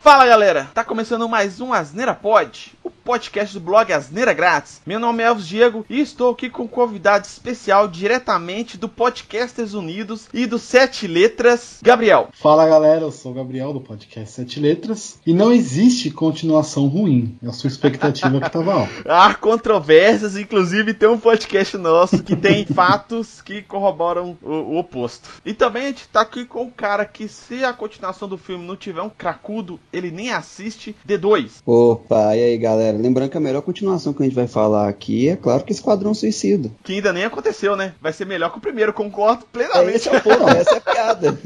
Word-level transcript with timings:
Fala 0.00 0.24
galera, 0.26 0.68
tá 0.72 0.84
começando 0.84 1.28
mais 1.28 1.60
um 1.60 1.72
Asneira 1.72 2.14
Pod, 2.14 2.72
podcast 3.08 3.54
do 3.54 3.64
blog 3.64 3.90
Asneira 3.90 4.34
Grátis. 4.34 4.82
Meu 4.84 5.00
nome 5.00 5.22
é 5.22 5.26
Elvis 5.28 5.48
Diego 5.48 5.82
e 5.88 5.98
estou 5.98 6.30
aqui 6.30 6.50
com 6.50 6.64
um 6.64 6.68
convidado 6.68 7.24
especial 7.24 7.88
diretamente 7.88 8.76
do 8.76 8.86
Podcasters 8.86 9.72
Unidos 9.72 10.28
e 10.30 10.44
do 10.44 10.58
Sete 10.58 11.06
Letras, 11.06 11.78
Gabriel. 11.82 12.28
Fala 12.34 12.68
galera, 12.68 13.00
eu 13.00 13.10
sou 13.10 13.32
o 13.32 13.34
Gabriel 13.34 13.72
do 13.72 13.80
podcast 13.80 14.34
Sete 14.34 14.60
Letras 14.60 15.18
e 15.26 15.32
não 15.32 15.50
existe 15.50 16.10
continuação 16.10 16.86
ruim, 16.86 17.34
é 17.42 17.48
a 17.48 17.52
sua 17.52 17.68
expectativa 17.68 18.42
que 18.42 18.50
tava 18.50 18.74
alta. 18.74 18.92
Há 19.08 19.34
controvérsias, 19.34 20.36
inclusive 20.36 20.92
tem 20.92 21.08
um 21.08 21.18
podcast 21.18 21.78
nosso 21.78 22.22
que 22.22 22.36
tem 22.36 22.66
fatos 22.68 23.40
que 23.40 23.62
corroboram 23.62 24.36
o, 24.42 24.50
o 24.50 24.78
oposto. 24.78 25.30
E 25.46 25.54
também 25.54 25.84
a 25.84 25.86
gente 25.86 26.06
tá 26.08 26.20
aqui 26.20 26.44
com 26.44 26.64
o 26.64 26.70
cara 26.70 27.06
que 27.06 27.26
se 27.26 27.64
a 27.64 27.72
continuação 27.72 28.28
do 28.28 28.36
filme 28.36 28.66
não 28.66 28.76
tiver 28.76 29.00
um 29.00 29.08
cracudo, 29.08 29.80
ele 29.90 30.10
nem 30.10 30.30
assiste 30.30 30.94
D2. 31.08 31.62
Opa, 31.64 32.36
e 32.36 32.42
aí 32.42 32.58
galera? 32.58 32.97
Lembrando 33.00 33.30
que 33.30 33.36
a 33.36 33.40
melhor 33.40 33.62
continuação 33.62 34.12
que 34.12 34.22
a 34.22 34.26
gente 34.26 34.34
vai 34.34 34.46
falar 34.46 34.88
aqui 34.88 35.28
é 35.28 35.36
claro 35.36 35.64
que 35.64 35.72
Esquadrão 35.72 36.12
Suicida. 36.12 36.70
Que 36.82 36.94
ainda 36.94 37.12
nem 37.12 37.24
aconteceu, 37.24 37.76
né? 37.76 37.94
Vai 38.00 38.12
ser 38.12 38.26
melhor 38.26 38.50
que 38.50 38.58
o 38.58 38.60
primeiro, 38.60 38.92
concordo 38.92 39.46
plenamente. 39.46 39.92
É, 39.92 39.96
esse 39.96 40.08
é 40.08 40.16
o 40.16 40.20
ponto, 40.20 40.48
essa 40.48 40.74
é 40.74 40.78
a 40.78 40.80
piada. 40.80 41.38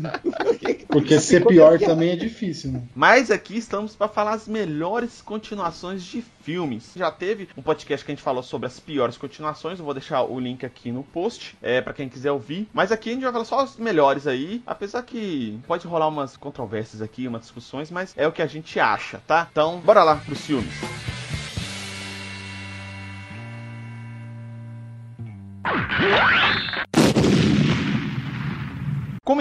Porque 0.89 1.21
ser 1.21 1.45
pior 1.47 1.79
também 1.79 2.11
é 2.11 2.17
difícil, 2.17 2.73
né? 2.73 2.83
Mas 2.95 3.31
aqui 3.31 3.57
estamos 3.57 3.95
para 3.95 4.09
falar 4.09 4.33
as 4.33 4.47
melhores 4.49 5.23
continuações 5.23 6.03
de 6.03 6.23
filmes. 6.43 6.91
Já 6.95 7.11
teve 7.11 7.49
um 7.57 7.63
podcast 7.63 8.05
que 8.05 8.13
a 8.13 8.15
gente 8.15 8.23
falou 8.23 8.43
sobre 8.43 8.67
as 8.67 8.79
piores 8.79 9.17
continuações, 9.17 9.79
eu 9.79 9.85
vou 9.85 9.95
deixar 9.95 10.23
o 10.23 10.39
link 10.39 10.67
aqui 10.67 10.91
no 10.91 11.03
post, 11.03 11.57
é 11.63 11.81
para 11.81 11.93
quem 11.93 12.09
quiser 12.09 12.33
ouvir. 12.33 12.69
Mas 12.73 12.93
aqui 12.93 13.11
a 13.11 13.13
gente 13.15 13.23
vai 13.23 13.33
falar 13.33 13.45
só 13.45 13.61
as 13.61 13.77
melhores 13.77 14.27
aí, 14.27 14.63
apesar 14.67 15.03
que 15.03 15.59
pode 15.67 15.87
rolar 15.87 16.09
umas 16.09 16.37
controvérsias 16.37 17.01
aqui, 17.01 17.29
umas 17.29 17.43
discussões, 17.43 17.91
mas 17.91 18.13
é 18.17 18.27
o 18.27 18.33
que 18.33 18.43
a 18.43 18.47
gente 18.47 18.79
acha, 18.79 19.21
tá? 19.27 19.49
Então, 19.51 19.81
bora 19.81 20.03
lá 20.03 20.17
pros 20.17 20.41
filmes. 20.41 20.75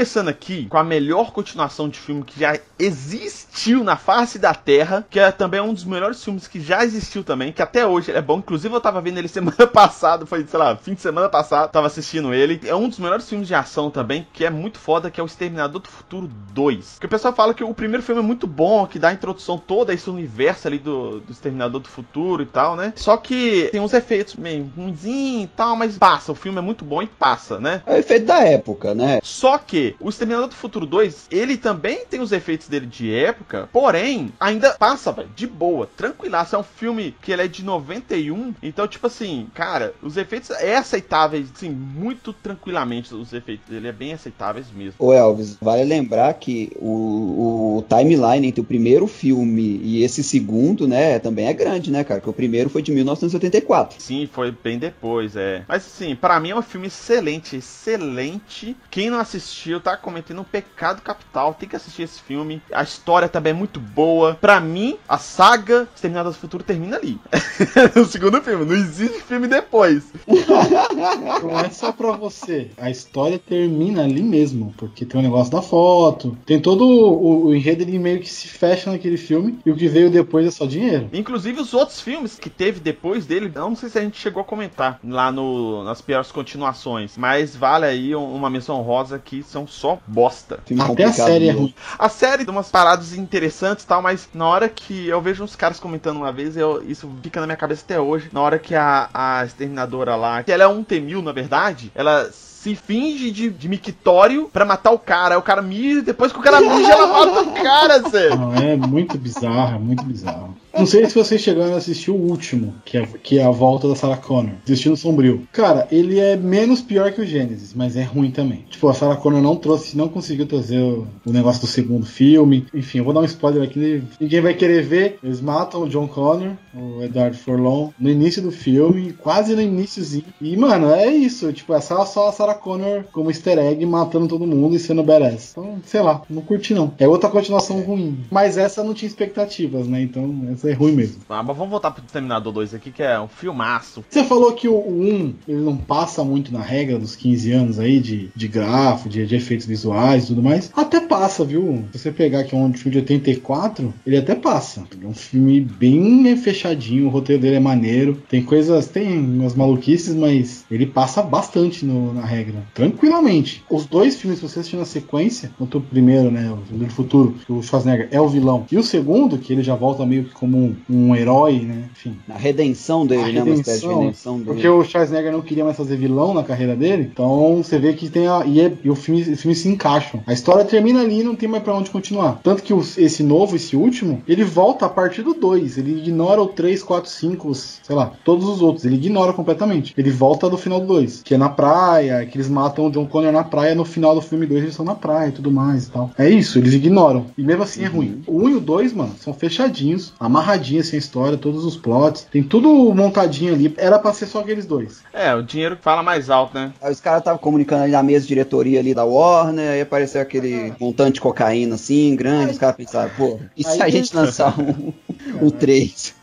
Começando 0.02 0.30
aqui 0.30 0.66
com 0.66 0.80
a 0.80 0.84
melhor 0.84 1.32
continuação 1.32 1.88
de 1.88 2.00
filme 2.00 2.24
que 2.24 2.40
já 2.40 2.60
existiu 2.80 3.84
na 3.84 3.96
face 3.96 4.40
da 4.40 4.52
Terra, 4.52 5.06
que 5.08 5.20
é 5.20 5.32
também 5.32 5.62
um 5.62 5.72
dos 5.72 5.86
melhores 5.86 6.24
filmes 6.24 6.48
que 6.48 6.60
já 6.60 6.84
existiu 6.84 7.24
também, 7.24 7.52
que 7.52 7.62
até 7.62 7.86
hoje 7.86 8.12
é 8.12 8.20
bom. 8.20 8.40
Inclusive 8.40 8.74
eu 8.74 8.82
tava 8.82 9.00
vendo 9.00 9.20
ele 9.20 9.28
semana 9.30 9.68
passada, 9.68 10.26
foi, 10.26 10.44
sei 10.48 10.58
lá, 10.58 10.76
fim 10.76 10.96
de 10.96 11.02
semana 11.02 11.30
passado, 11.30 11.70
tava 11.70 11.86
assistindo 11.86 12.34
ele. 12.34 12.60
É 12.66 12.74
um 12.74 12.90
dos 12.90 12.98
melhores 12.98 13.30
filmes 13.30 13.48
de 13.48 13.54
ação 13.54 13.92
também, 13.92 14.26
que 14.34 14.44
é 14.44 14.50
muito 14.50 14.80
foda, 14.80 15.12
que 15.12 15.20
é 15.20 15.24
o 15.24 15.28
Exterminador 15.28 15.80
do 15.80 15.88
Futuro 15.88 16.28
2. 16.52 16.98
Que 17.00 17.06
o 17.06 17.10
pessoal 17.10 17.36
fala 17.36 17.54
que 17.54 17.64
o 17.64 17.72
primeiro 17.72 18.02
filme 18.02 18.22
é 18.22 18.26
muito 18.26 18.48
bom, 18.48 18.88
que 18.88 18.98
dá 18.98 19.10
a 19.10 19.14
introdução 19.14 19.60
toda 19.60 19.92
a 19.92 19.94
esse 19.94 20.10
universo 20.10 20.68
ali 20.68 20.80
do, 20.80 21.20
do 21.20 21.32
Exterminador 21.32 21.80
do 21.80 21.88
Futuro 21.88 22.42
e 22.42 22.48
tal, 22.48 22.76
né? 22.76 22.92
Só 22.96 23.18
que 23.18 23.70
tem 23.72 23.80
uns 23.80 23.94
efeitos 23.94 24.36
meio 24.36 24.68
ruimzinho 24.76 25.44
e 25.44 25.48
tal, 25.56 25.76
mas 25.76 25.96
passa. 26.00 26.32
O 26.32 26.36
filme 26.36 26.58
é 26.58 26.62
muito 26.62 26.84
bom 26.84 27.04
e 27.04 27.08
passa, 27.08 27.60
né? 27.60 27.84
É 27.86 27.94
o 27.94 27.98
efeito 27.98 28.26
da 28.26 28.40
época, 28.40 28.96
né? 28.96 29.20
Só 29.22 29.60
que 29.60 29.91
o 30.00 30.10
Exterminador 30.10 30.48
do 30.48 30.56
Futuro 30.56 30.86
2, 30.86 31.28
ele 31.32 31.58
também 31.58 32.06
tem 32.10 32.22
os 32.22 32.32
efeitos 32.32 32.68
dele 32.68 32.86
de 32.86 33.14
época, 33.14 33.70
porém, 33.72 34.32
ainda 34.40 34.72
passa, 34.72 35.12
velho, 35.12 35.30
de 35.36 35.48
boa, 35.48 35.90
tranquilaço. 35.96 36.56
É 36.56 36.60
um 36.60 36.64
filme 36.64 37.16
que 37.22 37.32
ele 37.32 37.44
é 37.44 37.48
de 37.48 37.64
91, 37.64 38.54
então, 38.62 38.88
tipo 38.88 39.08
assim, 39.08 39.48
cara, 39.54 39.94
os 40.02 40.18
efeitos 40.18 40.50
é 40.52 40.78
aceitáveis, 40.78 41.48
assim, 41.56 41.70
muito 41.70 42.34
tranquilamente 42.34 43.14
os 43.14 43.34
efeitos 43.34 43.68
dele, 43.68 43.88
é 43.88 43.92
bem 43.92 44.14
aceitáveis 44.14 44.68
mesmo. 44.76 44.96
Ô 45.00 45.14
Elvis, 45.14 45.58
vale 45.62 45.84
lembrar 45.84 46.34
que 46.36 46.72
o, 46.78 47.78
o 47.78 47.86
timeline 47.88 48.48
entre 48.48 48.62
o 48.62 48.66
primeiro 48.66 49.08
filme 49.08 49.80
e 49.84 50.04
esse 50.04 50.24
segundo, 50.24 50.88
né, 50.88 51.20
também 51.20 51.48
é 51.48 51.54
grande, 51.54 51.92
né, 51.92 52.04
cara? 52.04 52.22
Que 52.22 52.30
o 52.30 52.34
primeiro 52.34 52.70
foi 52.70 52.82
de 52.82 52.92
1984. 52.92 54.02
Sim, 54.02 54.28
foi 54.32 54.52
bem 54.52 54.78
depois, 54.78 55.36
é. 55.36 55.64
Mas, 55.68 55.86
assim, 55.86 56.16
para 56.16 56.40
mim 56.40 56.52
é 56.52 56.56
um 56.56 56.62
filme 56.62 56.88
excelente, 56.88 57.56
excelente. 57.56 58.76
Quem 58.90 59.10
não 59.10 59.20
assistiu, 59.20 59.80
tá 59.82 59.98
cometendo 59.98 60.42
um 60.42 60.46
pecado 60.46 61.02
capital. 61.02 61.54
Tem 61.54 61.68
que 61.68 61.76
assistir 61.76 62.04
esse 62.04 62.22
filme. 62.22 62.62
A 62.72 62.84
história 62.84 63.28
também 63.28 63.52
é 63.52 63.56
muito 63.56 63.80
boa. 63.80 64.38
Pra 64.40 64.60
mim, 64.60 64.98
a 65.08 65.18
saga 65.18 65.88
Exterminados 65.94 66.36
do 66.36 66.40
Futuro 66.40 66.64
termina 66.64 66.98
ali. 66.98 67.20
no 67.96 68.06
segundo 68.06 68.42
filme. 68.42 68.66
Não 68.66 68.76
existe 68.76 69.22
filme 69.22 69.48
depois. 69.48 70.12
Não 71.42 71.60
é 71.60 71.70
só 71.70 71.92
pra 71.92 72.12
você. 72.12 72.72
A 72.78 72.90
história 72.90 73.40
termina 73.40 74.04
ali 74.04 74.24
mesmo. 74.24 74.74
Porque 74.78 75.06
tem 75.06 75.20
o 75.20 75.24
negócio 75.24 75.52
da 75.52 75.62
foto. 75.62 76.38
Tem 76.46 76.60
todo 76.60 76.86
o, 76.86 77.48
o 77.48 77.56
enredo 77.56 77.84
ele 77.84 78.00
meio 78.00 78.20
que 78.20 78.30
se 78.30 78.48
fecha 78.48 78.92
naquele 78.92 79.18
filme. 79.18 79.60
E 79.66 79.72
o 79.72 79.76
que 79.76 79.88
veio 79.88 80.10
depois 80.10 80.46
é 80.46 80.52
só 80.52 80.66
dinheiro. 80.66 81.10
Inclusive 81.14 81.60
os 81.60 81.74
outros 81.74 82.02
filmes 82.02 82.38
que 82.38 82.50
teve 82.50 82.80
depois 82.80 83.26
dele. 83.26 83.52
Não 83.54 83.76
sei 83.76 83.90
se 83.90 83.98
a 83.98 84.02
gente 84.02 84.20
chegou 84.20 84.42
a 84.42 84.46
comentar 84.46 85.00
lá 85.04 85.32
no, 85.32 85.84
nas 85.84 86.02
piores 86.02 86.32
continuações. 86.32 87.18
Mas 87.18 87.56
vale 87.56 87.86
aí 87.86 88.16
uma 88.16 88.50
menção 88.50 88.82
rosa 88.82 89.20
que 89.20 89.44
são 89.44 89.68
só 89.72 89.98
bosta. 90.06 90.60
Até 90.80 91.04
a 91.06 91.14
série 91.14 91.50
é 91.50 91.52
ruim. 91.52 91.74
A 91.98 92.10
série 92.10 92.46
tem 92.46 92.54
umas 92.54 92.70
paradas 92.70 93.14
interessantes 93.14 93.84
e 93.84 93.88
tal, 93.88 94.02
mas 94.02 94.30
na 94.34 94.48
hora 94.48 94.70
que 94.70 95.08
eu 95.08 95.22
vejo 95.22 95.44
uns 95.44 95.56
caras 95.56 95.80
comentando 95.80 96.18
uma 96.18 96.32
vez, 96.32 96.58
eu, 96.58 96.84
isso 96.88 97.10
fica 97.24 97.40
na 97.40 97.48
minha 97.48 97.58
cabeça 97.58 97.84
até 97.84 98.00
hoje. 98.00 98.30
Na 98.32 98.42
hora 98.42 98.60
que 98.60 98.76
a, 98.76 99.10
a 99.14 99.46
exterminadora 99.46 100.16
lá, 100.16 100.44
que 100.44 100.52
ela 100.52 100.64
é 100.64 100.68
um 100.68 100.84
T-1000 100.84 101.22
na 101.24 101.32
verdade, 101.32 101.92
ela 101.96 102.30
se 102.62 102.76
finge 102.76 103.32
de, 103.32 103.50
de 103.50 103.68
mictório 103.68 104.48
pra 104.54 104.64
matar 104.64 104.92
o 104.92 105.00
cara. 105.00 105.34
Aí 105.34 105.40
o 105.40 105.42
cara 105.44 105.64
mija, 105.64 106.04
depois 106.04 106.32
que 106.32 106.38
o 106.38 106.44
cara 106.44 106.62
mija, 106.62 106.92
ela 106.92 107.08
mata 107.08 107.42
o 107.42 107.52
cara, 107.54 108.04
sério. 108.10 108.38
Não, 108.38 108.54
é 108.54 108.76
muito 108.76 109.18
bizarro, 109.18 109.76
é 109.76 109.80
muito 109.80 110.04
bizarro. 110.04 110.56
Não 110.74 110.86
sei 110.86 111.06
se 111.06 111.16
vocês 111.16 111.42
chegaram 111.42 111.74
a 111.74 111.78
assistir 111.78 112.12
o 112.12 112.16
último, 112.16 112.74
que 112.86 112.98
é, 112.98 113.06
que 113.22 113.40
é 113.40 113.44
a 113.44 113.52
volta 113.52 113.88
da 113.88 113.96
Sarah 113.96 114.18
Connor, 114.18 114.54
Destino 114.66 114.96
Sombrio. 114.96 115.48
Cara, 115.52 115.88
ele 115.92 116.20
é 116.20 116.36
menos 116.36 116.82
pior 116.82 117.12
que 117.12 117.22
o 117.22 117.26
Gênesis, 117.26 117.74
mas 117.74 117.96
é 117.96 118.04
ruim 118.04 118.32
também. 118.32 118.66
Tipo, 118.70 118.88
a 118.88 118.94
Sarah 118.94 119.18
Connor 119.18 119.42
não 119.42 119.56
trouxe, 119.56 119.98
não 119.98 120.08
conseguiu 120.08 120.46
trazer 120.46 120.80
o, 120.80 121.08
o 121.26 121.32
negócio 121.32 121.62
do 121.62 121.68
segundo 121.68 122.06
filme. 122.06 122.66
Enfim, 122.74 123.00
eu 123.00 123.04
vou 123.04 123.14
dar 123.14 123.20
um 123.20 123.26
spoiler 123.26 123.64
aqui. 123.64 124.02
Ninguém 124.20 124.42
vai 124.42 124.54
querer 124.54 124.82
ver. 124.84 125.20
Eles 125.24 125.42
matam 125.42 125.84
o 125.84 125.90
John 125.90 126.08
Connor, 126.08 126.54
o 126.74 127.04
Edward 127.04 127.38
Forlon, 127.38 127.90
no 128.00 128.10
início 128.10 128.42
do 128.42 128.52
filme, 128.52 129.14
quase 129.14 129.56
no 129.56 129.62
iníciozinho. 129.62 130.26
E, 130.40 130.56
mano, 130.56 130.92
é 130.92 131.08
isso. 131.08 131.52
Tipo, 131.52 131.74
é 131.74 131.82
só, 131.82 132.06
só 132.06 132.30
a 132.30 132.32
Sarah 132.32 132.56
Connor 132.56 133.04
como 133.12 133.30
easter 133.30 133.58
egg 133.60 133.86
matando 133.86 134.28
todo 134.28 134.48
mundo 134.48 134.76
e 134.76 134.80
sendo 134.80 135.04
badass. 135.04 135.52
Então, 135.52 135.80
sei 135.86 136.02
lá, 136.02 136.22
não 136.30 136.42
curti 136.42 136.74
não. 136.74 136.94
É 136.98 137.08
outra 137.08 137.30
continuação 137.30 137.82
ruim. 137.82 138.20
Mas 138.32 138.58
essa 138.58 138.84
não 138.84 138.94
tinha 138.94 139.08
expectativas, 139.08 139.88
né? 139.88 140.02
Então, 140.02 140.28
é 140.66 140.74
ruim 140.74 140.94
mesmo. 140.94 141.22
Ah, 141.30 141.44
mas 141.44 141.56
vamos 141.56 141.72
voltar 141.72 141.92
pro 141.92 142.04
Terminador 142.04 142.54
2 142.54 142.74
aqui, 142.74 142.92
que 142.92 143.04
é 143.04 143.20
um 143.20 143.28
filmaço. 143.28 144.04
Você 144.10 144.24
falou 144.24 144.54
que 144.54 144.68
o, 144.68 144.76
o 144.76 145.02
1 145.02 145.36
ele 145.48 145.62
não 145.62 145.78
passa 145.78 146.24
muito 146.24 146.54
na 146.54 146.62
regra 146.62 146.98
dos 146.98 147.16
15 147.16 147.52
anos 147.52 147.80
aí 147.80 148.00
de, 148.00 148.30
de 148.36 148.48
grafo, 148.48 149.10
de, 149.10 149.26
de 149.26 149.36
efeitos 149.36 149.66
visuais 149.66 150.24
e 150.24 150.28
tudo 150.28 150.44
mais. 150.44 150.72
Até 150.76 151.00
passa, 151.00 151.44
viu? 151.44 151.86
Se 151.92 152.00
você 152.00 152.12
pegar 152.12 152.40
aqui 152.40 152.56
um 152.56 152.74
filme 152.74 152.92
de 152.92 152.98
84, 153.00 153.94
ele 154.06 154.18
até 154.18 154.36
passa. 154.36 154.84
É 155.02 155.08
um 155.08 155.14
filme 155.14 155.62
bem 155.62 156.36
fechadinho, 156.38 157.08
o 157.08 157.10
roteiro 157.10 157.42
dele 157.42 157.56
é 157.56 157.60
maneiro. 157.60 158.22
Tem 158.30 158.44
coisas, 158.44 158.88
tem 158.88 159.20
umas 159.20 159.56
maluquices, 159.56 160.16
mas 160.16 160.66
ele 160.70 160.86
passa 160.86 161.22
bastante 161.22 161.86
no, 161.86 162.14
na 162.14 162.26
regra. 162.26 162.64
Tranquilamente. 162.74 163.64
Os 163.70 163.86
dois 163.86 164.16
filmes, 164.16 164.40
se 164.40 164.48
você 164.48 164.60
assistir 164.60 164.78
na 164.78 164.86
sequência, 164.86 165.52
tanto 165.58 165.78
o 165.78 165.82
primeiro, 165.82 166.32
né, 166.32 166.52
o 166.52 166.78
do 166.78 166.90
Futuro, 166.90 167.36
que 167.46 167.52
o 167.52 167.62
Schwarzenegger 167.62 168.10
é 168.12 168.20
o 168.20 168.28
vilão, 168.28 168.66
e 168.72 168.78
o 168.78 168.84
segundo, 168.84 169.38
que 169.38 169.54
ele 169.54 169.64
já 169.64 169.76
volta 169.76 170.06
meio 170.06 170.26
que 170.26 170.34
como 170.34 170.51
um, 170.58 170.76
um 170.90 171.16
herói, 171.16 171.60
né? 171.60 171.84
Enfim. 171.92 172.18
A 172.30 172.38
redenção 172.38 173.06
dele, 173.06 173.22
A 173.22 173.28
né? 173.32 173.44
Uma 173.44 173.54
espécie 173.54 173.80
de 173.82 173.86
redenção, 173.88 174.00
redenção 174.02 174.34
dele. 174.38 174.46
Porque 174.48 174.68
o 174.68 174.84
Schwarzenegger 174.84 175.32
não 175.32 175.42
queria 175.42 175.64
mais 175.64 175.78
fazer 175.78 175.96
vilão 175.96 176.34
na 176.34 176.44
carreira 176.44 176.76
dele, 176.76 177.10
então 177.12 177.62
você 177.64 177.78
vê 177.80 177.94
que 177.94 178.10
tem 178.10 178.28
a. 178.28 178.44
E, 178.46 178.60
é- 178.62 178.74
e 178.84 178.90
o 178.90 178.96
filme, 178.96 179.22
os 179.22 179.42
filmes 179.42 179.60
se 179.60 179.68
encaixam. 179.70 180.22
A 180.26 180.34
história 180.34 180.64
termina 180.66 181.02
ali 181.02 181.22
e 181.22 181.24
não 181.24 181.36
tem 181.36 181.48
mais 181.50 181.64
pra 181.64 181.76
onde 181.76 181.90
continuar. 181.90 182.40
Tanto 182.44 182.64
que 182.64 182.74
os- 182.74 182.98
esse 182.98 183.24
novo, 183.24 183.56
esse 183.56 183.76
último, 183.76 184.22
ele 184.28 184.44
volta 184.44 184.86
a 184.86 184.90
partir 184.90 185.22
do 185.22 185.34
2. 185.34 185.78
Ele 185.78 185.98
ignora 186.00 186.42
o 186.42 186.48
3, 186.48 186.82
4, 186.84 187.10
5, 187.10 187.54
sei 187.56 187.96
lá, 187.96 188.12
todos 188.24 188.48
os 188.48 188.62
outros. 188.62 188.86
Ele 188.86 188.96
ignora 188.96 189.34
completamente. 189.34 189.94
Ele 189.98 190.10
volta 190.10 190.50
do 190.50 190.58
final 190.58 190.80
do 190.80 190.88
2. 190.88 191.22
Que 191.24 191.36
é 191.36 191.38
na 191.38 191.50
praia, 191.50 192.26
que 192.26 192.38
eles 192.38 192.50
matam 192.50 192.88
o 192.88 192.92
John 192.92 193.06
Connor 193.06 193.32
na 193.32 193.44
praia. 193.44 193.76
No 193.76 193.86
final 193.86 194.14
do 194.16 194.22
filme 194.22 194.46
2 194.46 194.62
eles 194.62 194.74
estão 194.74 194.86
na 194.86 194.96
praia 194.96 195.30
e 195.30 195.32
tudo 195.32 195.52
mais 195.52 195.88
e 195.88 195.92
tal. 195.92 196.12
É 196.18 196.30
isso, 196.30 196.58
eles 196.58 196.74
ignoram. 196.74 197.26
E 197.38 197.44
mesmo 197.44 197.64
assim 197.64 197.84
é 197.84 197.88
ruim. 197.88 198.22
O 198.28 198.38
1 198.44 198.50
e 198.50 198.56
o 198.56 198.60
2, 198.60 198.94
mano, 198.94 199.12
são 199.20 199.34
fechadinhos, 199.34 200.14
amarradinhos 200.42 200.88
assim 200.88 200.98
a 200.98 201.00
história, 201.00 201.38
todos 201.38 201.64
os 201.64 201.78
plots. 201.78 202.28
Tem 202.32 202.44
tudo 202.44 202.94
montadinho 202.94 203.54
ali. 203.54 203.74
Era 203.78 203.98
pra 204.00 204.14
ser 204.14 204.26
só 204.26 204.40
aqueles 204.40 204.66
dois. 204.66 205.02
É, 205.14 205.34
o 205.34 205.42
dinheiro 205.42 205.78
que 205.78 205.84
fala 205.84 206.04
mais 206.04 206.30
alto, 206.30 206.56
né? 206.56 206.74
Aí 206.82 206.92
os 206.92 207.00
caras 207.00 207.20
estavam 207.20 207.40
comunicando 207.40 207.84
ali 207.84 207.92
na 207.92 208.04
mesa 208.04 208.22
de 208.22 208.28
diretoria 208.28 208.80
ali 208.80 208.94
da 208.94 209.06
Warner, 209.06 209.72
aí 209.72 209.82
apareceu 209.82 210.22
aquele 210.22 210.74
montante 210.80 211.14
de 211.14 211.22
cocaína 211.22 211.76
assim, 211.76 212.16
grande, 212.16 212.52
os 212.52 212.58
caras 212.58 212.76
pensaram, 212.76 213.12
pô, 213.16 213.40
e 213.56 213.64
se 213.64 213.82
Aí 213.82 213.82
a 213.82 213.90
gente 213.90 214.16
lançar 214.16 214.60
um, 214.60 214.94
um 215.42 215.50
3? 215.50 216.16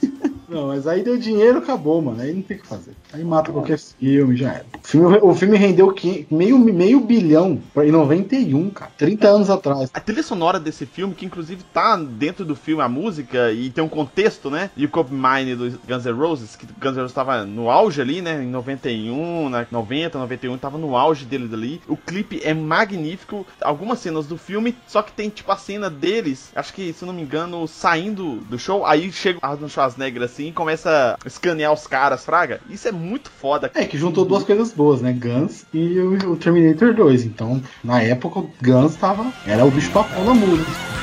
Não, 0.49 0.69
mas 0.69 0.87
aí 0.87 1.03
deu 1.03 1.19
dinheiro, 1.19 1.59
acabou, 1.59 2.01
mano. 2.01 2.21
Aí 2.21 2.33
não 2.33 2.43
tem 2.43 2.57
o 2.57 2.61
que 2.61 2.67
fazer. 2.67 2.93
Aí 3.13 3.25
mata 3.25 3.51
qualquer 3.51 3.79
filme, 3.79 4.37
já 4.37 4.53
era. 4.53 4.67
O 4.75 4.87
filme, 4.87 5.19
o 5.23 5.35
filme 5.35 5.57
rendeu 5.57 5.93
que, 5.93 6.27
meio, 6.31 6.59
meio 6.59 7.01
bilhão 7.01 7.61
em 7.77 7.91
91, 7.91 8.71
cara. 8.71 8.91
30 8.99 9.29
anos 9.29 9.51
atrás. 9.51 9.91
A 9.95 10.01
trilha 10.01 10.23
sonora 10.23 10.61
desse 10.61 10.85
filme, 10.85 11.15
que 11.15 11.25
inclusive 11.25 11.63
tá 11.73 11.97
dentro 11.97 12.45
do 12.45 12.55
filme, 12.55 12.83
a 12.83 12.89
música, 12.89 13.51
e 13.53 13.71
tem 13.71 13.83
um 13.83 13.89
contexto, 13.89 14.51
né? 14.51 14.71
E 14.77 14.85
o 14.85 14.89
Cope 14.89 15.13
Mine 15.13 15.55
do 15.55 15.79
Guns 15.87 16.05
N' 16.05 16.13
Roses, 16.13 16.57
que 16.57 16.67
Guns 16.67 16.97
N' 16.97 17.01
Roses 17.01 17.15
tava 17.15 17.45
no 17.45 17.71
auge 17.71 18.01
ali, 18.01 18.21
né? 18.21 18.43
Em 18.43 18.49
91, 18.49 19.49
na 19.49 19.67
90, 19.71 20.19
91, 20.19 20.59
tava 20.59 20.77
no 20.77 20.97
auge 20.97 21.25
dele 21.25 21.49
dali. 21.49 21.81
O 21.89 21.97
clipe 21.97 22.41
é 22.45 22.53
magnífico. 22.53 23.47
Algumas 23.61 24.01
cenas 24.01 24.27
do 24.27 24.37
filme, 24.37 24.77
só 24.87 25.03
que 25.03 25.13
tem 25.13 25.31
tipo 25.31 25.51
a 25.51 25.57
cena 25.57 25.89
deles, 25.89 26.51
acho 26.55 26.75
que, 26.75 26.93
se 26.93 27.05
não 27.05 27.13
me 27.13 27.23
engano, 27.23 27.67
saindo 27.67 28.37
do 28.49 28.59
show, 28.59 28.85
aí 28.85 29.11
chega 29.11 29.39
Arnold 29.43 29.73
Schwarzenegger 29.73 30.23
assim 30.23 30.49
e 30.49 30.53
começa 30.53 31.17
a 31.23 31.27
escanear 31.27 31.73
os 31.73 31.87
caras, 31.87 32.25
fraga. 32.25 32.61
Isso 32.69 32.87
é 32.87 32.93
muito 32.99 33.31
foda. 33.31 33.71
É, 33.75 33.85
que 33.85 33.97
juntou 33.97 34.25
duas 34.25 34.45
coisas 34.45 34.73
boas, 34.73 35.01
né? 35.01 35.13
Guns 35.13 35.65
e 35.73 35.99
o, 35.99 36.37
Terminator 36.37 36.95
2. 36.95 37.25
Então, 37.25 37.63
na 37.83 38.03
época, 38.03 38.45
Guns 38.63 38.97
tava. 38.97 39.33
Era 39.47 39.65
o 39.65 39.71
bicho 39.71 39.91
papão 39.91 40.25
da 40.25 40.35
música. 40.35 40.98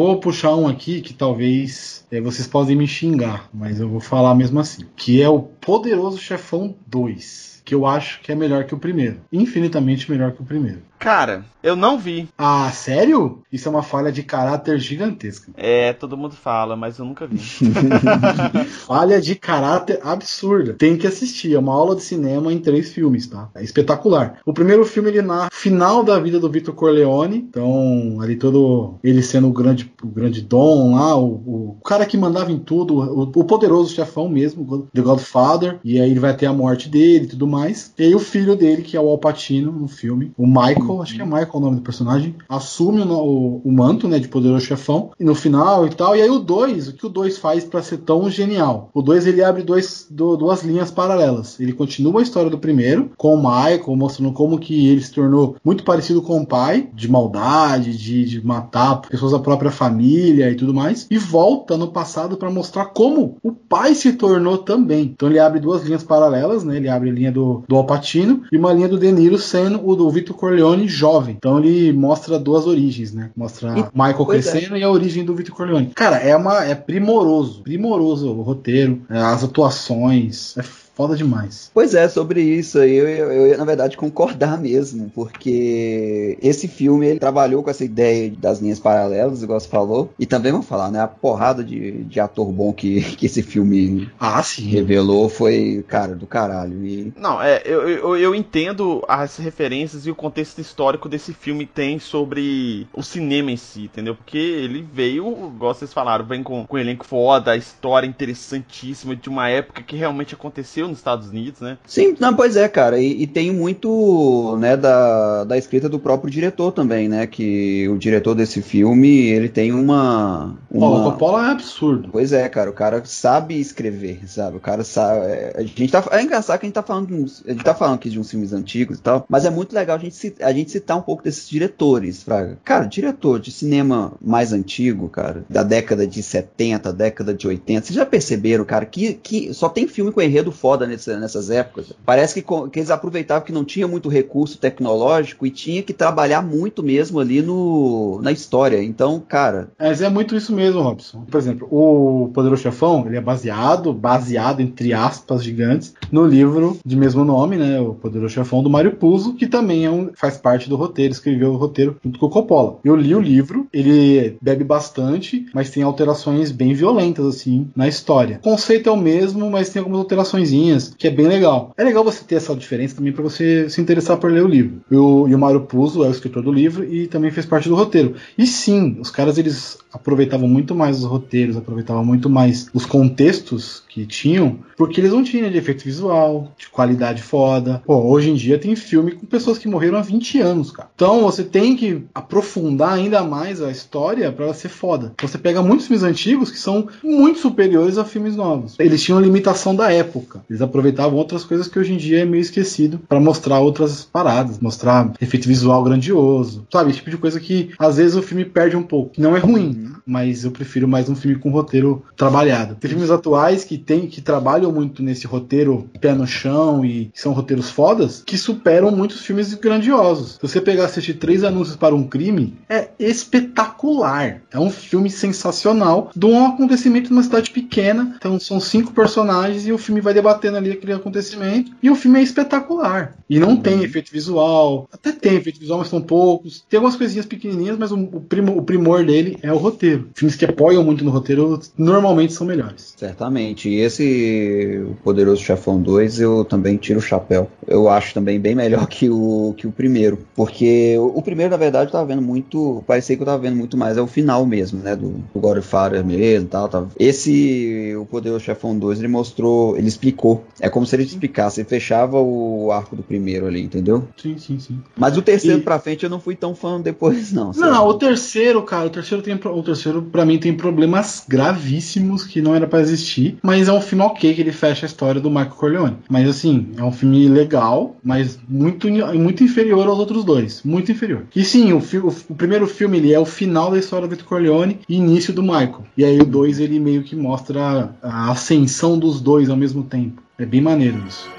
Vou 0.00 0.18
puxar 0.18 0.56
um 0.56 0.66
aqui 0.66 1.02
que 1.02 1.12
talvez 1.12 2.06
é, 2.10 2.22
vocês 2.22 2.46
podem 2.46 2.74
me 2.74 2.86
xingar, 2.86 3.50
mas 3.52 3.80
eu 3.80 3.88
vou 3.88 4.00
falar 4.00 4.34
mesmo 4.34 4.58
assim. 4.58 4.86
Que 4.96 5.20
é 5.20 5.28
o 5.28 5.40
Poderoso 5.40 6.16
Chefão 6.16 6.74
2. 6.86 7.60
Que 7.66 7.74
eu 7.74 7.84
acho 7.84 8.22
que 8.22 8.32
é 8.32 8.34
melhor 8.34 8.64
que 8.64 8.74
o 8.74 8.78
primeiro. 8.78 9.20
Infinitamente 9.30 10.10
melhor 10.10 10.32
que 10.32 10.40
o 10.40 10.44
primeiro. 10.44 10.80
Cara, 11.00 11.46
eu 11.62 11.74
não 11.74 11.98
vi. 11.98 12.28
Ah, 12.36 12.70
sério? 12.70 13.42
Isso 13.50 13.66
é 13.66 13.70
uma 13.70 13.82
falha 13.82 14.12
de 14.12 14.22
caráter 14.22 14.78
gigantesca. 14.78 15.50
É, 15.56 15.94
todo 15.94 16.16
mundo 16.16 16.34
fala, 16.34 16.76
mas 16.76 16.98
eu 16.98 17.06
nunca 17.06 17.26
vi. 17.26 17.38
falha 18.86 19.18
de 19.18 19.34
caráter 19.34 19.98
absurda. 20.02 20.74
Tem 20.74 20.98
que 20.98 21.06
assistir. 21.06 21.54
É 21.54 21.58
uma 21.58 21.72
aula 21.72 21.96
de 21.96 22.02
cinema 22.02 22.52
em 22.52 22.58
três 22.58 22.90
filmes, 22.90 23.26
tá? 23.26 23.48
É 23.54 23.64
espetacular. 23.64 24.40
O 24.44 24.52
primeiro 24.52 24.84
filme 24.84 25.08
ele 25.08 25.22
narra 25.22 25.48
final 25.50 26.04
da 26.04 26.18
vida 26.18 26.38
do 26.38 26.50
Vitor 26.50 26.74
Corleone. 26.74 27.46
Então, 27.48 28.18
ali 28.20 28.36
todo 28.36 28.98
ele 29.02 29.22
sendo 29.22 29.48
o 29.48 29.52
grande, 29.52 29.90
o 30.02 30.06
grande 30.06 30.42
dom 30.42 30.94
lá, 30.94 31.16
o, 31.16 31.76
o 31.78 31.78
cara 31.82 32.04
que 32.04 32.18
mandava 32.18 32.52
em 32.52 32.58
tudo, 32.58 32.98
o, 32.98 33.22
o 33.22 33.44
poderoso 33.44 33.94
chefão 33.94 34.28
mesmo, 34.28 34.88
The 34.92 35.00
Godfather. 35.00 35.78
E 35.82 35.98
aí 35.98 36.10
ele 36.10 36.20
vai 36.20 36.36
ter 36.36 36.44
a 36.44 36.52
morte 36.52 36.90
dele 36.90 37.24
e 37.24 37.28
tudo 37.28 37.46
mais. 37.46 37.92
E 37.98 38.04
aí 38.04 38.14
o 38.14 38.18
filho 38.18 38.54
dele, 38.54 38.82
que 38.82 38.98
é 38.98 39.00
o 39.00 39.08
Alpatino 39.08 39.72
no 39.72 39.88
filme, 39.88 40.32
o 40.36 40.46
Michael 40.46 40.89
Michael, 40.90 41.02
acho 41.02 41.14
que 41.14 41.22
é 41.22 41.24
Michael 41.24 41.50
o 41.52 41.60
nome 41.60 41.76
do 41.76 41.82
personagem, 41.82 42.34
assume 42.48 43.02
o, 43.02 43.12
o, 43.12 43.62
o 43.64 43.72
manto, 43.72 44.08
né, 44.08 44.18
de 44.18 44.28
poderoso 44.28 44.64
chefão, 44.64 45.10
e 45.18 45.24
no 45.24 45.34
final 45.34 45.86
e 45.86 45.90
tal. 45.90 46.16
E 46.16 46.22
aí 46.22 46.30
o 46.30 46.38
2, 46.38 46.88
o 46.88 46.92
que 46.94 47.06
o 47.06 47.08
2 47.08 47.38
faz 47.38 47.64
para 47.64 47.82
ser 47.82 47.98
tão 47.98 48.30
genial? 48.30 48.90
O 48.92 49.02
2 49.02 49.26
ele 49.26 49.42
abre 49.42 49.62
dois, 49.62 50.06
do, 50.10 50.36
duas 50.36 50.62
linhas 50.62 50.90
paralelas. 50.90 51.58
Ele 51.60 51.72
continua 51.72 52.20
a 52.20 52.22
história 52.22 52.50
do 52.50 52.58
primeiro, 52.58 53.10
com 53.16 53.34
o 53.34 53.38
Michael, 53.38 53.96
mostrando 53.96 54.32
como 54.32 54.58
que 54.58 54.88
ele 54.88 55.00
se 55.00 55.12
tornou 55.12 55.56
muito 55.64 55.84
parecido 55.84 56.22
com 56.22 56.40
o 56.40 56.46
pai, 56.46 56.88
de 56.94 57.10
maldade, 57.10 57.96
de, 57.96 58.24
de 58.24 58.46
matar 58.46 59.02
pessoas 59.02 59.32
da 59.32 59.38
própria 59.38 59.70
família 59.70 60.50
e 60.50 60.54
tudo 60.54 60.74
mais, 60.74 61.06
e 61.10 61.18
volta 61.18 61.76
no 61.76 61.88
passado 61.88 62.36
para 62.36 62.50
mostrar 62.50 62.86
como 62.86 63.36
o 63.42 63.52
pai 63.52 63.94
se 63.94 64.12
tornou 64.12 64.58
também. 64.58 65.02
Então 65.04 65.28
ele 65.28 65.38
abre 65.38 65.60
duas 65.60 65.84
linhas 65.84 66.02
paralelas, 66.02 66.64
né? 66.64 66.76
Ele 66.76 66.88
abre 66.88 67.10
a 67.10 67.12
linha 67.12 67.32
do, 67.32 67.62
do 67.68 67.76
Alpatino 67.76 68.42
e 68.50 68.56
uma 68.56 68.72
linha 68.72 68.88
do 68.88 68.98
De 68.98 69.10
Niro 69.12 69.38
sendo 69.38 69.86
o 69.86 69.94
do 69.94 70.08
Vitor 70.10 70.36
Corleone 70.36 70.79
Corleone 70.80 70.88
jovem. 70.88 71.34
Então 71.36 71.58
ele 71.58 71.92
mostra 71.92 72.38
duas 72.38 72.66
origens, 72.66 73.12
né? 73.12 73.30
Mostra 73.36 73.70
e, 73.78 73.82
Michael 73.94 74.22
é. 74.22 74.26
crescendo 74.26 74.76
é. 74.76 74.80
e 74.80 74.82
a 74.82 74.90
origem 74.90 75.24
do 75.24 75.34
Vitor 75.34 75.54
Corleone. 75.54 75.92
Cara, 75.94 76.16
é 76.16 76.34
uma 76.36 76.64
é 76.64 76.74
primoroso, 76.74 77.62
primoroso 77.62 78.30
o 78.30 78.42
roteiro, 78.42 79.02
é, 79.08 79.18
as 79.18 79.44
atuações, 79.44 80.56
é 80.56 80.62
foda 81.00 81.16
demais. 81.16 81.70
Pois 81.72 81.94
é, 81.94 82.06
sobre 82.10 82.42
isso 82.42 82.78
aí 82.78 82.94
eu, 82.94 83.08
eu, 83.08 83.32
eu, 83.32 83.46
ia, 83.46 83.56
na 83.56 83.64
verdade, 83.64 83.96
concordar 83.96 84.60
mesmo, 84.60 85.10
porque 85.14 86.36
esse 86.42 86.68
filme 86.68 87.06
ele 87.06 87.18
trabalhou 87.18 87.62
com 87.62 87.70
essa 87.70 87.82
ideia 87.82 88.30
das 88.36 88.60
linhas 88.60 88.78
paralelas, 88.78 89.42
igual 89.42 89.58
você 89.58 89.66
falou, 89.66 90.12
e 90.18 90.26
também 90.26 90.52
vamos 90.52 90.66
falar, 90.66 90.90
né? 90.90 91.00
A 91.00 91.08
porrada 91.08 91.64
de, 91.64 92.04
de 92.04 92.20
ator 92.20 92.52
bom 92.52 92.70
que, 92.70 93.00
que 93.16 93.24
esse 93.24 93.42
filme 93.42 94.10
ah, 94.20 94.42
sim. 94.42 94.68
revelou 94.68 95.30
foi, 95.30 95.82
cara, 95.88 96.14
do 96.14 96.26
caralho. 96.26 96.84
E... 96.84 97.14
Não, 97.16 97.40
é, 97.40 97.62
eu, 97.64 97.88
eu, 97.88 98.16
eu 98.18 98.34
entendo 98.34 99.02
as 99.08 99.38
referências 99.38 100.06
e 100.06 100.10
o 100.10 100.14
contexto 100.14 100.60
histórico 100.60 101.08
desse 101.08 101.32
filme 101.32 101.64
tem 101.64 101.98
sobre 101.98 102.86
o 102.92 103.02
cinema 103.02 103.50
em 103.50 103.56
si, 103.56 103.84
entendeu? 103.84 104.14
Porque 104.14 104.36
ele 104.36 104.86
veio, 104.92 105.50
igual 105.54 105.72
vocês 105.72 105.94
falaram, 105.94 106.26
vem 106.26 106.42
com, 106.42 106.66
com 106.66 106.76
um 106.76 106.78
elenco 106.78 107.06
foda, 107.06 107.52
a 107.52 107.56
história 107.56 108.06
interessantíssima 108.06 109.16
de 109.16 109.30
uma 109.30 109.48
época 109.48 109.82
que 109.82 109.96
realmente 109.96 110.34
aconteceu 110.34 110.89
nos 110.90 110.98
Estados 110.98 111.28
Unidos, 111.28 111.60
né? 111.60 111.78
Sim, 111.86 112.14
não, 112.18 112.34
pois 112.34 112.56
é, 112.56 112.68
cara. 112.68 112.98
E, 112.98 113.22
e, 113.22 113.26
tem 113.26 113.52
muito, 113.52 114.56
né, 114.58 114.76
da, 114.76 115.44
da 115.44 115.56
escrita 115.56 115.88
do 115.88 115.98
próprio 115.98 116.30
diretor 116.30 116.72
também, 116.72 117.08
né? 117.08 117.26
Que 117.26 117.88
o 117.88 117.98
diretor 117.98 118.34
desse 118.34 118.60
filme, 118.62 119.28
ele 119.28 119.48
tem 119.48 119.72
uma. 119.72 120.56
uma... 120.70 120.88
O 120.88 121.04
Coppola 121.04 121.48
é 121.48 121.50
absurdo. 121.52 122.08
Pois 122.12 122.32
é, 122.32 122.48
cara. 122.48 122.70
O 122.70 122.74
cara 122.74 123.02
sabe 123.04 123.58
escrever, 123.58 124.28
sabe? 124.28 124.56
O 124.56 124.60
cara 124.60 124.84
sabe. 124.84 125.26
É, 125.26 125.54
a 125.56 125.62
gente 125.62 125.88
tá, 125.88 126.04
é 126.10 126.22
engraçado 126.22 126.58
que 126.58 126.66
a 126.66 126.68
gente 126.68 126.74
tá 126.74 126.82
falando. 126.82 127.14
Uns, 127.14 127.42
a 127.46 127.52
gente 127.52 127.64
tá 127.64 127.74
falando 127.74 127.94
aqui 127.94 128.10
de 128.10 128.18
uns 128.18 128.30
filmes 128.30 128.52
antigos 128.52 128.98
e 128.98 129.02
tal, 129.02 129.24
mas 129.28 129.44
é 129.44 129.50
muito 129.50 129.74
legal 129.74 129.96
a 129.96 129.98
gente, 129.98 130.34
a 130.40 130.52
gente 130.52 130.70
citar 130.70 130.96
um 130.96 131.02
pouco 131.02 131.22
desses 131.22 131.48
diretores, 131.48 132.22
Fraga. 132.22 132.58
Cara, 132.64 132.84
diretor 132.84 133.40
de 133.40 133.50
cinema 133.50 134.12
mais 134.20 134.52
antigo, 134.52 135.08
cara, 135.08 135.44
da 135.48 135.62
década 135.62 136.06
de 136.06 136.22
70, 136.22 136.92
década 136.92 137.34
de 137.34 137.46
80, 137.46 137.86
vocês 137.86 137.96
já 137.96 138.06
perceberam, 138.06 138.64
cara, 138.64 138.84
que, 138.84 139.14
que 139.14 139.52
só 139.54 139.68
tem 139.68 139.86
filme 139.86 140.12
com 140.12 140.20
enredo 140.20 140.52
foda 140.52 140.69
foda 140.70 140.86
nessa, 140.86 141.18
nessas 141.18 141.50
épocas. 141.50 141.92
Parece 142.06 142.40
que, 142.40 142.42
que, 142.70 142.78
eles 142.78 142.90
aproveitavam 142.90 143.44
que 143.44 143.52
não 143.52 143.64
tinha 143.64 143.88
muito 143.88 144.08
recurso 144.08 144.56
tecnológico 144.56 145.44
e 145.44 145.50
tinha 145.50 145.82
que 145.82 145.92
trabalhar 145.92 146.42
muito 146.42 146.80
mesmo 146.80 147.18
ali 147.18 147.42
no, 147.42 148.20
na 148.22 148.30
história. 148.30 148.80
Então, 148.80 149.20
cara. 149.20 149.70
Mas 149.76 150.00
é 150.00 150.08
muito 150.08 150.36
isso 150.36 150.54
mesmo, 150.54 150.80
Robson. 150.80 151.24
Por 151.28 151.38
exemplo, 151.38 151.66
o 151.72 152.30
Poderoso 152.32 152.62
Chefão, 152.62 153.04
ele 153.04 153.16
é 153.16 153.20
baseado, 153.20 153.92
baseado, 153.92 154.60
entre 154.60 154.92
aspas, 154.92 155.42
gigantes, 155.42 155.92
no 156.12 156.24
livro 156.24 156.78
de 156.86 156.96
mesmo 156.96 157.24
nome, 157.24 157.56
né? 157.56 157.80
O 157.80 157.94
Poderoso 157.94 158.34
Chefão 158.34 158.62
do 158.62 158.70
Mário 158.70 158.94
Puzo, 158.94 159.34
que 159.34 159.48
também 159.48 159.84
é 159.84 159.90
um, 159.90 160.10
faz 160.14 160.36
parte 160.36 160.68
do 160.68 160.76
roteiro, 160.76 161.12
escreveu 161.12 161.52
o 161.52 161.56
roteiro 161.56 161.96
junto 162.04 162.20
com 162.20 162.26
o 162.26 162.30
Coppola. 162.30 162.78
Eu 162.84 162.94
li 162.94 163.12
o 163.12 163.20
livro, 163.20 163.66
ele 163.72 164.36
bebe 164.40 164.62
bastante, 164.62 165.46
mas 165.52 165.70
tem 165.70 165.82
alterações 165.82 166.52
bem 166.52 166.74
violentas, 166.74 167.26
assim, 167.26 167.68
na 167.74 167.88
história. 167.88 168.36
O 168.36 168.50
conceito 168.50 168.88
é 168.88 168.92
o 168.92 168.96
mesmo, 168.96 169.50
mas 169.50 169.70
tem 169.70 169.80
algumas 169.80 169.98
alterações 169.98 170.52
que 170.98 171.06
é 171.06 171.10
bem 171.10 171.26
legal. 171.26 171.72
É 171.76 171.84
legal 171.84 172.04
você 172.04 172.24
ter 172.24 172.36
essa 172.36 172.54
diferença 172.54 172.96
também 172.96 173.12
para 173.12 173.22
você 173.22 173.68
se 173.68 173.80
interessar 173.80 174.16
por 174.18 174.30
ler 174.30 174.44
o 174.44 174.48
livro. 174.48 174.80
E 174.90 174.96
o, 174.96 175.28
e 175.28 175.34
o 175.34 175.38
Mário 175.38 175.62
Puzo 175.62 176.04
é 176.04 176.08
o 176.08 176.10
escritor 176.10 176.42
do 176.42 176.52
livro 176.52 176.84
e 176.84 177.06
também 177.06 177.30
fez 177.30 177.46
parte 177.46 177.68
do 177.68 177.74
roteiro. 177.74 178.14
E 178.36 178.46
sim, 178.46 178.98
os 179.00 179.10
caras 179.10 179.38
eles 179.38 179.78
aproveitavam 179.92 180.48
muito 180.48 180.74
mais 180.74 180.98
os 180.98 181.04
roteiros, 181.04 181.56
aproveitavam 181.56 182.04
muito 182.04 182.28
mais 182.28 182.68
os 182.72 182.86
contextos 182.86 183.82
que 183.88 184.06
tinham, 184.06 184.58
porque 184.76 185.00
eles 185.00 185.12
não 185.12 185.22
tinham 185.22 185.50
de 185.50 185.58
efeito 185.58 185.84
visual, 185.84 186.52
de 186.56 186.68
qualidade 186.68 187.22
foda. 187.22 187.82
Pô, 187.84 187.96
hoje 187.96 188.30
em 188.30 188.34
dia 188.34 188.58
tem 188.58 188.76
filme 188.76 189.12
com 189.12 189.26
pessoas 189.26 189.58
que 189.58 189.68
morreram 189.68 189.98
há 189.98 190.02
20 190.02 190.40
anos, 190.40 190.70
cara. 190.70 190.88
Então 190.94 191.22
você 191.22 191.42
tem 191.42 191.76
que 191.76 192.04
aprofundar 192.14 192.92
ainda 192.92 193.22
mais 193.22 193.60
a 193.60 193.70
história 193.70 194.30
para 194.30 194.46
ela 194.46 194.54
ser 194.54 194.68
foda. 194.68 195.12
Você 195.20 195.38
pega 195.38 195.62
muitos 195.62 195.86
filmes 195.86 196.04
antigos 196.04 196.50
que 196.50 196.58
são 196.58 196.88
muito 197.02 197.38
superiores 197.40 197.98
a 197.98 198.04
filmes 198.04 198.36
novos. 198.36 198.76
Eles 198.78 199.02
tinham 199.02 199.20
limitação 199.20 199.74
da 199.74 199.92
época. 199.92 200.42
Eles 200.50 200.60
aproveitavam 200.60 201.16
outras 201.16 201.44
coisas 201.44 201.68
que 201.68 201.78
hoje 201.78 201.92
em 201.92 201.96
dia 201.96 202.18
é 202.22 202.24
meio 202.24 202.40
esquecido 202.40 202.98
para 203.08 203.20
mostrar 203.20 203.60
outras 203.60 204.04
paradas, 204.04 204.58
mostrar 204.58 205.12
efeito 205.20 205.46
visual 205.46 205.82
grandioso, 205.84 206.66
sabe? 206.72 206.90
Esse 206.90 206.98
tipo 206.98 207.10
de 207.10 207.16
coisa 207.18 207.38
que 207.38 207.70
às 207.78 207.96
vezes 207.98 208.16
o 208.16 208.22
filme 208.22 208.44
perde 208.44 208.76
um 208.76 208.82
pouco. 208.82 209.12
Não 209.16 209.36
é 209.36 209.38
ruim, 209.38 209.68
Uhum. 209.70 209.92
mas 210.04 210.44
eu 210.44 210.50
prefiro 210.50 210.88
mais 210.88 211.08
um 211.08 211.14
filme 211.14 211.38
com 211.38 211.50
roteiro 211.50 212.02
trabalhado. 212.16 212.74
Tem 212.74 212.90
filmes 212.90 213.10
atuais 213.10 213.62
que 213.62 213.78
tem 213.78 214.08
que 214.08 214.20
trabalham 214.20 214.72
muito 214.72 215.02
nesse 215.04 215.24
roteiro 215.26 215.88
pé 216.00 216.12
no 216.14 216.26
chão 216.26 216.84
e 216.84 217.10
são 217.14 217.32
roteiros 217.32 217.70
fodas 217.70 218.22
que 218.26 218.36
superam 218.36 218.90
muitos 218.90 219.20
filmes 219.20 219.54
grandiosos. 219.54 220.32
Se 220.32 220.42
você 220.42 220.60
pegar 220.60 220.86
assistir 220.86 221.14
Três 221.14 221.44
Anúncios 221.44 221.76
para 221.76 221.94
um 221.94 222.02
Crime, 222.02 222.54
é 222.68 222.88
espetacular. 222.98 224.42
É 224.50 224.58
um 224.58 224.70
filme 224.70 225.10
sensacional 225.10 226.10
de 226.16 226.26
um 226.26 226.46
acontecimento 226.46 227.10
numa 227.10 227.22
cidade 227.22 227.50
pequena. 227.50 228.14
Então 228.16 228.38
são 228.40 228.58
cinco 228.60 228.92
personagens 228.92 229.66
e 229.66 229.72
o 229.72 229.78
filme 229.78 230.00
vai 230.00 230.12
debater 230.14 230.39
tendo 230.40 230.56
ali 230.56 230.72
aquele 230.72 230.92
acontecimento. 230.92 231.72
E 231.82 231.90
o 231.90 231.94
filme 231.94 232.18
é 232.18 232.22
espetacular. 232.22 233.16
E 233.28 233.38
não 233.38 233.56
tem 233.56 233.74
Uhum. 233.78 233.84
efeito 233.84 234.10
visual. 234.12 234.88
Até 234.92 235.12
tem 235.12 235.36
efeito 235.36 235.60
visual, 235.60 235.78
mas 235.78 235.88
são 235.88 236.00
poucos. 236.00 236.64
Tem 236.68 236.78
algumas 236.78 236.96
coisinhas 236.96 237.26
pequenininhas, 237.26 237.78
mas 237.78 237.92
o, 237.92 237.96
o, 237.98 238.20
primo- 238.20 238.56
o 238.56 238.62
primor 238.62 239.04
dele 239.04 239.38
é 239.42 239.52
o 239.52 239.56
roteiro. 239.56 240.08
Filmes 240.14 240.34
que 240.36 240.44
apoiam 240.44 240.82
muito 240.82 241.04
no 241.04 241.10
roteiro 241.10 241.60
normalmente 241.78 242.32
são 242.32 242.46
melhores. 242.46 242.94
Certamente. 242.96 243.68
E 243.68 243.80
esse 243.80 244.82
O 244.90 244.94
Poderoso 245.02 245.42
Chefão 245.42 245.80
2 245.80 246.20
eu 246.20 246.44
também 246.44 246.76
tiro 246.76 246.98
o 246.98 247.02
chapéu. 247.02 247.48
Eu 247.66 247.88
acho 247.88 248.12
também 248.14 248.40
bem 248.40 248.54
melhor 248.54 248.86
que 248.88 249.08
o, 249.08 249.54
que 249.56 249.66
o 249.66 249.72
primeiro. 249.72 250.18
Porque 250.34 250.96
o, 250.98 251.18
o 251.18 251.22
primeiro, 251.22 251.50
na 251.50 251.56
verdade, 251.56 251.88
eu 251.88 251.92
tava 251.92 252.06
vendo 252.06 252.22
muito. 252.22 252.82
Parecia 252.86 253.16
que 253.16 253.22
eu 253.22 253.26
tava 253.26 253.38
vendo 253.42 253.56
muito 253.56 253.76
mais. 253.76 253.96
É 253.96 254.02
o 254.02 254.06
final 254.06 254.44
mesmo, 254.46 254.80
né? 254.82 254.96
Do, 254.96 255.10
do 255.32 255.40
Godfather 255.40 256.04
mesmo 256.04 256.46
e 256.46 256.48
tal, 256.50 256.68
tal. 256.68 256.88
Esse 256.98 257.94
O 258.00 258.04
Poderoso 258.06 258.44
Chefão 258.44 258.76
2 258.78 258.98
ele 258.98 259.08
mostrou. 259.08 259.76
Ele 259.76 259.88
explicou. 259.88 260.29
É 260.60 260.68
como 260.68 260.84
se 260.86 260.94
ele 260.96 261.02
explicasse. 261.04 261.60
Ele 261.60 261.68
fechava 261.68 262.18
o 262.20 262.70
arco 262.72 262.94
do 262.96 263.02
primeiro 263.02 263.46
ali, 263.46 263.62
entendeu? 263.62 264.06
Sim, 264.16 264.36
sim, 264.38 264.58
sim. 264.58 264.80
Mas 264.96 265.16
o 265.16 265.22
terceiro 265.22 265.58
E- 265.58 265.62
pra 265.62 265.78
frente 265.78 266.04
eu 266.04 266.10
não 266.10 266.20
fui 266.20 266.34
tão 266.36 266.54
fã 266.54 266.80
depois, 266.80 267.32
não. 267.32 267.52
Não, 267.56 267.70
não, 267.70 267.86
o 267.88 267.94
terceiro, 267.94 268.62
cara, 268.62 268.86
o 268.86 268.90
terceiro 268.90 269.22
tem 269.22 269.34
o 269.34 269.62
terceiro 269.62 270.02
para 270.02 270.24
mim 270.24 270.38
tem 270.38 270.54
problemas 270.54 271.24
gravíssimos 271.28 272.24
que 272.24 272.40
não 272.40 272.54
era 272.54 272.66
pra 272.66 272.80
existir, 272.80 273.38
mas 273.42 273.68
é 273.68 273.72
um 273.72 273.80
filme 273.80 274.04
ok 274.04 274.34
que 274.34 274.40
ele 274.40 274.52
fecha 274.52 274.86
a 274.86 274.88
história 274.88 275.20
do 275.20 275.28
Michael 275.30 275.50
Corleone. 275.50 275.96
Mas 276.08 276.28
assim, 276.28 276.68
é 276.76 276.82
um 276.82 276.92
filme 276.92 277.28
legal, 277.28 277.96
mas 278.02 278.38
muito 278.48 278.88
muito 278.88 279.42
inferior 279.44 279.86
aos 279.88 279.98
outros 279.98 280.24
dois, 280.24 280.62
muito 280.64 280.90
inferior. 280.92 281.24
E 281.34 281.44
sim, 281.44 281.72
o, 281.72 281.80
fi- 281.80 281.98
o- 281.98 282.14
o 282.28 282.34
primeiro 282.34 282.66
filme 282.66 282.98
ele 282.98 283.12
é 283.12 283.18
o 283.18 283.24
final 283.24 283.70
da 283.70 283.78
história 283.78 284.06
do 284.06 284.10
Vito 284.10 284.24
Corleone 284.24 284.80
e 284.88 284.96
início 284.96 285.32
do 285.32 285.42
Michael. 285.42 285.84
E 285.96 286.04
aí 286.04 286.18
o 286.20 286.24
dois 286.24 286.58
ele 286.60 286.78
meio 286.80 287.02
que 287.02 287.14
mostra 287.16 287.94
a 288.02 288.30
ascensão 288.30 288.98
dos 288.98 289.20
dois 289.20 289.48
ao 289.50 289.56
mesmo 289.56 289.82
tempo. 289.82 290.19
É 290.40 290.46
bem 290.46 290.62
maneiro 290.62 290.96
isso. 291.06 291.30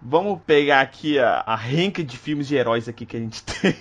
Vamos 0.00 0.40
pegar 0.46 0.80
aqui 0.80 1.18
a, 1.18 1.40
a 1.40 1.54
renca 1.54 2.02
de 2.02 2.16
filmes 2.16 2.48
de 2.48 2.56
heróis 2.56 2.88
aqui 2.88 3.04
que 3.04 3.18
a 3.18 3.20
gente 3.20 3.42
tem, 3.44 3.74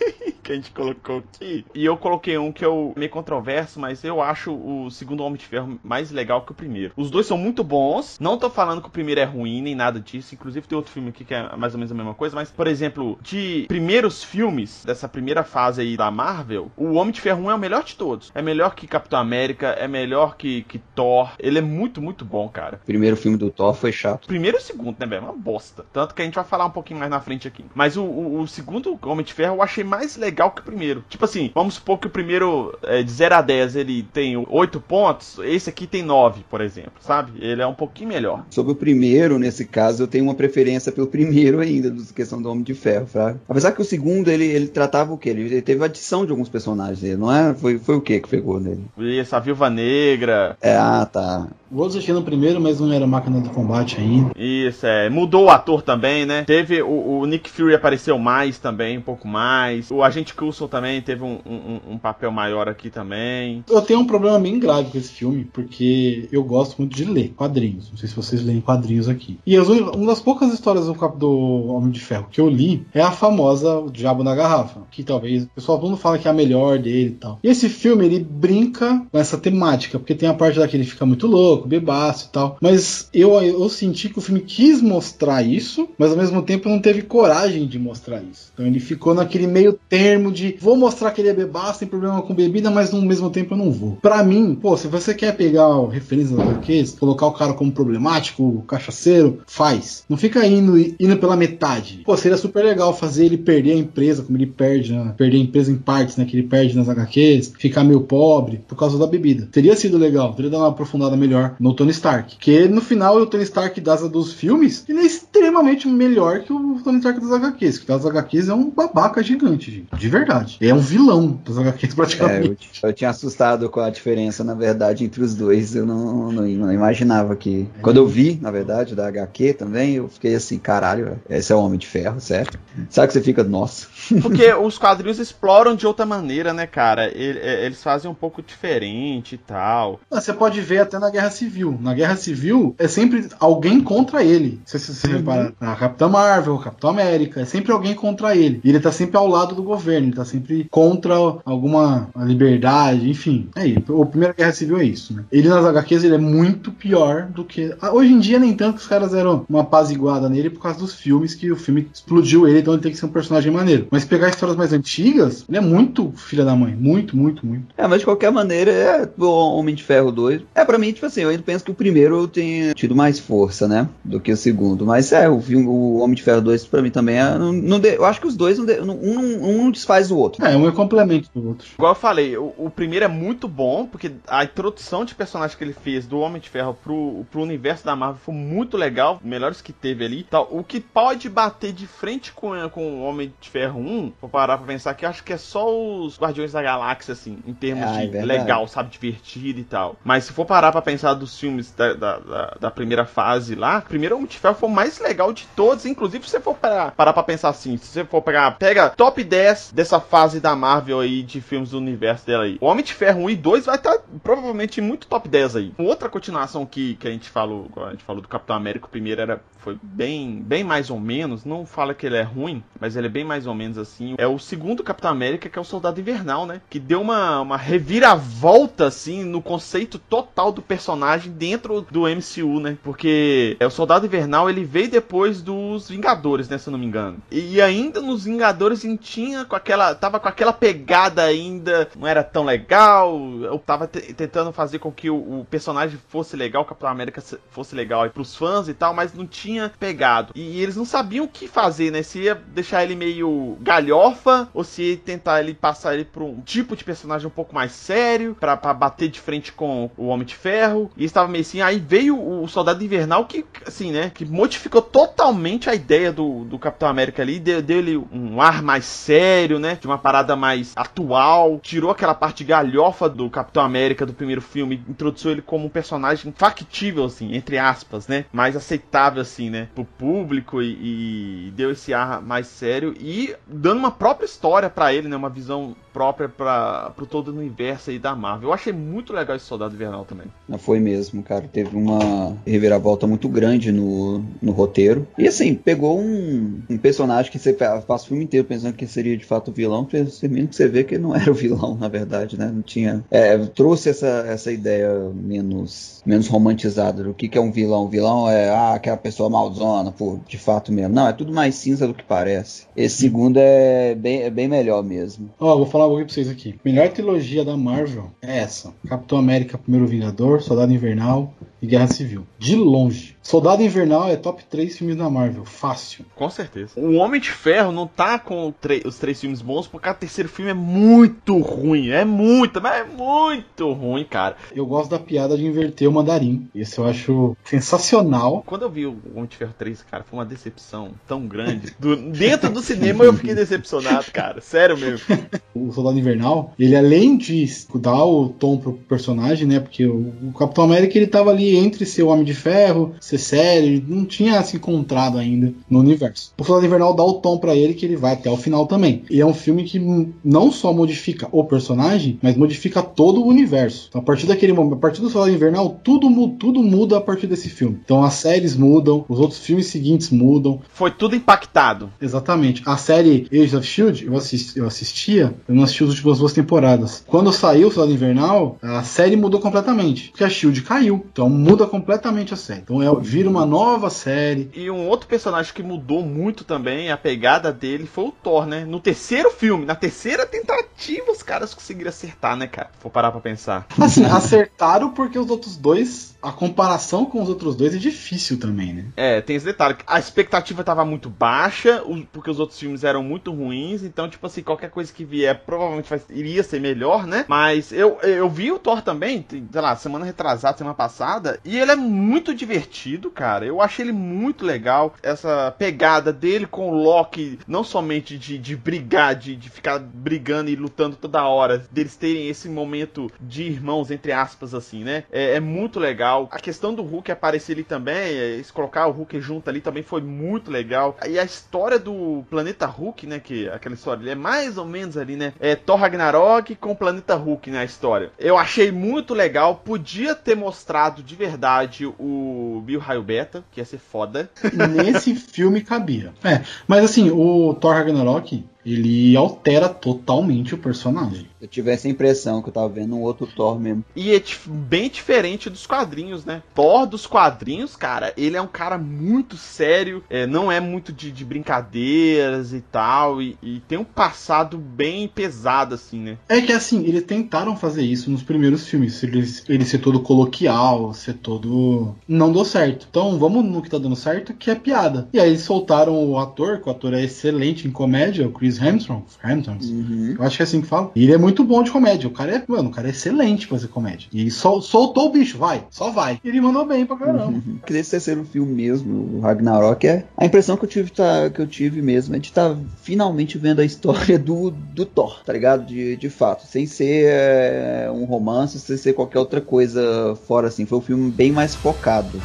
que 0.43 0.51
a 0.51 0.55
gente 0.55 0.71
colocou 0.71 1.19
aqui. 1.19 1.65
E 1.73 1.85
eu 1.85 1.97
coloquei 1.97 2.37
um 2.37 2.51
que 2.51 2.65
é 2.65 2.67
meio 2.95 3.09
controverso, 3.09 3.79
mas 3.79 4.03
eu 4.03 4.21
acho 4.21 4.53
o 4.53 4.91
segundo 4.91 5.23
Homem 5.23 5.37
de 5.37 5.45
Ferro 5.45 5.79
mais 5.83 6.11
legal 6.11 6.41
que 6.45 6.51
o 6.51 6.55
primeiro. 6.55 6.93
Os 6.95 7.09
dois 7.09 7.25
são 7.25 7.37
muito 7.37 7.63
bons. 7.63 8.19
Não 8.19 8.37
tô 8.37 8.49
falando 8.49 8.81
que 8.81 8.87
o 8.87 8.91
primeiro 8.91 9.21
é 9.21 9.23
ruim, 9.23 9.61
nem 9.61 9.75
nada 9.75 9.99
disso. 9.99 10.35
Inclusive 10.35 10.67
tem 10.67 10.75
outro 10.75 10.91
filme 10.91 11.09
aqui 11.09 11.23
que 11.23 11.33
é 11.33 11.55
mais 11.55 11.73
ou 11.73 11.79
menos 11.79 11.91
a 11.91 11.95
mesma 11.95 12.13
coisa. 12.13 12.35
Mas, 12.35 12.51
por 12.51 12.67
exemplo, 12.67 13.17
de 13.21 13.65
primeiros 13.67 14.23
filmes 14.23 14.83
dessa 14.85 15.07
primeira 15.07 15.43
fase 15.43 15.81
aí 15.81 15.95
da 15.95 16.11
Marvel, 16.11 16.71
o 16.75 16.93
Homem 16.93 17.13
de 17.13 17.21
Ferro 17.21 17.43
1 17.45 17.51
é 17.51 17.55
o 17.55 17.59
melhor 17.59 17.83
de 17.83 17.95
todos. 17.95 18.31
É 18.35 18.41
melhor 18.41 18.75
que 18.75 18.85
Capitão 18.85 19.19
América, 19.19 19.67
é 19.69 19.87
melhor 19.87 20.35
que, 20.35 20.63
que 20.63 20.77
Thor. 20.77 21.31
Ele 21.39 21.59
é 21.59 21.61
muito, 21.61 22.01
muito 22.01 22.25
bom, 22.25 22.49
cara. 22.49 22.79
O 22.83 22.85
primeiro 22.85 23.15
filme 23.15 23.37
do 23.37 23.49
Thor 23.49 23.73
foi 23.73 23.91
chato. 23.91 24.27
Primeiro 24.27 24.57
e 24.57 24.59
o 24.59 24.61
segundo, 24.61 24.97
né, 24.99 25.05
velho? 25.05 25.21
É 25.21 25.25
uma 25.25 25.33
bosta. 25.33 25.85
Tanto 25.93 26.13
que 26.13 26.21
a 26.21 26.25
gente 26.25 26.35
vai 26.35 26.43
falar 26.43 26.65
um 26.65 26.71
pouquinho 26.71 26.99
mais 26.99 27.09
na 27.09 27.21
frente 27.21 27.47
aqui. 27.47 27.65
Mas 27.73 27.95
o, 27.97 28.03
o, 28.03 28.41
o 28.41 28.47
segundo 28.47 28.99
Homem 29.03 29.25
de 29.25 29.33
Ferro 29.33 29.55
eu 29.55 29.61
achei 29.61 29.83
mais 29.83 30.17
legal 30.17 30.32
que 30.33 30.61
o 30.61 30.63
primeiro. 30.63 31.03
Tipo 31.09 31.25
assim, 31.25 31.51
vamos 31.53 31.75
supor 31.75 31.97
que 31.99 32.07
o 32.07 32.09
primeiro, 32.09 32.77
é, 32.83 33.03
de 33.03 33.11
0 33.11 33.35
a 33.35 33.41
10, 33.41 33.75
ele 33.75 34.03
tem 34.03 34.37
8 34.37 34.79
pontos. 34.79 35.39
Esse 35.43 35.69
aqui 35.69 35.87
tem 35.87 36.03
9, 36.03 36.43
por 36.49 36.61
exemplo, 36.61 36.93
sabe? 36.99 37.31
Ele 37.39 37.61
é 37.61 37.67
um 37.67 37.73
pouquinho 37.73 38.09
melhor. 38.09 38.45
Sobre 38.49 38.73
o 38.73 38.75
primeiro, 38.75 39.39
nesse 39.39 39.65
caso, 39.65 40.03
eu 40.03 40.07
tenho 40.07 40.23
uma 40.23 40.35
preferência 40.35 40.91
pelo 40.91 41.07
primeiro 41.07 41.59
ainda, 41.59 41.89
da 41.89 42.01
questão 42.13 42.41
do 42.41 42.49
Homem 42.49 42.63
de 42.63 42.73
Ferro, 42.73 43.05
fraga. 43.05 43.39
Apesar 43.47 43.71
que 43.71 43.81
o 43.81 43.85
segundo, 43.85 44.29
ele, 44.29 44.45
ele 44.45 44.67
tratava 44.67 45.13
o 45.13 45.17
quê? 45.17 45.29
Ele, 45.29 45.41
ele 45.43 45.61
teve 45.61 45.83
adição 45.83 46.25
de 46.25 46.31
alguns 46.31 46.49
personagens 46.49 47.01
dele, 47.01 47.17
não 47.17 47.33
é? 47.33 47.53
Foi, 47.53 47.77
foi 47.77 47.95
o 47.95 48.01
quê 48.01 48.19
que 48.19 48.29
pegou 48.29 48.59
nele? 48.59 48.83
Isso, 48.97 49.35
a 49.35 49.39
Viúva 49.39 49.69
Negra. 49.69 50.57
É, 50.61 50.75
ah, 50.75 51.07
tá. 51.11 51.47
Vou 51.73 51.87
assistir 51.87 52.13
no 52.13 52.21
primeiro, 52.21 52.61
mas 52.61 52.79
não 52.79 52.93
era 52.93 53.07
máquina 53.07 53.41
de 53.41 53.49
combate 53.49 53.99
ainda. 53.99 54.31
Isso, 54.37 54.85
é. 54.85 55.09
Mudou 55.09 55.45
o 55.45 55.49
ator 55.49 55.81
também, 55.81 56.23
né? 56.23 56.43
Teve 56.43 56.83
o, 56.83 57.19
o 57.21 57.25
Nick 57.25 57.49
Fury 57.49 57.73
apareceu 57.73 58.19
mais 58.19 58.59
também, 58.59 58.99
um 58.99 59.01
pouco 59.01 59.27
mais. 59.27 59.89
O 59.89 60.03
Agente 60.03 60.22
Coulson 60.31 60.67
também 60.67 61.01
teve 61.01 61.23
um, 61.23 61.39
um- 61.45 61.93
um 61.93 61.97
papel 61.97 62.31
maior 62.31 62.69
aqui 62.69 62.89
também. 62.89 63.63
Eu 63.67 63.81
tenho 63.81 63.99
um 63.99 64.05
problema 64.05 64.39
bem 64.39 64.59
grave 64.59 64.91
com 64.91 64.97
esse 64.97 65.11
filme, 65.11 65.43
porque 65.51 66.27
eu 66.31 66.43
gosto 66.43 66.77
muito 66.77 66.95
de 66.95 67.03
ler 67.05 67.33
quadrinhos. 67.35 67.89
Não 67.89 67.97
sei 67.97 68.07
se 68.07 68.15
vocês 68.15 68.43
leem 68.45 68.61
quadrinhos 68.61 69.09
aqui. 69.09 69.39
E 69.45 69.57
as 69.57 69.67
uma 69.67 70.05
das 70.07 70.21
poucas 70.21 70.53
histórias 70.53 70.85
do, 70.85 70.93
do 70.93 71.31
Homem 71.73 71.89
de 71.91 71.99
Ferro 71.99 72.27
que 72.31 72.39
eu 72.39 72.47
li 72.47 72.85
é 72.93 73.01
a 73.01 73.11
famosa 73.11 73.79
O 73.79 73.89
Diabo 73.89 74.23
na 74.23 74.35
Garrafa, 74.35 74.81
que 74.91 75.03
talvez 75.03 75.43
o 75.43 75.47
pessoal 75.49 75.79
todo 75.79 75.89
mundo 75.89 75.99
fala 75.99 76.19
que 76.19 76.27
é 76.27 76.31
a 76.31 76.33
melhor 76.33 76.77
dele 76.77 77.07
e 77.09 77.11
tal. 77.15 77.39
E 77.43 77.47
esse 77.49 77.67
filme 77.67 78.05
ele 78.05 78.19
brinca 78.19 79.03
com 79.11 79.17
essa 79.17 79.37
temática, 79.37 79.97
porque 79.97 80.13
tem 80.13 80.29
a 80.29 80.33
parte 80.33 80.59
lá 80.59 80.67
que 80.67 80.77
ele 80.77 80.83
fica 80.83 81.05
muito 81.05 81.25
louco, 81.25 81.67
bebaço 81.67 82.27
e 82.27 82.31
tal. 82.31 82.57
Mas 82.61 83.09
eu, 83.13 83.33
eu 83.41 83.67
senti 83.69 84.09
que 84.09 84.19
o 84.19 84.21
filme 84.21 84.41
quis 84.41 84.81
mostrar 84.81 85.41
isso, 85.41 85.87
mas 85.97 86.11
ao 86.11 86.17
mesmo 86.17 86.41
tempo 86.43 86.69
não 86.69 86.79
teve 86.79 87.01
coragem 87.01 87.65
de 87.65 87.79
mostrar 87.79 88.21
isso. 88.21 88.51
Então 88.53 88.65
ele 88.67 88.79
ficou 88.79 89.13
naquele 89.13 89.47
meio 89.47 89.73
termo 89.89 90.12
de 90.31 90.57
vou 90.59 90.75
mostrar 90.75 91.11
que 91.11 91.21
ele 91.21 91.29
é 91.29 91.33
bebaço, 91.33 91.79
tem 91.79 91.87
problema 91.87 92.21
com 92.21 92.33
bebida, 92.33 92.69
mas 92.69 92.91
no 92.91 93.01
mesmo 93.01 93.29
tempo 93.29 93.53
eu 93.53 93.57
não 93.57 93.71
vou. 93.71 93.97
Pra 94.01 94.23
mim, 94.23 94.57
pô, 94.59 94.75
se 94.77 94.87
você 94.87 95.13
quer 95.13 95.35
pegar 95.35 95.67
o 95.67 95.87
referência 95.87 96.35
das 96.35 96.47
HQs, 96.47 96.91
colocar 96.99 97.27
o 97.27 97.33
cara 97.33 97.53
como 97.53 97.71
problemático, 97.71 98.63
cachaceiro, 98.67 99.41
faz. 99.47 100.03
Não 100.09 100.17
fica 100.17 100.45
indo, 100.45 100.77
indo 100.77 101.17
pela 101.17 101.35
metade. 101.35 102.01
Pô, 102.05 102.15
seria 102.17 102.37
super 102.37 102.63
legal 102.63 102.95
fazer 102.95 103.25
ele 103.25 103.37
perder 103.37 103.73
a 103.73 103.77
empresa, 103.77 104.23
como 104.23 104.37
ele 104.37 104.47
perde, 104.47 104.93
né? 104.93 105.13
perder 105.17 105.37
a 105.37 105.41
empresa 105.41 105.71
em 105.71 105.77
partes, 105.77 106.17
né? 106.17 106.25
Que 106.25 106.37
ele 106.37 106.47
perde 106.47 106.75
nas 106.75 106.89
HQs, 106.89 107.53
ficar 107.57 107.83
meio 107.83 108.01
pobre 108.01 108.61
por 108.67 108.75
causa 108.75 108.97
da 108.97 109.07
bebida. 109.07 109.47
Teria 109.51 109.75
sido 109.75 109.97
legal, 109.97 110.33
teria 110.33 110.51
dado 110.51 110.61
uma 110.61 110.69
aprofundada 110.69 111.15
melhor 111.15 111.55
no 111.59 111.73
Tony 111.73 111.91
Stark. 111.91 112.37
Que 112.37 112.67
no 112.67 112.81
final 112.81 113.17
o 113.17 113.25
Tony 113.25 113.43
Stark 113.43 113.79
das 113.81 114.03
dos 114.09 114.33
filmes, 114.33 114.83
ele 114.87 114.99
é 114.99 115.05
extremamente 115.05 115.87
melhor 115.87 116.41
que 116.41 116.51
o 116.51 116.79
Tony 116.83 116.97
Stark 116.97 117.19
das 117.19 117.31
HQs. 117.31 117.77
Que 117.79 117.87
das 117.87 118.05
HQs 118.05 118.49
é 118.49 118.53
um 118.53 118.69
babaca 118.69 119.23
gigante, 119.23 119.71
gente. 119.71 119.87
De 120.03 120.09
verdade. 120.09 120.57
É 120.59 120.73
um 120.73 120.79
vilão 120.79 121.39
das 121.45 121.57
HQs 121.57 121.83
É, 121.83 121.93
eu, 121.93 121.95
praticamente. 121.95 122.69
eu 122.83 122.91
tinha 122.91 123.09
assustado 123.09 123.69
com 123.69 123.79
a 123.79 123.89
diferença, 123.89 124.43
na 124.43 124.53
verdade, 124.53 125.05
entre 125.05 125.23
os 125.23 125.33
dois. 125.33 125.77
Eu 125.77 125.85
não, 125.85 126.29
não, 126.29 126.43
não 126.43 126.73
imaginava 126.73 127.37
que. 127.37 127.69
Quando 127.81 127.97
eu 127.97 128.05
vi, 128.05 128.37
na 128.41 128.51
verdade, 128.51 128.95
da 128.95 129.07
HQ 129.07 129.53
também, 129.53 129.93
eu 129.93 130.09
fiquei 130.09 130.35
assim, 130.35 130.59
caralho, 130.59 131.21
esse 131.29 131.53
é 131.53 131.55
o 131.55 131.59
Homem 131.59 131.79
de 131.79 131.87
Ferro, 131.87 132.19
certo? 132.19 132.59
Sabe 132.89 133.07
que 133.07 133.13
você 133.13 133.21
fica, 133.21 133.43
nossa. 133.43 133.87
Porque 134.21 134.51
os 134.53 134.77
quadrinhos 134.77 135.19
exploram 135.19 135.75
de 135.75 135.85
outra 135.87 136.05
maneira, 136.05 136.53
né, 136.53 136.65
cara? 136.65 137.05
É, 137.07 137.65
Eles 137.65 137.81
fazem 137.81 138.09
um 138.09 138.13
pouco 138.13 138.41
diferente 138.41 139.35
e 139.35 139.37
tal. 139.37 139.99
Ah, 140.11 140.19
Você 140.19 140.33
pode 140.33 140.59
ver 140.61 140.79
até 140.79 140.97
na 140.99 141.09
Guerra 141.09 141.29
Civil. 141.29 141.77
Na 141.81 141.93
Guerra 141.93 142.15
Civil 142.15 142.75
é 142.77 142.87
sempre 142.87 143.27
alguém 143.39 143.81
contra 143.81 144.23
ele. 144.23 144.61
Se 144.65 144.79
você 144.79 144.93
se 144.93 145.07
reparar, 145.07 145.53
a 145.59 145.75
Capitã 145.75 146.07
Marvel, 146.07 146.57
Capitão 146.57 146.89
América, 146.89 147.41
é 147.41 147.45
sempre 147.45 147.71
alguém 147.71 147.93
contra 147.95 148.35
ele. 148.35 148.59
E 148.63 148.69
ele 148.69 148.79
tá 148.79 148.91
sempre 148.91 149.17
ao 149.17 149.27
lado 149.27 149.55
do 149.55 149.63
governo, 149.63 150.07
ele 150.07 150.15
tá 150.15 150.25
sempre 150.25 150.67
contra 150.69 151.13
alguma 151.45 152.09
liberdade, 152.15 153.09
enfim. 153.09 153.49
É 153.55 153.65
isso. 153.67 153.83
O 153.89 154.05
Primeira 154.05 154.33
Guerra 154.33 154.51
Civil 154.51 154.77
é 154.79 154.83
isso, 154.85 155.13
né? 155.13 155.23
Ele 155.31 155.47
nas 155.49 155.65
HQs 155.65 156.03
ele 156.03 156.15
é 156.15 156.19
muito 156.19 156.71
pior 156.71 157.23
do 157.27 157.43
que. 157.43 157.73
Ah, 157.81 157.93
Hoje 157.93 158.11
em 158.11 158.19
dia, 158.19 158.39
nem 158.39 158.53
tanto 158.53 158.75
que 158.77 158.81
os 158.81 158.87
caras 158.87 159.11
deram 159.11 159.45
uma 159.47 159.61
apaziguada 159.61 160.27
nele 160.27 160.49
por 160.49 160.61
causa 160.61 160.79
dos 160.79 160.93
filmes, 160.95 161.35
que 161.35 161.51
o 161.51 161.55
filme 161.55 161.87
explodiu 161.93 162.47
ele, 162.47 162.62
então 162.63 162.73
ele 162.73 162.81
tem 162.81 162.91
que 162.91 162.97
ser 162.97 163.05
um 163.05 163.09
personagem 163.09 163.51
maneiro. 163.51 163.87
Mas 163.91 164.05
pegar 164.05 164.29
histórias 164.29 164.57
mais 164.57 164.73
antigas, 164.73 165.45
ele 165.47 165.57
é 165.57 165.61
muito 165.61 166.11
filha 166.15 166.43
da 166.43 166.55
mãe. 166.55 166.75
Muito, 166.75 167.15
muito, 167.15 167.45
muito. 167.45 167.67
É, 167.77 167.87
mas 167.87 167.99
de 167.99 168.05
qualquer 168.05 168.31
maneira, 168.31 168.71
é 168.71 169.09
o 169.17 169.25
Homem 169.57 169.75
de 169.75 169.83
Ferro 169.83 170.11
2. 170.11 170.41
É, 170.55 170.65
pra 170.65 170.77
mim, 170.77 170.91
tipo 170.91 171.05
assim, 171.05 171.21
eu 171.21 171.29
ainda 171.29 171.43
penso 171.43 171.63
que 171.63 171.71
o 171.71 171.75
primeiro 171.75 172.27
tenha 172.27 172.73
tido 172.73 172.95
mais 172.95 173.19
força, 173.19 173.67
né? 173.67 173.87
Do 174.03 174.19
que 174.19 174.31
o 174.31 174.37
segundo. 174.37 174.85
Mas 174.85 175.11
é, 175.11 175.29
o, 175.29 175.39
filme- 175.41 175.67
o 175.67 175.97
Homem 175.99 176.15
de 176.15 176.23
Ferro 176.23 176.41
2, 176.41 176.65
pra 176.65 176.81
mim 176.81 176.89
também, 176.89 177.17
é, 177.17 177.37
não, 177.37 177.51
não 177.53 177.79
de- 177.79 177.95
eu 177.95 178.05
acho 178.05 178.19
que 178.21 178.27
os 178.27 178.35
dois, 178.35 178.57
não 178.57 178.65
de- 178.65 178.79
um, 178.81 178.85
não- 179.13 179.49
um 179.65 179.71
desfaz 179.71 180.09
o 180.11 180.17
outro. 180.17 180.43
É, 180.45 180.55
um 180.55 180.67
é 180.67 180.71
complemento 180.71 181.29
do 181.35 181.47
outro. 181.49 181.67
Igual 181.77 181.91
eu 181.91 181.95
falei, 181.99 182.37
o, 182.37 182.53
o 182.57 182.69
primeiro 182.69 183.05
é 183.05 183.07
muito 183.07 183.47
bom, 183.47 183.85
porque 183.85 184.11
a 184.27 184.43
introdução 184.43 185.05
de 185.05 185.13
personagem 185.15 185.57
que 185.57 185.63
ele 185.63 185.73
fez 185.73 186.05
do 186.05 186.19
Homem 186.19 186.41
de 186.41 186.49
Ferro 186.49 186.77
pro, 186.83 187.25
pro 187.31 187.41
universo 187.41 187.85
da 187.85 187.95
Marvel 187.95 188.19
foi 188.23 188.33
muito 188.33 188.77
legal, 188.77 189.19
melhores 189.23 189.61
que 189.61 189.73
teve 189.73 190.05
ali. 190.05 190.25
Tal. 190.29 190.47
O 190.51 190.63
que 190.63 190.79
pode 190.79 191.27
bater 191.29 191.73
de 191.73 191.85
frente 191.87 192.31
com, 192.31 192.52
com 192.69 192.81
o 192.99 193.03
Homem 193.03 193.33
de 193.39 193.49
Ferro 193.49 193.79
1, 193.79 194.13
vou 194.21 194.29
parar 194.29 194.57
pra 194.57 194.67
pensar 194.67 194.93
que 194.93 195.05
eu 195.05 195.09
acho 195.09 195.23
que 195.23 195.33
é 195.33 195.37
só 195.37 195.65
os 195.69 196.17
Guardiões 196.19 196.51
da 196.51 196.61
Galáxia, 196.61 197.11
assim, 197.13 197.39
em 197.45 197.53
termos 197.53 197.85
Ah, 197.89 198.03
é 198.03 198.05
de 198.05 198.11
verdade. 198.11 198.25
legal, 198.25 198.67
sabe, 198.67 198.89
divertido 198.89 199.59
e 199.59 199.63
tal. 199.63 199.95
Mas 200.03 200.25
se 200.25 200.33
for 200.33 200.45
parar 200.45 200.71
pra 200.71 200.81
pensar 200.81 201.13
dos 201.13 201.39
filmes 201.39 201.71
da, 201.71 201.93
da, 201.93 202.17
da- 202.19 202.57
da 202.59 202.71
primeira 202.71 203.05
fase 203.05 203.55
lá, 203.55 203.79
o 203.79 203.89
primeiro 203.89 204.15
Homem 204.15 204.27
de 204.27 204.37
Ferro 204.37 204.55
foi 204.55 204.69
o 204.69 204.71
mais 204.71 204.99
legal 204.99 205.31
de 205.33 205.45
todos, 205.55 205.85
inclusive 205.85 206.23
se 206.25 206.31
você 206.31 206.39
for 206.39 206.55
parar, 206.55 206.91
parar 206.91 207.13
pra 207.13 207.23
pensar 207.23 207.49
assim, 207.49 207.77
se 207.77 207.87
você 207.87 208.05
for 208.05 208.21
pegar, 208.21 208.51
pega 208.57 208.89
top 208.89 209.23
10 209.23 209.71
dessa 209.73 209.99
fase 209.99 210.39
da 210.39 210.55
Marvel 210.55 210.99
aí 210.99 211.23
de 211.23 211.41
filmes 211.41 211.71
do 211.71 211.77
universo 211.77 212.25
dela 212.25 212.43
aí. 212.43 212.57
O 212.61 212.65
Homem 212.65 212.83
de 212.83 212.93
Ferro 212.93 213.21
1 213.23 213.29
e 213.31 213.35
2 213.35 213.65
vai 213.65 213.75
estar 213.75 213.97
tá, 213.97 214.03
provavelmente 214.23 214.79
muito 214.81 215.07
top 215.07 215.27
10 215.27 215.55
aí. 215.55 215.73
Outra 215.77 216.09
continuação 216.09 216.65
que, 216.65 216.95
que 216.95 217.07
a 217.07 217.11
gente 217.11 217.29
falou, 217.29 217.69
a 217.87 217.91
gente 217.91 218.03
falou 218.03 218.21
do 218.21 218.27
Capitão 218.27 218.55
América, 218.55 218.85
o 218.85 218.89
primeiro 218.89 219.21
era 219.21 219.41
foi 219.63 219.77
bem, 219.81 220.41
bem 220.41 220.63
mais 220.63 220.89
ou 220.89 220.99
menos, 220.99 221.45
não 221.45 221.65
fala 221.65 221.93
que 221.93 222.05
ele 222.05 222.17
é 222.17 222.21
ruim, 222.21 222.61
mas 222.79 222.95
ele 222.95 223.07
é 223.07 223.09
bem 223.09 223.23
mais 223.23 223.47
ou 223.47 223.55
menos 223.55 223.77
assim. 223.77 224.15
É 224.17 224.27
o 224.27 224.37
segundo 224.37 224.83
Capitão 224.83 225.09
América, 225.09 225.47
que 225.47 225.57
é 225.57 225.61
o 225.61 225.65
Soldado 225.65 225.99
Invernal, 225.99 226.45
né? 226.45 226.61
Que 226.69 226.79
deu 226.79 227.01
uma, 227.01 227.39
uma 227.39 227.57
reviravolta, 227.57 228.87
assim, 228.87 229.23
no 229.23 229.41
conceito 229.41 229.97
total 229.97 230.51
do 230.51 230.61
personagem 230.61 231.31
dentro 231.31 231.81
do 231.89 232.01
MCU, 232.01 232.59
né? 232.59 232.77
Porque 232.83 233.55
é 233.59 233.65
o 233.65 233.71
Soldado 233.71 234.05
Invernal, 234.05 234.49
ele 234.49 234.65
veio 234.65 234.89
depois 234.89 235.41
dos 235.41 235.89
Vingadores, 235.89 236.49
né? 236.49 236.57
Se 236.57 236.67
eu 236.67 236.71
não 236.71 236.79
me 236.79 236.85
engano. 236.85 237.17
E 237.31 237.61
ainda 237.61 238.01
nos 238.01 238.25
Vingadores 238.25 238.83
ele 238.83 238.97
tinha 238.97 239.45
com 239.45 239.55
aquela. 239.55 239.95
Tava 239.95 240.19
com 240.19 240.27
aquela 240.27 240.51
pegada 240.51 241.23
ainda, 241.23 241.87
não 241.95 242.07
era 242.07 242.23
tão 242.23 242.43
legal. 242.43 243.17
Eu 243.41 243.57
tava 243.59 243.87
tentando 243.87 244.51
fazer 244.51 244.79
com 244.79 244.91
que 244.91 245.09
o, 245.09 245.15
o, 245.15 245.47
personagem 245.49 245.97
fosse 246.09 246.35
legal, 246.35 246.63
o 246.63 246.65
Capitão 246.65 246.89
América 246.89 247.23
fosse 247.49 247.75
legal 247.75 248.01
aí 248.01 248.09
pros 248.09 248.35
fãs 248.35 248.67
e 248.67 248.73
tal, 248.73 248.93
mas 248.93 249.13
não 249.13 249.25
tinha 249.25 249.52
pegado. 249.79 250.33
E 250.35 250.61
eles 250.61 250.75
não 250.75 250.85
sabiam 250.85 251.25
o 251.25 251.27
que 251.27 251.47
fazer, 251.47 251.91
né? 251.91 252.03
Se 252.03 252.19
ia 252.19 252.35
deixar 252.35 252.83
ele 252.83 252.95
meio 252.95 253.57
galhofa 253.61 254.49
ou 254.53 254.63
se 254.63 254.97
tentar 254.97 255.41
ele 255.41 255.53
passar 255.53 255.93
ele 255.93 256.05
pra 256.05 256.23
um 256.23 256.41
tipo 256.41 256.75
de 256.75 256.83
personagem 256.83 257.27
um 257.27 257.31
pouco 257.31 257.53
mais 257.53 257.71
sério, 257.71 258.35
para 258.39 258.55
bater 258.73 259.09
de 259.09 259.19
frente 259.19 259.51
com 259.51 259.89
o 259.97 260.07
Homem 260.07 260.25
de 260.25 260.35
Ferro. 260.35 260.91
E 260.97 261.05
estava 261.05 261.27
meio 261.27 261.41
assim, 261.41 261.61
aí 261.61 261.79
veio 261.79 262.19
o 262.19 262.47
Soldado 262.47 262.83
Invernal 262.83 263.25
que, 263.25 263.45
assim, 263.65 263.91
né, 263.91 264.11
que 264.13 264.25
modificou 264.25 264.81
totalmente 264.81 265.69
a 265.69 265.75
ideia 265.75 266.11
do, 266.11 266.43
do 266.45 266.57
Capitão 266.57 266.87
América 266.87 267.21
ali, 267.21 267.39
deu, 267.39 267.61
deu 267.61 267.77
ele 267.79 267.97
um 268.11 268.41
ar 268.41 268.61
mais 268.61 268.85
sério, 268.85 269.59
né, 269.59 269.77
de 269.79 269.87
uma 269.87 269.97
parada 269.97 270.35
mais 270.35 270.73
atual, 270.75 271.59
tirou 271.61 271.91
aquela 271.91 272.13
parte 272.13 272.43
galhofa 272.43 273.09
do 273.09 273.29
Capitão 273.29 273.63
América 273.63 274.05
do 274.05 274.13
primeiro 274.13 274.41
filme, 274.41 274.83
introduziu 274.87 275.31
ele 275.31 275.41
como 275.41 275.65
um 275.65 275.69
personagem 275.69 276.33
factível, 276.35 277.05
assim, 277.05 277.35
entre 277.35 277.57
aspas, 277.57 278.07
né, 278.07 278.25
mais 278.31 278.55
aceitável, 278.55 279.21
assim, 279.21 279.42
né, 279.49 279.69
pro 279.73 279.85
público 279.85 280.61
e, 280.61 281.47
e 281.47 281.51
deu 281.51 281.71
esse 281.71 281.93
ar 281.93 282.21
mais 282.21 282.47
sério 282.47 282.93
e 282.99 283.35
dando 283.47 283.79
uma 283.79 283.91
própria 283.91 284.25
história 284.25 284.69
para 284.69 284.93
ele, 284.93 285.07
né, 285.07 285.15
uma 285.15 285.29
visão 285.29 285.75
própria 285.93 286.27
para 286.27 286.91
pro 286.95 287.05
todo 287.05 287.29
o 287.29 287.37
universo 287.37 287.91
aí 287.91 287.99
da 287.99 288.15
Marvel. 288.15 288.49
Eu 288.49 288.53
achei 288.53 288.73
muito 288.73 289.13
legal 289.13 289.35
esse 289.35 289.45
Soldado 289.45 289.75
Invernal 289.75 290.03
também. 290.05 290.25
Não 290.49 290.57
foi 290.57 290.79
mesmo, 290.79 291.21
cara. 291.21 291.47
Teve 291.51 291.75
uma 291.77 292.35
reviravolta 292.45 293.05
muito 293.05 293.29
grande 293.29 293.71
no, 293.71 294.23
no 294.41 294.51
roteiro. 294.51 295.07
E 295.17 295.27
assim, 295.27 295.53
pegou 295.53 295.99
um, 295.99 296.61
um 296.69 296.77
personagem 296.77 297.31
que 297.31 297.37
você 297.37 297.53
passa 297.53 298.05
o 298.05 298.07
filme 298.07 298.23
inteiro 298.23 298.47
pensando 298.47 298.73
que 298.73 298.87
seria 298.87 299.15
de 299.15 299.25
fato 299.25 299.51
o 299.51 299.53
vilão, 299.53 299.85
termina 299.85 300.47
que 300.47 300.55
você 300.55 300.67
vê 300.67 300.83
que 300.83 300.97
não 300.97 301.15
era 301.15 301.29
o 301.29 301.33
vilão, 301.35 301.77
na 301.79 301.87
verdade, 301.87 302.37
né? 302.37 302.51
Não 302.53 302.61
tinha. 302.61 303.03
É, 303.11 303.37
trouxe 303.37 303.89
essa, 303.89 304.25
essa 304.27 304.51
ideia 304.51 304.89
menos, 305.13 306.01
menos 306.05 306.27
romantizada 306.27 307.03
do 307.03 307.13
que, 307.13 307.27
que 307.27 307.37
é 307.37 307.41
um 307.41 307.51
vilão. 307.51 307.85
O 307.85 307.89
vilão 307.89 308.29
é 308.29 308.49
ah, 308.49 308.73
aquela 308.73 308.97
pessoa 308.97 309.29
malzona, 309.33 309.91
pô, 309.91 310.19
de 310.27 310.37
fato 310.37 310.71
mesmo. 310.71 310.93
Não, 310.93 311.07
é 311.07 311.13
tudo 311.13 311.33
mais 311.33 311.55
cinza 311.55 311.87
do 311.87 311.93
que 311.93 312.03
parece. 312.03 312.67
Esse 312.75 312.97
segundo 312.97 313.37
é 313.37 313.95
bem, 313.95 314.21
é 314.21 314.29
bem 314.29 314.47
melhor 314.47 314.83
mesmo. 314.83 315.31
Ó, 315.39 315.53
oh, 315.53 315.57
vou 315.57 315.65
falar 315.65 315.85
um 315.85 315.89
pouquinho 315.89 316.05
pra 316.05 316.13
vocês 316.13 316.29
aqui. 316.29 316.55
Melhor 316.63 316.89
trilogia 316.89 317.43
da 317.43 317.57
Marvel 317.57 318.11
é 318.21 318.37
essa: 318.37 318.73
Capitão 318.87 319.17
América, 319.17 319.57
Primeiro 319.57 319.87
Vingador, 319.87 320.41
Soldado 320.41 320.71
Invernal 320.71 321.33
e 321.63 321.65
Guerra 321.65 321.87
Civil. 321.87 322.27
De 322.37 322.57
longe. 322.57 323.15
Soldado 323.23 323.63
Invernal 323.63 324.09
é 324.09 324.17
top 324.17 324.43
3 324.43 324.77
filmes 324.77 324.97
da 324.97 325.09
Marvel, 325.09 325.45
fácil. 325.45 326.05
Com 326.13 326.29
certeza. 326.29 326.73
O 326.75 326.95
Homem 326.95 327.21
de 327.21 327.31
Ferro 327.31 327.71
não 327.71 327.87
tá 327.87 328.19
com 328.19 328.53
os 328.83 328.97
três 328.97 329.21
filmes 329.21 329.41
bons, 329.41 329.65
porque 329.65 329.87
o 329.87 329.93
terceiro 329.93 330.27
filme 330.27 330.51
é 330.51 330.53
muito 330.53 331.37
ruim. 331.37 331.87
É 331.87 332.03
muito, 332.03 332.61
mas 332.61 332.81
é 332.81 332.83
muito 332.83 333.71
ruim, 333.71 334.03
cara. 334.03 334.35
Eu 334.53 334.65
gosto 334.65 334.91
da 334.91 334.99
piada 334.99 335.37
de 335.37 335.45
inverter 335.45 335.87
o 335.87 335.91
mandarim. 335.93 336.49
Isso 336.53 336.81
eu 336.81 336.85
acho 336.85 337.37
sensacional. 337.45 338.43
Quando 338.45 338.63
eu 338.63 338.69
vi 338.69 338.85
o 338.85 338.97
Homem 339.15 339.27
de 339.27 339.37
Ferro 339.37 339.55
3, 339.57 339.83
cara, 339.83 340.03
foi 340.03 340.19
uma 340.19 340.25
decepção 340.25 340.91
tão 341.07 341.25
grande. 341.25 341.73
Do, 341.79 341.95
dentro 341.95 342.49
do 342.49 342.61
cinema 342.61 343.05
eu 343.05 343.13
fiquei 343.13 343.33
decepcionado, 343.33 344.11
cara. 344.11 344.41
Sério 344.41 344.77
mesmo. 344.77 345.05
o 345.55 345.71
Soldado 345.71 345.97
Invernal, 345.97 346.53
ele 346.59 346.75
além 346.75 347.17
de 347.17 347.45
dar 347.75 348.03
o 348.03 348.27
tom 348.27 348.57
pro 348.57 348.73
personagem, 348.73 349.47
né? 349.47 349.61
Porque 349.61 349.85
o, 349.85 350.13
o 350.23 350.33
Capitão 350.37 350.65
América 350.65 350.97
ele 350.97 351.07
tava 351.07 351.29
ali 351.29 351.52
entre 351.55 351.85
ser 351.85 352.03
o 352.03 352.07
Homem 352.07 352.25
de 352.25 352.33
Ferro, 352.33 352.93
ser 352.99 353.17
sério, 353.17 353.83
não 353.87 354.05
tinha 354.05 354.41
se 354.43 354.57
encontrado 354.57 355.17
ainda 355.17 355.53
no 355.69 355.79
universo. 355.79 356.33
O 356.37 356.43
Soldado 356.43 356.65
Invernal 356.65 356.95
dá 356.95 357.03
o 357.03 357.13
tom 357.13 357.37
para 357.37 357.55
ele 357.55 357.73
que 357.73 357.85
ele 357.85 357.95
vai 357.95 358.13
até 358.13 358.29
o 358.29 358.37
final 358.37 358.65
também. 358.65 359.03
E 359.09 359.21
é 359.21 359.25
um 359.25 359.33
filme 359.33 359.63
que 359.63 359.79
não 360.23 360.51
só 360.51 360.73
modifica 360.73 361.27
o 361.31 361.43
personagem, 361.43 362.19
mas 362.21 362.35
modifica 362.35 362.81
todo 362.81 363.21
o 363.21 363.27
universo. 363.27 363.87
Então, 363.89 364.01
a 364.01 364.03
partir 364.03 364.25
daquele 364.25 364.53
momento, 364.53 364.75
a 364.75 364.77
partir 364.79 365.01
do 365.01 365.09
Soldado 365.09 365.33
Invernal, 365.33 365.79
tudo, 365.83 366.09
tudo 366.39 366.63
muda 366.63 366.97
a 366.97 367.01
partir 367.01 367.27
desse 367.27 367.49
filme. 367.49 367.79
Então 367.83 368.03
as 368.03 368.13
séries 368.13 368.55
mudam, 368.55 369.05
os 369.07 369.19
outros 369.19 369.39
filmes 369.39 369.67
seguintes 369.67 370.09
mudam. 370.09 370.61
Foi 370.69 370.91
tudo 370.91 371.15
impactado. 371.15 371.89
Exatamente. 372.01 372.61
A 372.65 372.77
série 372.77 373.27
Age 373.31 373.55
of 373.55 373.65
Shield, 373.65 374.05
eu, 374.05 374.15
assisti, 374.15 374.59
eu 374.59 374.65
assistia, 374.65 375.33
eu 375.47 375.55
não 375.55 375.63
assisti 375.63 375.83
as 375.83 375.89
últimas 375.89 376.19
duas 376.19 376.33
temporadas. 376.33 377.03
Quando 377.07 377.31
saiu 377.31 377.67
o 377.67 377.71
Soldado 377.71 377.93
Invernal, 377.93 378.57
a 378.61 378.83
série 378.83 379.15
mudou 379.15 379.39
completamente. 379.39 380.09
Porque 380.09 380.23
a 380.23 380.29
Shield 380.29 380.61
caiu. 380.61 381.05
Então 381.11 381.29
muda 381.43 381.67
completamente 381.67 382.33
a 382.33 382.37
série. 382.37 382.61
Então 382.61 382.81
é, 382.81 383.01
vira 383.01 383.29
uma 383.29 383.45
nova 383.45 383.89
série. 383.89 384.49
E 384.53 384.69
um 384.71 384.87
outro 384.87 385.07
personagem 385.07 385.53
que 385.53 385.61
mudou 385.61 386.01
muito 386.03 386.43
também, 386.43 386.89
a 386.89 386.97
pegada 386.97 387.51
dele, 387.51 387.85
foi 387.85 388.05
o 388.05 388.11
Thor, 388.11 388.45
né? 388.45 388.65
No 388.65 388.79
terceiro 388.79 389.29
filme, 389.29 389.65
na 389.65 389.75
terceira 389.75 390.25
tentativa, 390.25 391.11
os 391.11 391.21
caras 391.21 391.53
conseguiram 391.53 391.89
acertar, 391.89 392.37
né, 392.37 392.47
cara? 392.47 392.71
Vou 392.81 392.91
parar 392.91 393.11
pra 393.11 393.19
pensar. 393.19 393.67
Assim, 393.79 394.05
acertaram 394.07 394.91
porque 394.91 395.19
os 395.19 395.29
outros 395.29 395.57
dois 395.57 396.13
a 396.23 396.31
comparação 396.31 397.05
com 397.05 397.21
os 397.21 397.27
outros 397.27 397.53
dois 397.53 397.75
é 397.75 397.77
difícil 397.77 398.39
também, 398.39 398.73
né? 398.73 398.85
É, 398.95 399.19
tem 399.19 399.35
esse 399.35 399.45
detalhe. 399.45 399.75
A 399.85 399.99
expectativa 399.99 400.63
tava 400.63 400.85
muito 400.85 401.09
baixa, 401.09 401.83
porque 402.13 402.31
os 402.31 402.39
outros 402.39 402.57
filmes 402.57 402.85
eram 402.85 403.03
muito 403.03 403.31
ruins, 403.31 403.83
então, 403.83 404.09
tipo 404.09 404.25
assim, 404.25 404.41
qualquer 404.41 404.69
coisa 404.69 404.91
que 404.91 405.03
vier 405.03 405.43
provavelmente 405.45 405.89
vai, 405.89 406.01
iria 406.09 406.41
ser 406.41 406.61
melhor, 406.61 407.05
né? 407.05 407.25
Mas 407.27 407.73
eu, 407.73 407.99
eu 408.01 408.29
vi 408.29 408.53
o 408.53 408.57
Thor 408.57 408.81
também, 408.81 409.25
sei 409.29 409.61
lá, 409.61 409.75
semana 409.75 410.05
retrasada, 410.05 410.57
semana 410.57 410.73
passada, 410.73 411.32
e 411.43 411.59
ele 411.59 411.71
é 411.71 411.75
muito 411.75 412.33
divertido, 412.33 413.09
cara. 413.09 413.45
Eu 413.45 413.61
achei 413.61 413.85
ele 413.85 413.91
muito 413.91 414.45
legal. 414.45 414.93
Essa 415.01 415.53
pegada 415.57 416.11
dele 416.11 416.45
com 416.45 416.69
o 416.69 416.83
Loki, 416.83 417.39
não 417.47 417.63
somente 417.63 418.17
de, 418.17 418.37
de 418.37 418.55
brigar, 418.55 419.15
de, 419.15 419.35
de 419.35 419.49
ficar 419.49 419.79
brigando 419.79 420.49
e 420.49 420.55
lutando 420.55 420.95
toda 420.95 421.25
hora, 421.25 421.65
deles 421.71 421.95
terem 421.95 422.27
esse 422.27 422.49
momento 422.49 423.11
de 423.19 423.43
irmãos, 423.43 423.91
entre 423.91 424.11
aspas, 424.11 424.53
assim, 424.53 424.83
né? 424.83 425.03
É, 425.11 425.35
é 425.35 425.39
muito 425.39 425.79
legal. 425.79 426.27
A 426.31 426.39
questão 426.39 426.73
do 426.73 426.83
Hulk 426.83 427.11
aparecer 427.11 427.53
ali 427.53 427.63
também, 427.63 427.95
é, 427.95 428.41
colocar 428.53 428.87
o 428.87 428.91
Hulk 428.91 429.19
junto 429.19 429.49
ali 429.49 429.61
também 429.61 429.83
foi 429.83 430.01
muito 430.01 430.51
legal. 430.51 430.97
E 431.07 431.17
a 431.17 431.23
história 431.23 431.79
do 431.79 432.23
planeta 432.29 432.65
Hulk, 432.65 433.07
né, 433.07 433.19
que 433.19 433.49
aquela 433.49 433.75
história 433.75 434.11
é 434.11 434.15
mais 434.15 434.57
ou 434.57 434.65
menos 434.65 434.97
ali, 434.97 435.15
né, 435.15 435.33
é 435.39 435.55
Thor 435.55 435.77
Ragnarok 435.77 436.55
com 436.55 436.71
o 436.71 436.75
planeta 436.75 437.15
Hulk, 437.15 437.49
né, 437.49 437.65
história. 437.65 438.11
Eu 438.17 438.37
achei 438.37 438.71
muito 438.71 439.13
legal, 439.13 439.55
podia 439.55 440.15
ter 440.15 440.35
mostrado 440.35 441.01
de 441.01 441.12
verdade 441.15 441.85
o 441.85 442.61
Bill 442.65 442.79
Raio 442.79 443.03
Beta, 443.03 443.43
que 443.51 443.59
ia 443.59 443.65
ser 443.65 443.79
foda. 443.79 444.29
Nesse 444.73 445.15
filme 445.15 445.61
cabia. 445.61 446.13
É, 446.23 446.41
mas 446.67 446.83
assim, 446.83 447.09
o 447.11 447.53
Thor 447.53 447.73
Ragnarok, 447.73 448.43
ele 448.65 449.15
altera 449.15 449.69
totalmente 449.69 450.55
o 450.55 450.57
personagem. 450.57 451.27
Eu 451.41 451.47
tive 451.47 451.71
essa 451.71 451.89
impressão 451.89 452.41
que 452.41 452.49
eu 452.49 452.53
tava 452.53 452.69
vendo 452.69 452.95
um 452.95 453.01
outro 453.01 453.27
Thor 453.27 453.59
mesmo. 453.59 453.83
E 453.95 454.13
é 454.13 454.23
bem 454.47 454.89
diferente 454.89 455.49
dos 455.49 455.67
quadrinhos, 455.67 456.23
né? 456.23 456.41
Thor 456.55 456.85
dos 456.87 457.05
quadrinhos, 457.05 457.75
cara, 457.75 458.13
ele 458.15 458.37
é 458.37 458.41
um 458.41 458.47
cara 458.47 458.77
muito 458.77 459.35
sério, 459.35 460.03
é, 460.09 460.25
não 460.25 460.51
é 460.51 460.59
muito 460.59 460.93
de, 460.93 461.11
de 461.11 461.25
brincadeiras 461.25 462.53
e 462.53 462.61
tal, 462.61 463.21
e, 463.21 463.37
e, 463.41 463.59
tem 463.67 463.77
um 463.77 463.83
passado 463.83 464.57
bem 464.57 465.07
pesado, 465.07 465.75
assim, 465.75 465.99
né? 465.99 466.17
É 466.29 466.41
que 466.41 466.51
assim, 466.51 466.85
eles 466.85 467.03
tentaram 467.03 467.55
fazer 467.57 467.83
isso 467.83 468.09
nos 468.09 468.23
primeiros 468.23 468.67
filmes, 468.67 469.03
ele, 469.03 469.27
ele 469.49 469.65
ser 469.65 469.79
todo 469.79 469.99
coloquial, 469.99 470.93
ser 470.93 471.15
todo. 471.15 471.95
Não 472.07 472.31
deu 472.31 472.45
certo. 472.45 472.87
Então 472.89 473.17
vamos 473.19 473.43
no 473.43 473.61
que 473.61 473.69
tá 473.69 473.77
dando 473.77 473.95
certo, 473.95 474.33
que 474.33 474.49
é 474.49 474.55
piada. 474.55 475.07
E 475.13 475.19
aí 475.19 475.29
eles 475.29 475.41
soltaram 475.41 475.93
o 476.09 476.17
ator, 476.17 476.59
que 476.59 476.67
o 476.67 476.71
ator 476.71 476.93
é 476.93 477.03
excelente 477.03 477.67
em 477.67 477.71
comédia, 477.71 478.27
o 478.27 478.31
Chris 478.31 478.52
Hemsworth. 478.59 479.17
Hemsworth. 479.23 479.63
Uhum. 479.63 480.15
Eu 480.17 480.25
acho 480.25 480.37
que 480.37 480.43
é 480.43 480.45
assim 480.45 480.61
que 480.61 480.67
fala. 480.67 480.91
E 480.95 481.03
ele 481.03 481.13
é 481.13 481.17
muito 481.17 481.43
bom 481.43 481.63
de 481.63 481.71
comédia. 481.71 482.07
O 482.07 482.11
cara 482.11 482.35
é, 482.35 482.43
mano, 482.47 482.69
o 482.69 482.71
cara 482.71 482.87
é 482.87 482.91
excelente 482.91 483.47
pra 483.47 483.57
fazer 483.57 483.67
comédia. 483.69 484.07
E 484.13 484.29
sol, 484.31 484.61
soltou 484.61 485.07
o 485.07 485.11
bicho, 485.11 485.37
vai, 485.37 485.65
só 485.69 485.91
vai. 485.91 486.19
E 486.23 486.29
ele 486.29 486.41
mandou 486.41 486.65
bem 486.65 486.85
pra 486.85 486.97
caramba. 486.97 487.25
Uhum. 487.25 487.59
Que 487.65 487.73
esse 487.73 487.91
terceiro 487.91 488.23
filme 488.25 488.53
mesmo, 488.53 489.17
o 489.17 489.19
Ragnarok, 489.21 489.87
é 489.87 490.05
a 490.17 490.25
impressão 490.25 490.57
que 490.57 490.65
eu 490.65 490.69
tive, 490.69 490.91
tá, 490.91 491.29
que 491.29 491.39
eu 491.39 491.47
tive 491.47 491.81
mesmo 491.81 492.15
é 492.15 492.19
de 492.19 492.27
estar 492.27 492.49
tá 492.49 492.57
finalmente 492.81 493.37
vendo 493.37 493.59
a 493.59 493.65
história 493.65 494.17
do, 494.19 494.51
do 494.51 494.85
Thor, 494.85 495.21
tá 495.25 495.33
ligado? 495.33 495.65
De, 495.65 495.95
de 495.95 496.09
fato, 496.09 496.45
sem 496.45 496.65
ser 496.65 497.05
é, 497.07 497.91
um 497.91 498.05
romance, 498.05 498.59
sem 498.59 498.77
ser 498.77 498.93
qualquer 498.93 499.19
outra 499.19 499.41
coisa 499.41 500.15
fora 500.27 500.47
assim. 500.47 500.65
Foi 500.65 500.77
um 500.77 500.81
filme 500.81 501.11
bem 501.11 501.31
mais 501.31 501.55
focado. 501.55 502.21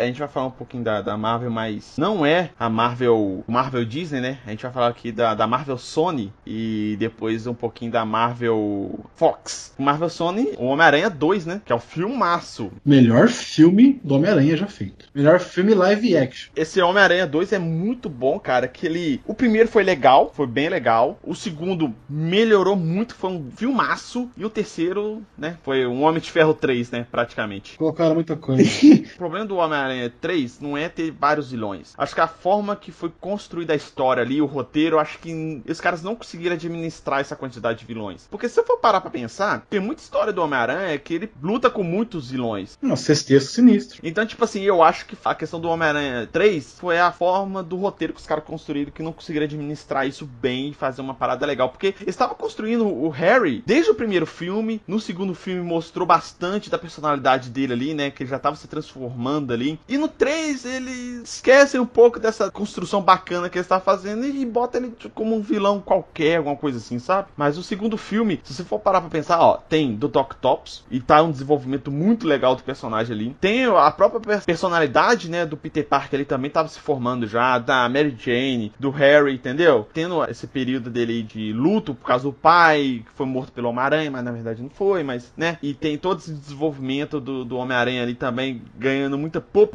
A 0.00 0.06
gente 0.06 0.18
vai 0.18 0.28
falar 0.28 0.46
um 0.46 0.52
pouquinho 0.52 0.82
da, 0.82 1.02
da 1.02 1.16
Marvel, 1.16 1.50
mas 1.50 1.94
não 1.96 2.24
é 2.24 2.50
a 2.58 2.68
Marvel 2.68 3.44
Marvel 3.46 3.84
Disney, 3.84 4.20
né? 4.20 4.38
A 4.46 4.50
gente 4.50 4.62
vai 4.62 4.72
falar 4.72 4.88
aqui 4.88 5.12
da, 5.12 5.34
da 5.34 5.46
Marvel 5.46 5.78
Sony 5.78 6.32
e 6.46 6.96
depois 6.98 7.46
um 7.46 7.54
pouquinho 7.54 7.90
da 7.90 8.04
Marvel 8.04 9.00
Fox. 9.14 9.74
Marvel 9.78 10.08
Sony, 10.08 10.50
o 10.58 10.66
Homem-Aranha 10.66 11.10
2, 11.10 11.46
né? 11.46 11.60
Que 11.64 11.72
é 11.72 11.74
o 11.74 11.80
filmaço. 11.80 12.70
Melhor 12.84 13.28
filme 13.28 14.00
do 14.02 14.14
Homem-Aranha 14.14 14.56
já 14.56 14.66
feito. 14.66 15.08
Melhor 15.14 15.40
filme 15.40 15.74
live 15.74 16.16
action. 16.16 16.50
Esse 16.54 16.80
Homem-Aranha 16.80 17.26
2 17.26 17.52
é 17.52 17.58
muito 17.58 18.08
bom, 18.08 18.38
cara. 18.38 18.68
Que 18.68 18.86
ele. 18.86 19.20
O 19.26 19.34
primeiro 19.34 19.68
foi 19.68 19.82
legal, 19.82 20.32
foi 20.34 20.46
bem 20.46 20.68
legal. 20.68 21.18
O 21.22 21.34
segundo 21.34 21.94
melhorou 22.08 22.76
muito, 22.76 23.14
foi 23.14 23.30
um 23.30 23.50
filmaço. 23.54 24.30
E 24.36 24.44
o 24.44 24.50
terceiro, 24.50 25.22
né? 25.36 25.56
Foi 25.62 25.86
um 25.86 26.02
Homem 26.02 26.20
de 26.20 26.30
Ferro 26.30 26.54
3, 26.54 26.90
né? 26.90 27.06
Praticamente. 27.10 27.76
Colocaram 27.76 28.14
muita 28.14 28.36
coisa. 28.36 28.62
o 29.14 29.18
problema 29.18 29.46
do 29.46 29.56
Homem-Aranha 29.56 29.89
3 30.20 30.60
não 30.60 30.76
é 30.76 30.88
ter 30.88 31.10
vários 31.10 31.50
vilões. 31.50 31.92
Acho 31.96 32.14
que 32.14 32.20
a 32.20 32.28
forma 32.28 32.76
que 32.76 32.92
foi 32.92 33.12
construída 33.20 33.72
a 33.72 33.76
história 33.76 34.22
ali, 34.22 34.40
o 34.40 34.46
roteiro, 34.46 34.98
acho 34.98 35.18
que 35.18 35.62
os 35.68 35.80
caras 35.80 36.02
não 36.02 36.14
conseguiram 36.14 36.54
administrar 36.54 37.20
essa 37.20 37.36
quantidade 37.36 37.80
de 37.80 37.84
vilões. 37.84 38.26
Porque 38.30 38.48
se 38.48 38.58
eu 38.58 38.64
for 38.64 38.78
parar 38.78 39.00
pra 39.00 39.10
pensar, 39.10 39.66
tem 39.68 39.80
muita 39.80 40.02
história 40.02 40.32
do 40.32 40.42
Homem-Aranha 40.42 40.98
que 40.98 41.14
ele 41.14 41.32
luta 41.42 41.70
com 41.70 41.82
muitos 41.82 42.30
vilões. 42.30 42.78
Nossa, 42.80 43.04
sexteto 43.04 43.44
sinistro. 43.44 44.00
Então, 44.02 44.26
tipo 44.26 44.44
assim, 44.44 44.62
eu 44.62 44.82
acho 44.82 45.06
que 45.06 45.16
a 45.24 45.34
questão 45.34 45.60
do 45.60 45.68
Homem-Aranha 45.68 46.28
3 46.30 46.78
foi 46.78 46.98
a 46.98 47.10
forma 47.10 47.62
do 47.62 47.76
roteiro 47.76 48.12
que 48.12 48.20
os 48.20 48.26
caras 48.26 48.44
construíram 48.44 48.92
que 48.92 49.02
não 49.02 49.12
conseguiram 49.12 49.44
administrar 49.44 50.06
isso 50.06 50.26
bem 50.26 50.70
e 50.70 50.74
fazer 50.74 51.00
uma 51.00 51.14
parada 51.14 51.46
legal. 51.46 51.68
Porque 51.68 51.88
eles 51.88 52.08
estavam 52.08 52.36
construindo 52.36 52.86
o 52.86 53.08
Harry 53.08 53.62
desde 53.66 53.90
o 53.90 53.94
primeiro 53.94 54.26
filme. 54.26 54.80
No 54.86 55.00
segundo 55.00 55.34
filme 55.34 55.62
mostrou 55.62 56.06
bastante 56.06 56.70
da 56.70 56.78
personalidade 56.78 57.50
dele 57.50 57.72
ali, 57.72 57.94
né? 57.94 58.10
Que 58.10 58.22
ele 58.22 58.30
já 58.30 58.38
tava 58.38 58.56
se 58.56 58.68
transformando 58.68 59.52
ali. 59.52 59.79
E 59.88 59.98
no 59.98 60.08
3 60.08 60.64
eles 60.64 61.22
esquecem 61.22 61.80
um 61.80 61.86
pouco 61.86 62.18
dessa 62.18 62.50
construção 62.50 63.02
bacana 63.02 63.48
que 63.48 63.58
eles 63.58 63.66
estavam 63.66 63.84
fazendo 63.84 64.24
e 64.24 64.44
bota 64.44 64.78
ele 64.78 64.94
como 65.14 65.34
um 65.34 65.40
vilão 65.40 65.80
qualquer, 65.80 66.36
alguma 66.36 66.56
coisa 66.56 66.78
assim, 66.78 66.98
sabe? 66.98 67.28
Mas 67.36 67.58
o 67.58 67.62
segundo 67.62 67.96
filme, 67.96 68.40
se 68.44 68.54
você 68.54 68.64
for 68.64 68.78
parar 68.78 69.00
pra 69.00 69.10
pensar, 69.10 69.40
ó, 69.40 69.56
tem 69.56 69.94
do 69.94 70.08
Doc 70.08 70.34
Tops 70.34 70.84
e 70.90 71.00
tá 71.00 71.22
um 71.22 71.30
desenvolvimento 71.30 71.90
muito 71.90 72.26
legal 72.26 72.54
do 72.54 72.62
personagem 72.62 73.14
ali. 73.14 73.36
Tem 73.40 73.64
a 73.64 73.90
própria 73.90 74.40
personalidade, 74.40 75.30
né, 75.30 75.44
do 75.44 75.56
Peter 75.56 75.86
Parker 75.86 76.18
ali 76.18 76.24
também 76.24 76.50
tava 76.50 76.68
se 76.68 76.78
formando 76.78 77.26
já, 77.26 77.58
da 77.58 77.88
Mary 77.88 78.16
Jane, 78.18 78.72
do 78.78 78.90
Harry, 78.90 79.34
entendeu? 79.34 79.88
Tendo 79.92 80.22
esse 80.24 80.46
período 80.46 80.90
dele 80.90 81.22
de 81.22 81.52
luto 81.52 81.94
por 81.94 82.06
causa 82.06 82.24
do 82.24 82.32
pai, 82.32 83.02
que 83.04 83.12
foi 83.14 83.26
morto 83.26 83.52
pelo 83.52 83.68
Homem-Aranha, 83.68 84.10
mas 84.10 84.24
na 84.24 84.32
verdade 84.32 84.62
não 84.62 84.70
foi, 84.70 85.02
mas, 85.02 85.32
né? 85.36 85.58
E 85.62 85.74
tem 85.74 85.96
todo 85.98 86.18
esse 86.18 86.32
desenvolvimento 86.32 87.20
do, 87.20 87.44
do 87.44 87.56
Homem-Aranha 87.56 88.02
ali 88.02 88.14
também 88.14 88.62
ganhando 88.76 89.18
muita 89.18 89.40
popularidade, 89.40 89.69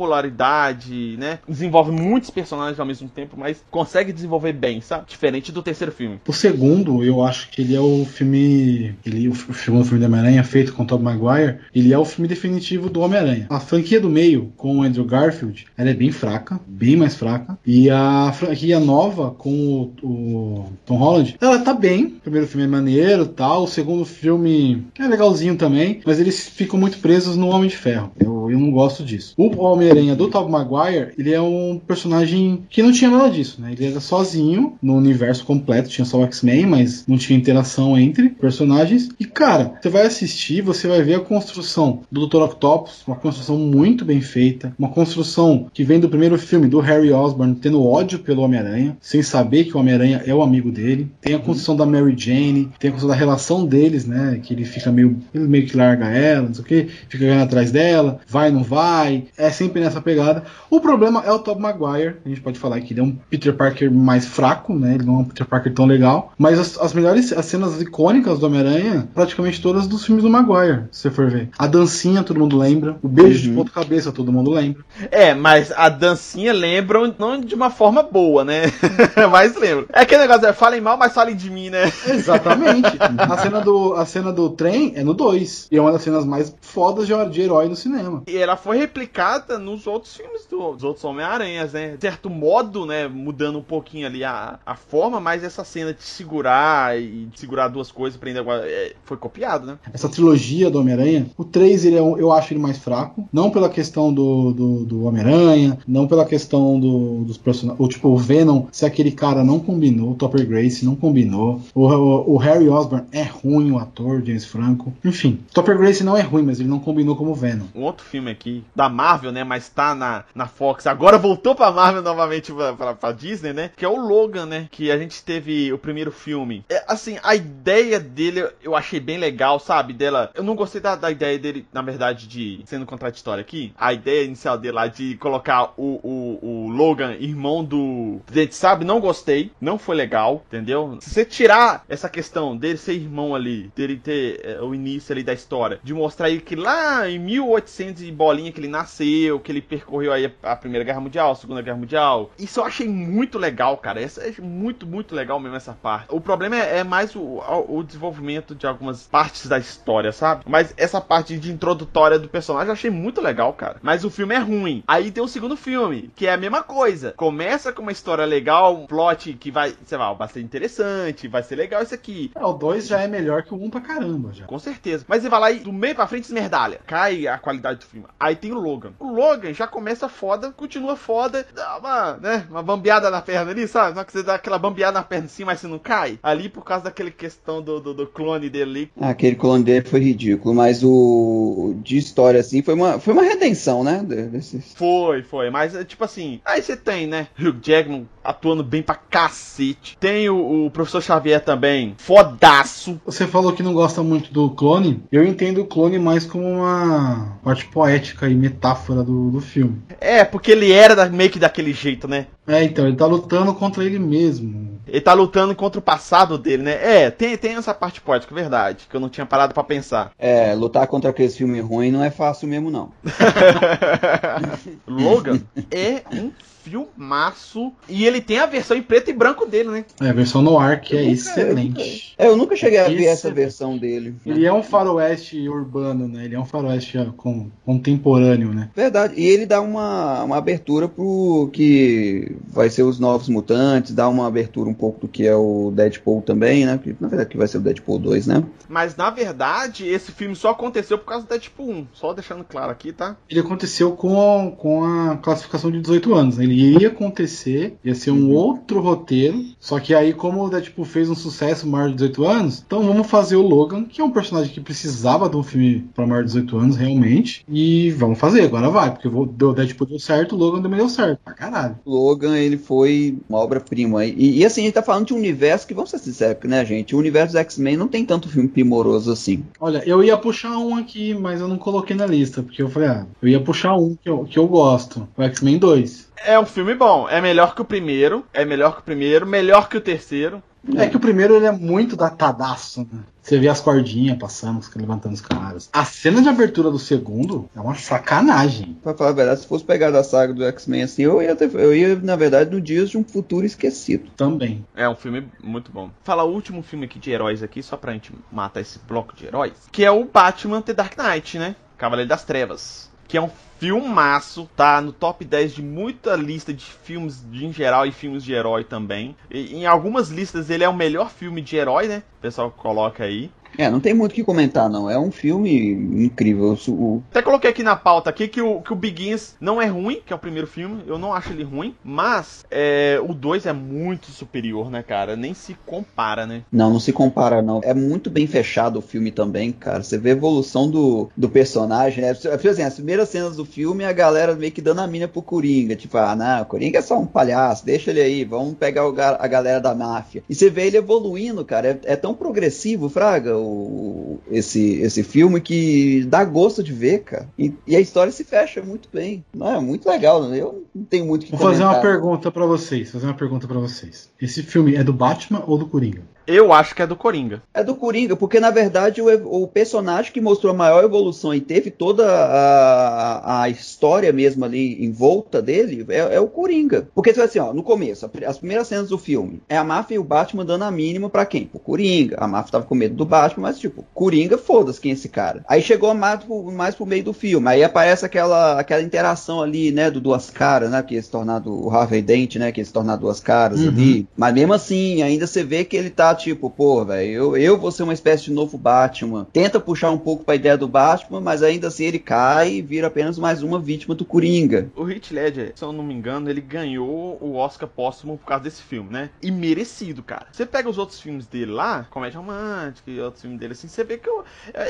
né? 1.17 1.39
Desenvolve 1.47 1.91
muitos 1.91 2.29
personagens 2.29 2.79
ao 2.79 2.85
mesmo 2.85 3.07
tempo, 3.09 3.35
mas 3.37 3.63
consegue 3.69 4.11
desenvolver 4.11 4.53
bem, 4.53 4.81
sabe? 4.81 5.05
Diferente 5.07 5.51
do 5.51 5.63
terceiro 5.63 5.91
filme. 5.91 6.19
O 6.27 6.33
segundo, 6.33 7.03
eu 7.03 7.23
acho 7.23 7.49
que 7.49 7.61
ele 7.61 7.75
é 7.75 7.79
o 7.79 8.05
filme. 8.05 8.95
Ele, 9.05 9.27
o 9.27 9.35
segundo 9.53 9.85
filme 9.85 9.99
do 9.99 10.05
Homem-Aranha, 10.05 10.43
feito 10.43 10.73
com 10.73 10.83
o 10.83 10.85
Tobey 10.85 11.05
Maguire, 11.05 11.59
ele 11.73 11.93
é 11.93 11.97
o 11.97 12.05
filme 12.05 12.27
definitivo 12.27 12.89
do 12.89 13.01
Homem-Aranha. 13.01 13.47
A 13.49 13.59
franquia 13.59 13.99
do 13.99 14.09
meio, 14.09 14.51
com 14.55 14.79
o 14.79 14.83
Andrew 14.83 15.05
Garfield, 15.05 15.65
ela 15.77 15.89
é 15.89 15.93
bem 15.93 16.11
fraca, 16.11 16.59
bem 16.67 16.95
mais 16.95 17.15
fraca. 17.15 17.57
E 17.65 17.89
a 17.89 18.31
franquia 18.33 18.79
nova, 18.79 19.31
com 19.31 19.93
o, 20.01 20.07
o 20.07 20.73
Tom 20.85 20.97
Holland, 20.97 21.35
ela 21.39 21.59
tá 21.59 21.73
bem. 21.73 22.05
O 22.05 22.21
primeiro 22.21 22.47
filme 22.47 22.65
é 22.65 22.69
maneiro 22.69 23.25
tal. 23.25 23.63
O 23.63 23.67
segundo 23.67 24.05
filme 24.05 24.85
é 24.99 25.07
legalzinho 25.07 25.55
também, 25.55 26.01
mas 26.05 26.19
eles 26.19 26.47
ficam 26.47 26.79
muito 26.79 26.97
presos 26.99 27.35
no 27.35 27.49
Homem 27.49 27.69
de 27.69 27.77
Ferro. 27.77 28.11
Eu, 28.19 28.34
eu 28.51 28.59
não 28.59 28.71
gosto 28.71 29.03
disso. 29.03 29.33
O 29.37 29.61
Homem-Aranha 29.61 30.15
do 30.15 30.27
Tobey 30.27 30.51
Maguire, 30.51 31.13
ele 31.17 31.33
é 31.33 31.41
um 31.41 31.79
personagem 31.85 32.63
que 32.69 32.83
não 32.83 32.91
tinha 32.91 33.09
nada 33.09 33.29
disso, 33.29 33.61
né? 33.61 33.71
Ele 33.71 33.85
era 33.85 33.99
sozinho 33.99 34.73
no 34.81 34.95
universo 34.95 35.45
completo, 35.45 35.89
tinha 35.89 36.05
só 36.05 36.19
o 36.19 36.23
X-Men, 36.23 36.65
mas 36.65 37.05
não 37.07 37.17
tinha 37.17 37.37
interação 37.37 37.97
entre 37.97 38.29
personagens. 38.29 39.09
E 39.19 39.25
cara, 39.25 39.73
você 39.81 39.89
vai 39.89 40.05
assistir, 40.05 40.61
você 40.61 40.87
vai 40.87 41.01
ver 41.01 41.15
a 41.15 41.19
construção 41.19 42.01
do 42.11 42.27
Dr. 42.27 42.43
Octopus, 42.43 43.03
uma 43.07 43.15
construção 43.15 43.57
muito 43.57 44.05
bem 44.05 44.21
feita, 44.21 44.73
uma 44.77 44.89
construção 44.89 45.67
que 45.73 45.83
vem 45.83 45.99
do 45.99 46.09
primeiro 46.09 46.37
filme 46.37 46.67
do 46.67 46.79
Harry 46.79 47.11
Osborn 47.11 47.55
tendo 47.55 47.83
ódio 47.83 48.19
pelo 48.19 48.41
Homem-Aranha, 48.41 48.97
sem 49.01 49.21
saber 49.21 49.65
que 49.65 49.75
o 49.75 49.79
Homem-Aranha 49.79 50.23
é 50.25 50.33
o 50.33 50.41
amigo 50.41 50.71
dele. 50.71 51.11
Tem 51.21 51.35
a 51.35 51.39
construção 51.39 51.75
da 51.75 51.85
Mary 51.85 52.15
Jane, 52.17 52.69
tem 52.79 52.89
a 52.89 52.91
construção 52.91 53.09
da 53.09 53.15
relação 53.15 53.65
deles, 53.65 54.05
né? 54.05 54.39
Que 54.41 54.53
ele 54.53 54.65
fica 54.65 54.91
meio, 54.91 55.17
ele 55.33 55.47
meio 55.47 55.65
que 55.65 55.77
larga 55.77 56.07
ela, 56.07 56.47
não 56.47 56.53
sei 56.53 56.63
o 56.63 56.67
que, 56.67 56.87
fica 57.07 57.25
ganhando 57.25 57.43
atrás 57.43 57.71
dela, 57.71 58.19
vai, 58.35 58.51
não 58.51 58.63
vai, 58.63 59.27
é 59.37 59.49
sempre 59.49 59.81
nessa 59.81 60.01
pegada. 60.01 60.43
O 60.69 60.81
problema 60.81 61.23
é 61.25 61.31
o 61.31 61.39
Tobey 61.39 61.61
Maguire, 61.61 62.17
a 62.25 62.27
gente 62.27 62.41
pode 62.41 62.59
falar 62.59 62.81
que 62.81 62.91
ele 62.91 62.99
é 62.99 63.03
um 63.03 63.15
Peter 63.29 63.53
Parker 63.53 63.89
mais 63.89 64.25
fraco, 64.25 64.75
né? 64.75 64.95
Ele 64.95 65.05
não 65.05 65.15
é 65.15 65.17
um 65.19 65.23
Peter 65.23 65.45
Parker 65.45 65.73
tão 65.73 65.85
legal, 65.85 66.33
mas 66.37 66.59
as, 66.59 66.77
as 66.77 66.93
melhores 66.93 67.31
as 67.31 67.45
cenas 67.45 67.81
icônicas 67.81 68.39
do 68.39 68.47
Homem-Aranha, 68.47 69.07
praticamente 69.13 69.61
todas 69.61 69.87
dos 69.87 70.05
filmes 70.05 70.23
do 70.23 70.29
Maguire, 70.29 70.83
se 70.91 71.03
você 71.03 71.11
for 71.11 71.29
ver. 71.29 71.49
A 71.57 71.65
dancinha 71.65 72.23
todo 72.23 72.39
mundo 72.39 72.57
lembra, 72.57 72.97
o 73.01 73.07
beijo 73.07 73.45
uhum. 73.45 73.49
de 73.49 73.55
ponta 73.55 73.71
cabeça 73.71 74.11
todo 74.11 74.33
mundo 74.33 74.51
lembra. 74.51 74.83
É, 75.09 75.33
mas 75.33 75.71
a 75.71 75.87
dancinha 75.87 76.51
lembram 76.51 77.15
não 77.17 77.39
de 77.39 77.55
uma 77.55 77.69
forma 77.69 78.03
boa, 78.03 78.43
né? 78.43 78.63
mas 79.31 79.55
lembra. 79.55 79.85
É 79.93 80.01
aquele 80.01 80.23
negócio, 80.23 80.45
é, 80.45 80.51
falem 80.51 80.81
mal, 80.81 80.97
mas 80.97 81.13
falem 81.13 81.35
de 81.35 81.49
mim, 81.49 81.69
né? 81.69 81.89
Exatamente. 82.05 82.97
a, 83.17 83.37
cena 83.37 83.61
do, 83.61 83.93
a 83.93 84.05
cena 84.05 84.33
do 84.33 84.49
trem 84.49 84.91
é 84.95 85.03
no 85.05 85.13
2. 85.13 85.69
E 85.71 85.77
é 85.77 85.81
uma 85.81 85.93
das 85.93 86.01
cenas 86.01 86.25
mais 86.25 86.53
fodas 86.59 87.07
de, 87.07 87.13
de 87.29 87.41
herói 87.41 87.69
no 87.69 87.75
cinema. 87.75 88.23
E 88.27 88.37
ela 88.37 88.55
foi 88.55 88.77
replicada 88.77 89.57
nos 89.57 89.87
outros 89.87 90.15
filmes 90.15 90.45
do, 90.45 90.73
dos 90.73 90.83
outros 90.83 91.03
Homem-Aranhas, 91.03 91.73
né? 91.73 91.95
De 91.95 92.01
certo 92.01 92.29
modo, 92.29 92.85
né? 92.85 93.07
Mudando 93.07 93.59
um 93.59 93.63
pouquinho 93.63 94.07
ali 94.07 94.23
a, 94.23 94.59
a 94.65 94.75
forma, 94.75 95.19
mas 95.19 95.43
essa 95.43 95.63
cena 95.63 95.93
de 95.93 96.03
segurar 96.03 96.99
e 96.99 97.25
de 97.25 97.39
segurar 97.39 97.67
duas 97.67 97.91
coisas, 97.91 98.19
prender 98.19 98.41
agora, 98.41 98.63
é, 98.65 98.93
foi 99.03 99.17
copiado, 99.17 99.67
né? 99.67 99.77
Essa 99.93 100.09
trilogia 100.09 100.69
do 100.69 100.79
Homem-Aranha, 100.79 101.27
o 101.37 101.43
3 101.43 101.85
ele 101.85 101.95
é, 101.95 101.99
eu 101.99 102.31
acho 102.31 102.53
ele 102.53 102.59
mais 102.59 102.77
fraco. 102.77 103.27
Não 103.31 103.49
pela 103.49 103.69
questão 103.69 104.13
do, 104.13 104.51
do, 104.51 104.85
do 104.85 105.05
Homem-Aranha, 105.05 105.77
não 105.87 106.07
pela 106.07 106.25
questão 106.25 106.79
do, 106.79 107.23
dos 107.23 107.37
personagens. 107.37 107.89
Tipo, 107.89 108.09
o 108.09 108.17
Venom, 108.17 108.65
se 108.71 108.85
aquele 108.85 109.11
cara 109.11 109.43
não 109.43 109.59
combinou, 109.59 110.11
o 110.11 110.15
Topper 110.15 110.47
Grace 110.47 110.85
não 110.85 110.95
combinou. 110.95 111.61
O, 111.73 111.87
o, 111.87 112.33
o, 112.33 112.37
Harry 112.37 112.67
Osborn 112.67 113.05
é 113.11 113.23
ruim, 113.23 113.71
o 113.71 113.77
ator, 113.77 114.23
James 114.23 114.45
Franco. 114.45 114.93
Enfim, 115.03 115.39
Topper 115.53 115.77
Grace 115.77 116.03
não 116.03 116.17
é 116.17 116.21
ruim, 116.21 116.43
mas 116.43 116.59
ele 116.59 116.69
não 116.69 116.79
combinou 116.79 117.15
como 117.15 117.35
Venom. 117.35 117.65
Um 117.75 117.83
outro 117.83 118.05
filme 118.05 118.14
aqui, 118.31 118.63
da 118.75 118.89
Marvel, 118.89 119.31
né? 119.31 119.43
Mas 119.43 119.69
tá 119.69 119.93
na, 119.93 120.23
na 120.33 120.47
Fox. 120.47 120.87
Agora 120.87 121.17
voltou 121.17 121.55
pra 121.55 121.71
Marvel 121.71 122.01
novamente 122.01 122.51
pra, 122.53 122.73
pra, 122.73 122.93
pra 122.93 123.11
Disney, 123.11 123.53
né? 123.53 123.71
Que 123.75 123.85
é 123.85 123.87
o 123.87 123.95
Logan, 123.95 124.45
né? 124.45 124.67
Que 124.71 124.91
a 124.91 124.97
gente 124.97 125.23
teve 125.23 125.71
o 125.71 125.77
primeiro 125.77 126.11
filme. 126.11 126.65
É, 126.69 126.83
assim, 126.87 127.17
a 127.23 127.35
ideia 127.35 127.99
dele 127.99 128.47
eu 128.63 128.75
achei 128.75 128.99
bem 128.99 129.17
legal, 129.17 129.59
sabe? 129.59 129.93
Dela. 129.93 130.31
Eu 130.33 130.43
não 130.43 130.55
gostei 130.55 130.81
da, 130.81 130.95
da 130.95 131.11
ideia 131.11 131.37
dele, 131.37 131.65
na 131.71 131.81
verdade, 131.81 132.27
de. 132.27 132.61
Sendo 132.65 132.85
contraditório 132.85 133.41
aqui. 133.41 133.73
A 133.77 133.93
ideia 133.93 134.25
inicial 134.25 134.57
dele 134.57 134.73
lá 134.73 134.87
de 134.87 135.15
colocar 135.17 135.73
o, 135.77 135.99
o, 136.03 136.39
o 136.41 136.69
Logan, 136.69 137.13
irmão 137.19 137.63
do. 137.63 138.19
Gente 138.31 138.55
sabe, 138.55 138.85
não 138.85 138.99
gostei. 138.99 139.51
Não 139.59 139.77
foi 139.77 139.95
legal, 139.95 140.43
entendeu? 140.47 140.97
Se 141.01 141.09
você 141.09 141.25
tirar 141.25 141.83
essa 141.87 142.09
questão 142.09 142.55
dele 142.55 142.77
ser 142.77 142.93
irmão 142.93 143.35
ali, 143.35 143.71
dele 143.75 143.97
ter 143.97 144.41
é, 144.43 144.61
o 144.61 144.73
início 144.73 145.11
ali 145.11 145.23
da 145.23 145.33
história, 145.33 145.79
de 145.83 145.93
mostrar 145.93 146.27
aí 146.27 146.39
que 146.39 146.55
lá 146.55 147.09
em 147.09 147.19
1800 147.19 148.01
e 148.05 148.11
bolinha 148.11 148.51
que 148.51 148.59
ele 148.59 148.67
nasceu, 148.67 149.39
que 149.39 149.51
ele 149.51 149.61
percorreu 149.61 150.13
aí 150.13 150.31
a, 150.43 150.55
Primeira 150.55 150.83
Guerra 150.83 150.99
Mundial, 150.99 151.31
a 151.31 151.35
Segunda 151.35 151.61
Guerra 151.61 151.77
Mundial. 151.77 152.31
Isso 152.37 152.59
eu 152.59 152.65
achei 152.65 152.87
muito 152.87 153.37
legal, 153.37 153.77
cara. 153.77 154.01
Essa 154.01 154.21
é 154.21 154.33
muito, 154.41 154.85
muito 154.87 155.15
legal 155.15 155.39
mesmo 155.39 155.55
essa 155.55 155.73
parte. 155.73 156.07
O 156.09 156.21
problema 156.21 156.55
é, 156.55 156.79
é 156.79 156.83
mais 156.83 157.15
o, 157.15 157.41
o, 157.67 157.83
desenvolvimento 157.83 158.55
de 158.55 158.65
algumas 158.65 159.03
partes 159.03 159.47
da 159.47 159.57
história, 159.57 160.11
sabe? 160.11 160.43
Mas 160.47 160.73
essa 160.77 161.01
parte 161.01 161.37
de 161.37 161.51
introdutória 161.51 162.17
do 162.17 162.29
personagem 162.29 162.67
eu 162.67 162.73
achei 162.73 162.89
muito 162.89 163.21
legal, 163.21 163.53
cara. 163.53 163.77
Mas 163.81 164.03
o 164.03 164.09
filme 164.09 164.35
é 164.35 164.39
ruim. 164.39 164.83
Aí 164.87 165.11
tem 165.11 165.23
o 165.23 165.27
segundo 165.27 165.55
filme, 165.57 166.11
que 166.15 166.27
é 166.27 166.33
a 166.33 166.37
mesma 166.37 166.63
coisa. 166.63 167.13
Começa 167.15 167.71
com 167.71 167.81
uma 167.81 167.91
história 167.91 168.25
legal, 168.25 168.75
um 168.75 168.87
plot 168.87 169.33
que 169.33 169.51
vai, 169.51 169.73
sei 169.85 169.97
lá, 169.97 170.13
vai 170.13 170.27
ser 170.27 170.41
interessante, 170.41 171.27
vai 171.27 171.43
ser 171.43 171.55
legal 171.55 171.81
isso 171.83 171.93
aqui. 171.93 172.31
É, 172.35 172.45
o 172.45 172.53
2 172.53 172.87
já 172.87 173.01
é 173.01 173.07
melhor 173.07 173.43
que 173.43 173.53
o 173.53 173.57
1 173.57 173.65
um 173.65 173.69
pra 173.69 173.81
caramba, 173.81 174.33
já. 174.33 174.45
Com 174.45 174.59
certeza. 174.59 175.05
Mas 175.07 175.21
você 175.21 175.29
vai 175.29 175.39
lá 175.39 175.51
e 175.51 175.59
do 175.59 175.73
meio 175.73 175.95
pra 175.95 176.07
frente 176.07 176.25
esmerdalha. 176.25 176.79
Cai 176.85 177.27
a 177.27 177.37
qualidade 177.37 177.79
do 177.79 177.85
filme. 177.85 177.94
Aí 178.19 178.35
tem 178.35 178.51
o 178.51 178.59
Logan. 178.59 178.93
O 178.99 179.11
Logan 179.11 179.53
já 179.53 179.67
começa 179.67 180.09
foda, 180.09 180.51
continua 180.51 180.95
foda, 180.95 181.45
dá 181.53 181.77
uma, 181.77 182.17
né, 182.17 182.47
uma 182.49 182.63
bambeada 182.63 183.09
na 183.09 183.21
perna 183.21 183.51
ali, 183.51 183.67
sabe? 183.67 183.95
Só 183.95 184.03
que 184.03 184.11
você 184.11 184.23
dá 184.23 184.35
aquela 184.35 184.59
bambeada 184.59 184.97
na 184.99 185.03
perna 185.03 185.25
assim, 185.25 185.43
mas 185.43 185.59
você 185.59 185.67
não 185.67 185.79
cai. 185.79 186.19
Ali 186.21 186.49
por 186.49 186.63
causa 186.63 186.85
daquela 186.85 187.11
questão 187.11 187.61
do, 187.61 187.79
do, 187.79 187.93
do 187.93 188.07
clone 188.07 188.49
dele 188.49 188.63
ali. 188.65 188.91
Ah, 188.99 189.09
aquele 189.09 189.35
clone 189.35 189.63
dele 189.63 189.85
foi 189.85 189.99
ridículo, 189.99 190.53
mas 190.53 190.83
o 190.83 191.75
de 191.81 191.97
história 191.97 192.39
assim 192.39 192.61
foi 192.61 192.73
uma, 192.73 192.99
foi 192.99 193.13
uma 193.13 193.23
redenção, 193.23 193.83
né? 193.83 194.03
Desse... 194.03 194.61
Foi, 194.75 195.23
foi. 195.23 195.49
Mas 195.49 195.73
tipo 195.85 196.03
assim, 196.03 196.41
aí 196.45 196.61
você 196.61 196.75
tem, 196.75 197.07
né? 197.07 197.27
Hugh 197.39 197.59
Jackman 197.61 198.07
atuando 198.25 198.63
bem 198.63 198.81
pra 198.81 198.95
cacete. 198.95 199.97
Tem 199.99 200.29
o, 200.29 200.65
o 200.65 200.71
professor 200.71 201.01
Xavier 201.01 201.43
também, 201.43 201.95
fodaço. 201.97 202.99
Você 203.05 203.27
falou 203.27 203.53
que 203.53 203.63
não 203.63 203.73
gosta 203.73 204.01
muito 204.03 204.31
do 204.33 204.49
clone. 204.49 205.03
Eu 205.11 205.23
entendo 205.23 205.61
o 205.61 205.65
clone 205.65 205.99
mais 205.99 206.25
como 206.25 206.45
uma 206.45 207.37
parte 207.43 207.65
poética 207.67 208.27
e 208.27 208.35
metáfora 208.35 209.03
do, 209.03 209.29
do 209.29 209.41
filme. 209.41 209.81
É, 209.99 210.23
porque 210.23 210.51
ele 210.51 210.71
era 210.71 210.95
da, 210.95 211.07
meio 211.07 211.29
que 211.29 211.39
daquele 211.39 211.73
jeito, 211.73 212.07
né? 212.07 212.27
É, 212.47 212.63
então, 212.63 212.87
ele 212.87 212.95
tá 212.95 213.05
lutando 213.05 213.53
contra 213.53 213.83
ele 213.83 213.97
mesmo. 213.97 214.79
Ele 214.87 215.01
tá 215.01 215.13
lutando 215.13 215.55
contra 215.55 215.79
o 215.79 215.83
passado 215.83 216.37
dele, 216.37 216.63
né? 216.63 217.03
É, 217.03 217.09
tem, 217.09 217.35
tem 217.37 217.55
essa 217.55 217.73
parte 217.73 218.01
poética, 218.01 218.35
verdade, 218.35 218.85
que 218.89 218.95
eu 218.95 218.99
não 218.99 219.09
tinha 219.09 219.25
parado 219.25 219.53
para 219.53 219.63
pensar. 219.63 220.11
É, 220.17 220.53
lutar 220.53 220.85
contra 220.87 221.09
aqueles 221.09 221.35
filmes 221.35 221.63
ruins 221.63 221.91
não 221.91 222.03
é 222.03 222.11
fácil 222.11 222.47
mesmo, 222.47 222.69
não. 222.69 222.91
Logan 224.87 225.41
é 225.71 226.03
um 226.13 226.31
filmaço. 226.65 227.71
E 227.87 228.05
ele 228.05 228.19
tem 228.19 228.39
a 228.39 228.45
versão 228.45 228.75
em 228.75 228.81
preto 228.81 229.09
e 229.11 229.13
branco 229.13 229.45
dele, 229.45 229.69
né? 229.69 229.85
É, 230.01 230.09
a 230.09 230.13
versão 230.13 230.41
no 230.41 230.57
ar, 230.57 230.81
que 230.81 230.95
é 230.95 231.01
nunca, 231.01 231.11
excelente. 231.11 232.15
É, 232.17 232.27
eu 232.27 232.35
nunca 232.35 232.55
cheguei 232.55 232.79
a 232.79 232.87
ver 232.87 233.05
essa 233.05 233.31
versão 233.31 233.77
dele. 233.77 234.15
Ele 234.25 234.45
é 234.45 234.51
um 234.51 234.63
faroeste 234.63 235.47
urbano, 235.47 236.07
né? 236.07 236.25
Ele 236.25 236.35
é 236.35 236.39
um 236.39 236.45
faroeste 236.45 236.97
com, 237.15 237.49
contemporâneo, 237.63 238.53
né? 238.53 238.69
Verdade. 238.75 239.13
E 239.17 239.25
ele 239.25 239.45
dá 239.45 239.61
uma, 239.61 240.23
uma 240.23 240.37
abertura 240.37 240.87
pro 240.87 241.49
que 241.53 242.35
vai 242.47 242.69
ser 242.69 242.83
os 242.83 242.99
Novos 242.99 243.29
Mutantes, 243.29 243.93
dá 243.93 244.09
uma 244.09 244.27
abertura 244.27 244.69
um 244.69 244.73
pouco 244.73 245.01
do 245.01 245.07
que 245.07 245.25
é 245.25 245.35
o 245.35 245.71
Deadpool 245.73 246.21
também, 246.21 246.65
né? 246.65 246.79
Que, 246.81 246.95
na 246.99 247.07
verdade 247.07 247.29
que 247.29 247.37
vai 247.37 247.47
ser 247.47 247.57
o 247.57 247.61
Deadpool 247.61 247.99
2, 247.99 248.27
né? 248.27 248.43
Mas 248.67 248.95
na 248.95 249.09
verdade, 249.09 249.87
esse 249.87 250.11
filme 250.11 250.35
só 250.35 250.51
aconteceu 250.51 250.97
por 250.97 251.05
causa 251.05 251.25
do 251.25 251.29
Deadpool 251.29 251.69
1. 251.69 251.87
Só 251.93 252.13
deixando 252.13 252.43
claro 252.43 252.71
aqui, 252.71 252.91
tá? 252.91 253.15
Ele 253.29 253.39
aconteceu 253.39 253.91
com 253.91 254.19
a, 254.19 254.51
com 254.51 254.83
a 254.83 255.17
classificação 255.17 255.71
de 255.71 255.81
18 255.81 256.13
anos. 256.13 256.39
Ele 256.39 256.54
ia 256.55 256.87
acontecer, 256.87 257.75
ia 257.83 257.95
ser 257.95 258.11
um 258.11 258.29
uhum. 258.29 258.33
outro 258.33 258.79
roteiro. 258.79 259.43
Só 259.59 259.79
que 259.79 259.93
aí, 259.93 260.13
como 260.13 260.43
o 260.43 260.49
Deadpool 260.49 260.85
fez 260.85 261.09
um 261.09 261.15
sucesso 261.15 261.67
maior 261.67 261.89
de 261.89 261.95
18 261.95 262.25
anos, 262.25 262.63
então 262.65 262.83
vamos 262.83 263.07
fazer 263.07 263.35
o 263.35 263.41
Logan, 263.41 263.83
que 263.85 264.01
é 264.01 264.03
um 264.03 264.11
personagem 264.11 264.53
que 264.53 264.61
precisava 264.61 265.29
de 265.29 265.37
um 265.37 265.43
filme 265.43 265.87
para 265.93 266.05
maior 266.05 266.21
de 266.21 266.27
18 266.27 266.57
anos, 266.57 266.75
realmente. 266.75 267.45
E 267.49 267.91
vamos 267.91 268.19
fazer, 268.19 268.43
agora 268.43 268.69
vai, 268.69 268.91
porque 268.91 269.07
o 269.07 269.25
Deadpool 269.25 269.87
deu 269.87 269.99
certo, 269.99 270.35
o 270.35 270.37
Logan 270.37 270.61
também 270.61 270.79
deu 270.79 270.89
certo. 270.89 271.19
Pra 271.23 271.33
caralho. 271.33 271.77
Logan, 271.85 272.37
ele 272.37 272.57
foi 272.57 273.17
uma 273.29 273.39
obra-prima. 273.39 274.05
E, 274.05 274.39
e, 274.39 274.45
assim, 274.45 274.61
a 274.61 274.63
gente 274.65 274.73
tá 274.73 274.83
falando 274.83 275.07
de 275.07 275.13
um 275.13 275.17
universo 275.17 275.67
que, 275.67 275.73
vamos 275.73 275.89
ser 275.89 275.99
sinceros, 275.99 276.37
né, 276.43 276.65
gente? 276.65 276.95
O 276.95 276.99
universo 276.99 277.33
dos 277.33 277.41
X-Men 277.41 277.77
não 277.77 277.87
tem 277.87 278.05
tanto 278.05 278.29
filme 278.29 278.47
primoroso 278.47 279.11
assim. 279.11 279.43
Olha, 279.59 279.83
eu 279.85 280.03
ia 280.03 280.17
puxar 280.17 280.57
um 280.57 280.75
aqui, 280.75 281.13
mas 281.13 281.41
eu 281.41 281.47
não 281.47 281.57
coloquei 281.57 281.95
na 281.95 282.05
lista, 282.05 282.43
porque 282.43 282.61
eu 282.61 282.69
falei, 282.69 282.89
ah, 282.89 283.05
eu 283.21 283.29
ia 283.29 283.39
puxar 283.39 283.75
um 283.75 283.95
que 283.95 284.09
eu, 284.09 284.25
que 284.25 284.37
eu 284.37 284.47
gosto, 284.47 285.07
o 285.17 285.23
X-Men 285.23 285.57
2. 285.57 286.04
É 286.17 286.39
um 286.39 286.45
filme 286.45 286.73
bom. 286.73 287.07
É 287.09 287.19
melhor 287.21 287.55
que 287.55 287.61
o 287.61 287.65
primeiro. 287.65 288.25
É 288.33 288.45
melhor 288.45 288.75
que 288.75 288.81
o 288.81 288.83
primeiro. 288.83 289.25
Melhor 289.25 289.69
que 289.69 289.77
o 289.77 289.81
terceiro. 289.81 290.41
É 290.75 290.87
que 290.87 290.97
o 290.97 290.99
primeiro 290.99 291.35
ele 291.35 291.45
é 291.45 291.51
muito 291.51 291.95
datadaço, 291.95 292.87
né? 292.91 293.01
Você 293.21 293.39
vê 293.39 293.47
as 293.47 293.61
cordinhas 293.61 294.17
passando, 294.17 294.65
levantando 294.75 295.13
os 295.13 295.21
caras. 295.21 295.69
A 295.71 295.85
cena 295.85 296.21
de 296.21 296.29
abertura 296.29 296.71
do 296.71 296.79
segundo 296.79 297.49
é 297.55 297.59
uma 297.59 297.75
sacanagem. 297.75 298.77
Pra 298.83 298.93
falar 298.93 299.11
a 299.11 299.13
verdade, 299.13 299.41
se 299.41 299.47
fosse 299.47 299.63
pegar 299.63 299.91
da 299.91 300.03
saga 300.03 300.33
do 300.33 300.43
X-Men 300.43 300.83
assim, 300.83 301.03
eu 301.03 301.21
ia, 301.21 301.35
ter, 301.35 301.53
eu 301.53 301.75
ia, 301.75 301.95
na 301.95 302.15
verdade, 302.15 302.51
no 302.51 302.61
Dias 302.61 302.89
de 302.89 302.97
um 302.97 303.03
Futuro 303.03 303.45
Esquecido. 303.45 304.09
Também. 304.17 304.65
É 304.75 304.87
um 304.89 304.95
filme 304.95 305.27
muito 305.43 305.71
bom. 305.71 305.89
Fala 306.03 306.23
o 306.23 306.31
último 306.31 306.61
filme 306.63 306.85
aqui 306.85 306.99
de 306.99 307.11
heróis 307.11 307.43
aqui, 307.43 307.61
só 307.61 307.77
pra 307.77 307.93
gente 307.93 308.11
matar 308.31 308.61
esse 308.61 308.79
bloco 308.79 309.15
de 309.15 309.25
heróis. 309.25 309.53
Que 309.71 309.85
é 309.85 309.91
o 309.91 310.05
Batman 310.05 310.61
The 310.61 310.73
Dark 310.73 310.95
Knight, 310.97 311.37
né? 311.37 311.55
Cavaleiro 311.77 312.09
das 312.09 312.23
Trevas. 312.23 312.89
Que 313.07 313.17
é 313.17 313.21
um 313.21 313.29
filmaço, 313.59 314.49
tá 314.55 314.81
no 314.81 314.91
top 314.91 315.23
10 315.23 315.55
de 315.55 315.61
muita 315.61 316.15
lista 316.15 316.53
de 316.53 316.65
filmes 316.65 317.23
de, 317.29 317.45
em 317.45 317.53
geral 317.53 317.85
e 317.85 317.91
filmes 317.91 318.23
de 318.23 318.33
herói 318.33 318.63
também. 318.63 319.15
E, 319.31 319.55
em 319.55 319.65
algumas 319.65 320.09
listas 320.09 320.49
ele 320.49 320.63
é 320.63 320.69
o 320.69 320.75
melhor 320.75 321.09
filme 321.09 321.41
de 321.41 321.55
herói, 321.55 321.87
né? 321.87 322.03
O 322.19 322.21
pessoal 322.21 322.51
coloca 322.51 323.03
aí. 323.03 323.31
É, 323.57 323.69
não 323.69 323.79
tem 323.79 323.93
muito 323.93 324.11
o 324.11 324.15
que 324.15 324.23
comentar, 324.23 324.69
não. 324.69 324.89
É 324.89 324.97
um 324.97 325.11
filme 325.11 325.71
incrível. 326.05 326.57
O... 326.67 327.01
Até 327.11 327.21
coloquei 327.21 327.49
aqui 327.49 327.63
na 327.63 327.75
pauta 327.75 328.09
aqui 328.09 328.27
que 328.27 328.41
o, 328.41 328.61
que 328.61 328.73
o 328.73 328.75
Begins 328.75 329.35
não 329.39 329.61
é 329.61 329.65
ruim, 329.65 330.01
que 330.05 330.13
é 330.13 330.15
o 330.15 330.19
primeiro 330.19 330.47
filme. 330.47 330.83
Eu 330.87 330.97
não 330.97 331.13
acho 331.13 331.31
ele 331.31 331.43
ruim, 331.43 331.75
mas 331.83 332.45
é, 332.49 332.99
o 333.03 333.13
2 333.13 333.45
é 333.45 333.53
muito 333.53 334.11
superior, 334.11 334.69
né, 334.69 334.83
cara? 334.83 335.15
Nem 335.15 335.33
se 335.33 335.55
compara, 335.65 336.25
né? 336.25 336.43
Não, 336.51 336.71
não 336.71 336.79
se 336.79 336.91
compara, 336.91 337.41
não. 337.41 337.61
É 337.63 337.73
muito 337.73 338.09
bem 338.09 338.27
fechado 338.27 338.79
o 338.79 338.81
filme 338.81 339.11
também, 339.11 339.51
cara. 339.51 339.83
Você 339.83 339.97
vê 339.97 340.09
a 340.09 340.13
evolução 340.13 340.69
do, 340.69 341.09
do 341.15 341.29
personagem, 341.29 342.03
né? 342.03 342.13
Por 342.13 342.47
exemplo, 342.47 342.67
as 342.67 342.75
primeiras 342.75 343.09
cenas 343.09 343.35
do 343.35 343.45
filme, 343.45 343.85
a 343.85 343.93
galera 343.93 344.35
meio 344.35 344.51
que 344.51 344.61
dando 344.61 344.81
a 344.81 344.87
mina 344.87 345.07
pro 345.07 345.21
Coringa. 345.21 345.75
Tipo, 345.75 345.97
ah, 345.97 346.15
não, 346.15 346.41
o 346.41 346.45
Coringa 346.45 346.79
é 346.79 346.81
só 346.81 346.99
um 346.99 347.05
palhaço, 347.05 347.65
deixa 347.65 347.91
ele 347.91 348.01
aí, 348.01 348.23
vamos 348.23 348.55
pegar 348.55 348.87
o, 348.87 348.95
a 348.99 349.27
galera 349.27 349.59
da 349.59 349.75
máfia. 349.75 350.23
E 350.29 350.35
você 350.35 350.49
vê 350.49 350.67
ele 350.67 350.77
evoluindo, 350.77 351.43
cara. 351.45 351.79
É, 351.83 351.93
é 351.93 351.95
tão 351.95 352.13
progressivo, 352.13 352.89
Fraga, 352.89 353.37
o, 353.45 354.19
esse, 354.29 354.81
esse 354.81 355.03
filme 355.03 355.39
que 355.39 356.03
dá 356.05 356.23
gosto 356.23 356.63
de 356.63 356.73
ver, 356.73 357.03
cara. 357.03 357.29
E, 357.37 357.53
e 357.67 357.75
a 357.75 357.79
história 357.79 358.11
se 358.11 358.23
fecha 358.23 358.61
muito 358.61 358.89
bem. 358.91 359.23
Não, 359.33 359.55
é 359.55 359.59
muito 359.59 359.87
legal, 359.87 360.27
né? 360.27 360.39
Eu 360.41 360.65
não 360.73 360.83
tenho 360.83 361.05
muito 361.05 361.25
que 361.25 361.31
Vou 361.31 361.39
comentar. 361.39 361.67
fazer 361.67 361.77
uma 361.77 361.81
pergunta 361.81 362.31
para 362.31 362.45
vocês. 362.45 362.91
Fazer 362.91 363.05
uma 363.05 363.13
pergunta 363.13 363.47
para 363.47 363.59
vocês. 363.59 364.09
Esse 364.21 364.43
filme 364.43 364.75
é 364.75 364.83
do 364.83 364.93
Batman 364.93 365.43
ou 365.45 365.57
do 365.57 365.67
Coringa? 365.67 366.01
Eu 366.27 366.53
acho 366.53 366.75
que 366.75 366.81
é 366.81 366.87
do 366.87 366.95
Coringa. 366.95 367.41
É 367.53 367.63
do 367.63 367.75
Coringa, 367.75 368.15
porque 368.15 368.39
na 368.39 368.49
verdade 368.49 369.01
o, 369.01 369.43
o 369.43 369.47
personagem 369.47 370.11
que 370.11 370.21
mostrou 370.21 370.51
a 370.53 370.55
maior 370.55 370.83
evolução 370.83 371.33
e 371.33 371.41
teve 371.41 371.69
toda 371.69 372.05
a, 372.05 373.43
a 373.43 373.49
história 373.49 374.11
mesmo 374.11 374.45
ali 374.45 374.83
em 374.83 374.91
volta 374.91 375.41
dele 375.41 375.85
é, 375.89 376.15
é 376.15 376.19
o 376.19 376.27
Coringa. 376.27 376.87
Porque 376.93 377.09
assim, 377.09 377.39
ó, 377.39 377.53
no 377.53 377.63
começo, 377.63 378.09
as 378.25 378.37
primeiras 378.37 378.67
cenas 378.67 378.89
do 378.89 378.97
filme 378.97 379.41
é 379.47 379.57
a 379.57 379.63
máfia 379.63 379.95
e 379.95 379.99
o 379.99 380.03
Batman 380.03 380.45
dando 380.45 380.63
a 380.63 380.71
mínima 380.71 381.09
para 381.09 381.25
quem? 381.25 381.45
Pro 381.45 381.59
Coringa. 381.59 382.17
A 382.19 382.27
máfia 382.27 382.53
tava 382.53 382.65
com 382.65 382.75
medo 382.75 382.95
do 382.95 383.05
Batman, 383.05 383.47
mas 383.47 383.59
tipo, 383.59 383.85
Coringa, 383.93 384.37
foda-se 384.37 384.81
quem 384.81 384.91
é 384.91 384.93
esse 384.93 385.09
cara. 385.09 385.43
Aí 385.47 385.61
chegou 385.61 385.93
mais 385.93 386.23
pro, 386.23 386.51
mais 386.51 386.75
pro 386.75 386.85
meio 386.85 387.03
do 387.03 387.13
filme. 387.13 387.47
Aí 387.47 387.63
aparece 387.63 388.05
aquela, 388.05 388.59
aquela 388.59 388.81
interação 388.81 389.41
ali, 389.41 389.71
né, 389.71 389.91
do 389.91 390.01
Duas 390.01 390.29
Caras, 390.29 390.71
né, 390.71 390.81
que 390.81 390.95
ia 390.95 391.01
se 391.01 391.09
tornar 391.09 391.39
do 391.39 391.65
o 391.65 391.69
Harvey 391.69 392.01
Dent, 392.01 392.35
né, 392.35 392.51
que 392.51 392.61
ia 392.61 392.65
se 392.65 392.73
tornar 392.73 392.95
Duas 392.95 393.19
Caras 393.19 393.59
uhum. 393.59 393.69
ali. 393.69 394.07
Mas 394.15 394.33
mesmo 394.33 394.53
assim, 394.53 395.01
ainda 395.01 395.27
você 395.27 395.43
vê 395.43 395.63
que 395.63 395.75
ele 395.75 395.89
tá 395.89 396.14
tipo, 396.15 396.49
pô, 396.49 396.83
velho, 396.85 397.11
eu, 397.11 397.37
eu 397.37 397.57
vou 397.57 397.71
ser 397.71 397.83
uma 397.83 397.93
espécie 397.93 398.25
de 398.25 398.33
novo 398.33 398.57
Batman. 398.57 399.27
Tenta 399.31 399.59
puxar 399.59 399.91
um 399.91 399.97
pouco 399.97 400.23
pra 400.23 400.35
ideia 400.35 400.57
do 400.57 400.67
Batman, 400.67 401.21
mas 401.21 401.43
ainda 401.43 401.67
assim 401.67 401.85
ele 401.85 401.99
cai 401.99 402.53
e 402.53 402.61
vira 402.61 402.87
apenas 402.87 403.17
mais 403.17 403.43
uma 403.43 403.59
vítima 403.59 403.93
do 403.95 404.05
Coringa. 404.05 404.69
O 404.75 404.89
Heath 404.89 405.11
Ledger, 405.11 405.53
se 405.55 405.63
eu 405.63 405.71
não 405.71 405.83
me 405.83 405.93
engano, 405.93 406.29
ele 406.29 406.41
ganhou 406.41 407.17
o 407.21 407.35
Oscar 407.35 407.67
póstumo 407.67 408.17
por 408.17 408.25
causa 408.25 408.43
desse 408.43 408.61
filme, 408.61 408.91
né? 408.91 409.09
E 409.21 409.31
merecido, 409.31 410.01
cara. 410.01 410.27
Você 410.31 410.45
pega 410.45 410.69
os 410.69 410.77
outros 410.77 410.99
filmes 410.99 411.27
dele 411.27 411.51
lá, 411.51 411.85
Comédia 411.89 412.19
Romântica 412.19 412.89
e 412.89 412.99
outros 412.99 413.21
filmes 413.21 413.39
dele 413.39 413.53
assim, 413.53 413.67
você 413.67 413.83
vê 413.83 413.97
que 413.97 414.09
eu, 414.09 414.23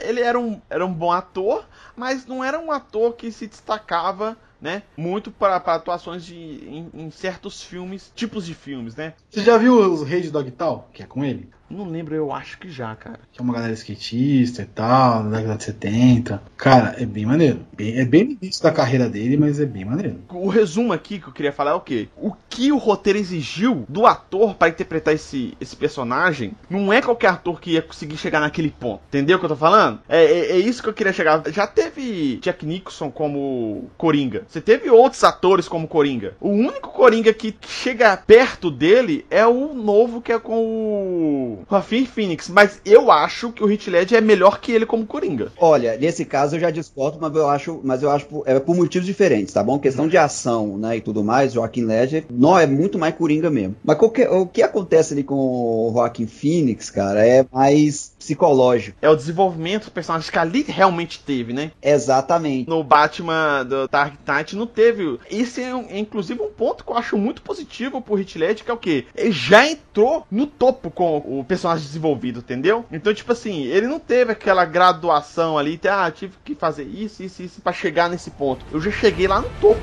ele 0.04 0.22
era 0.22 0.40
um, 0.40 0.62
era 0.70 0.86
um 0.86 0.94
bom 0.94 1.12
ator, 1.12 1.66
mas 1.96 2.26
não 2.26 2.44
era 2.44 2.60
um 2.60 2.72
ator 2.72 3.14
que 3.16 3.32
se 3.32 3.48
destacava 3.48 4.38
né? 4.66 4.82
Muito 4.98 5.30
para 5.30 5.58
atuações 5.58 6.26
de, 6.26 6.36
em, 6.36 6.90
em, 6.92 7.12
certos 7.12 7.62
filmes, 7.62 8.12
tipos 8.16 8.48
de 8.48 8.56
filmes, 8.56 8.96
né? 8.96 9.14
Você 9.30 9.42
já 9.42 9.60
viu 9.60 9.78
os 9.78 10.02
Reis 10.02 10.24
de 10.24 10.32
Dogtal, 10.32 10.90
que 10.92 11.04
é 11.04 11.06
com 11.06 11.24
ele? 11.24 11.52
Não 11.70 11.90
lembro, 11.90 12.16
eu 12.16 12.32
acho 12.32 12.60
que 12.60 12.70
já, 12.70 12.96
cara. 12.96 13.20
Que 13.32 13.42
é 13.42 13.44
uma 13.44 13.54
galera 13.54 13.74
skatista 13.74 14.62
e 14.62 14.66
tal, 14.66 15.24
na 15.24 15.38
década 15.38 15.58
de 15.58 15.64
70. 15.64 16.42
Cara, 16.56 16.96
é 16.98 17.06
bem 17.06 17.26
maneiro. 17.26 17.66
é 17.78 18.06
bem 18.06 18.24
no 18.24 18.38
início 18.42 18.62
da 18.62 18.72
carreira 18.72 19.10
dele, 19.10 19.36
mas 19.36 19.60
é 19.60 19.66
bem 19.66 19.84
maneiro. 19.84 20.20
O 20.30 20.48
resumo 20.48 20.94
aqui 20.94 21.20
que 21.20 21.28
eu 21.28 21.34
queria 21.34 21.52
falar 21.52 21.72
é 21.72 21.74
o 21.74 21.82
quê? 21.82 22.08
O 22.16 22.34
que 22.50 22.72
o 22.72 22.78
roteiro 22.78 23.18
exigiu 23.20 23.86
do 23.90 24.06
ator 24.06 24.56
para 24.56 24.70
interpretar 24.70 25.14
esse, 25.14 25.58
esse 25.60 25.76
personagem 25.76 26.54
não 26.70 26.94
é 26.94 27.02
qualquer 27.02 27.30
ator 27.30 27.60
que 27.60 27.72
ia 27.72 27.82
conseguir 27.82 28.18
chegar 28.18 28.40
naquele 28.40 28.70
ponto. 28.70 29.02
Entendeu 29.08 29.38
o 29.38 29.40
que 29.40 29.46
eu 29.46 29.50
tô 29.50 29.56
falando? 29.56 30.00
É, 30.08 30.24
é, 30.24 30.52
é 30.52 30.58
isso 30.58 30.84
que 30.84 30.90
eu 30.90 30.94
queria 30.94 31.14
chegar. 31.14 31.44
Já 31.52 31.66
teve 31.66 32.38
Jack 32.38 32.66
Nicholson 32.66 33.10
como 33.10 33.90
Coringa. 33.98 34.44
Você 34.48 34.62
teve 34.62 34.90
outros 34.90 35.24
atores 35.24 35.68
como 35.68 35.88
Coringa. 35.88 36.36
O 36.40 36.50
único 36.50 36.90
Coringa 36.90 37.34
que 37.34 37.56
chega 37.68 38.16
perto 38.18 38.70
dele 38.70 39.26
é 39.30 39.46
o 39.46 39.74
novo 39.74 40.22
que 40.22 40.32
é 40.32 40.40
com 40.40 40.58
o 40.58 41.55
Joaquin 41.70 42.06
Phoenix, 42.06 42.50
mas 42.50 42.82
eu 42.86 43.12
acho 43.12 43.52
que 43.52 43.64
o 43.64 43.72
Heath 43.72 43.88
Ledger 43.88 44.18
é 44.18 44.22
melhor 44.22 44.60
que 44.60 44.72
ele 44.72 44.86
como 44.86 45.06
Coringa. 45.06 45.52
Olha, 45.58 45.98
nesse 45.98 46.26
caso 46.26 46.56
eu 46.56 46.60
já 46.60 46.70
discordo, 46.70 47.18
mas 47.20 47.36
eu 47.36 47.48
acho, 47.50 47.82
mas 47.84 48.04
eu 48.04 48.12
acho 48.12 48.26
é 48.46 48.60
por 48.60 48.76
motivos 48.76 49.06
diferentes, 49.06 49.54
tá 49.54 49.64
bom? 49.64 49.80
Questão 49.80 50.08
de 50.08 50.18
ação, 50.18 50.78
né, 50.78 50.98
e 50.98 51.02
tudo 51.02 51.24
mais, 51.24 51.54
Joaquim 51.54 51.86
Ledger, 51.86 52.26
não 52.30 52.58
é 52.58 52.66
muito 52.66 52.98
mais 52.98 53.16
Coringa 53.16 53.50
mesmo. 53.50 53.76
Mas 53.84 53.98
qualquer, 53.98 54.30
o 54.30 54.46
que 54.46 54.62
acontece 54.62 55.14
ali 55.14 55.24
com 55.24 55.36
o 55.36 55.92
Joaquim 55.94 56.28
Phoenix, 56.28 56.90
cara, 56.90 57.26
é 57.26 57.46
mais 57.52 58.14
psicológico. 58.18 58.98
É 59.02 59.10
o 59.10 59.16
desenvolvimento 59.16 59.86
do 59.86 59.92
personagem 59.92 60.32
que 60.32 60.40
ali 60.40 60.66
realmente 60.68 61.20
teve, 61.20 61.54
né? 61.54 61.72
Exatamente. 61.82 62.70
No 62.70 62.84
Batman 62.84 63.64
do 63.64 63.88
Dark 63.88 64.16
Knight 64.28 64.56
não 64.56 64.68
teve. 64.68 65.20
Esse 65.30 65.62
é, 65.62 66.00
inclusive 66.00 66.42
um 66.42 66.50
ponto 66.50 66.84
que 66.84 66.92
eu 66.92 66.98
acho 66.98 67.18
muito 67.18 67.42
positivo 67.42 68.02
pro 68.02 68.18
Heath 68.18 68.36
Ledger, 68.36 68.66
que 68.66 68.72
é 68.72 68.74
o 68.74 68.78
quê? 68.78 69.06
Ele 69.16 69.32
já 69.32 69.68
entrou 69.68 70.26
no 70.30 70.48
topo 70.48 70.90
com 70.90 71.18
o 71.18 71.45
personagem 71.46 71.86
desenvolvido, 71.86 72.40
entendeu? 72.40 72.86
Então, 72.92 73.14
tipo 73.14 73.32
assim, 73.32 73.64
ele 73.64 73.88
não 73.88 74.00
teve 74.00 74.32
aquela 74.32 74.66
graduação 74.66 75.58
ali, 75.58 75.80
ah, 75.90 76.12
tive 76.12 76.34
que 76.44 76.56
fazer 76.56 76.84
isso, 76.84 77.24
isso, 77.24 77.44
isso 77.44 77.62
para 77.62 77.74
chegar 77.74 78.10
nesse 78.10 78.32
ponto. 78.32 78.66
Eu 78.72 78.82
já 78.82 78.92
cheguei 78.92 79.28
lá 79.28 79.42
no 79.42 79.50
topo. 79.62 79.82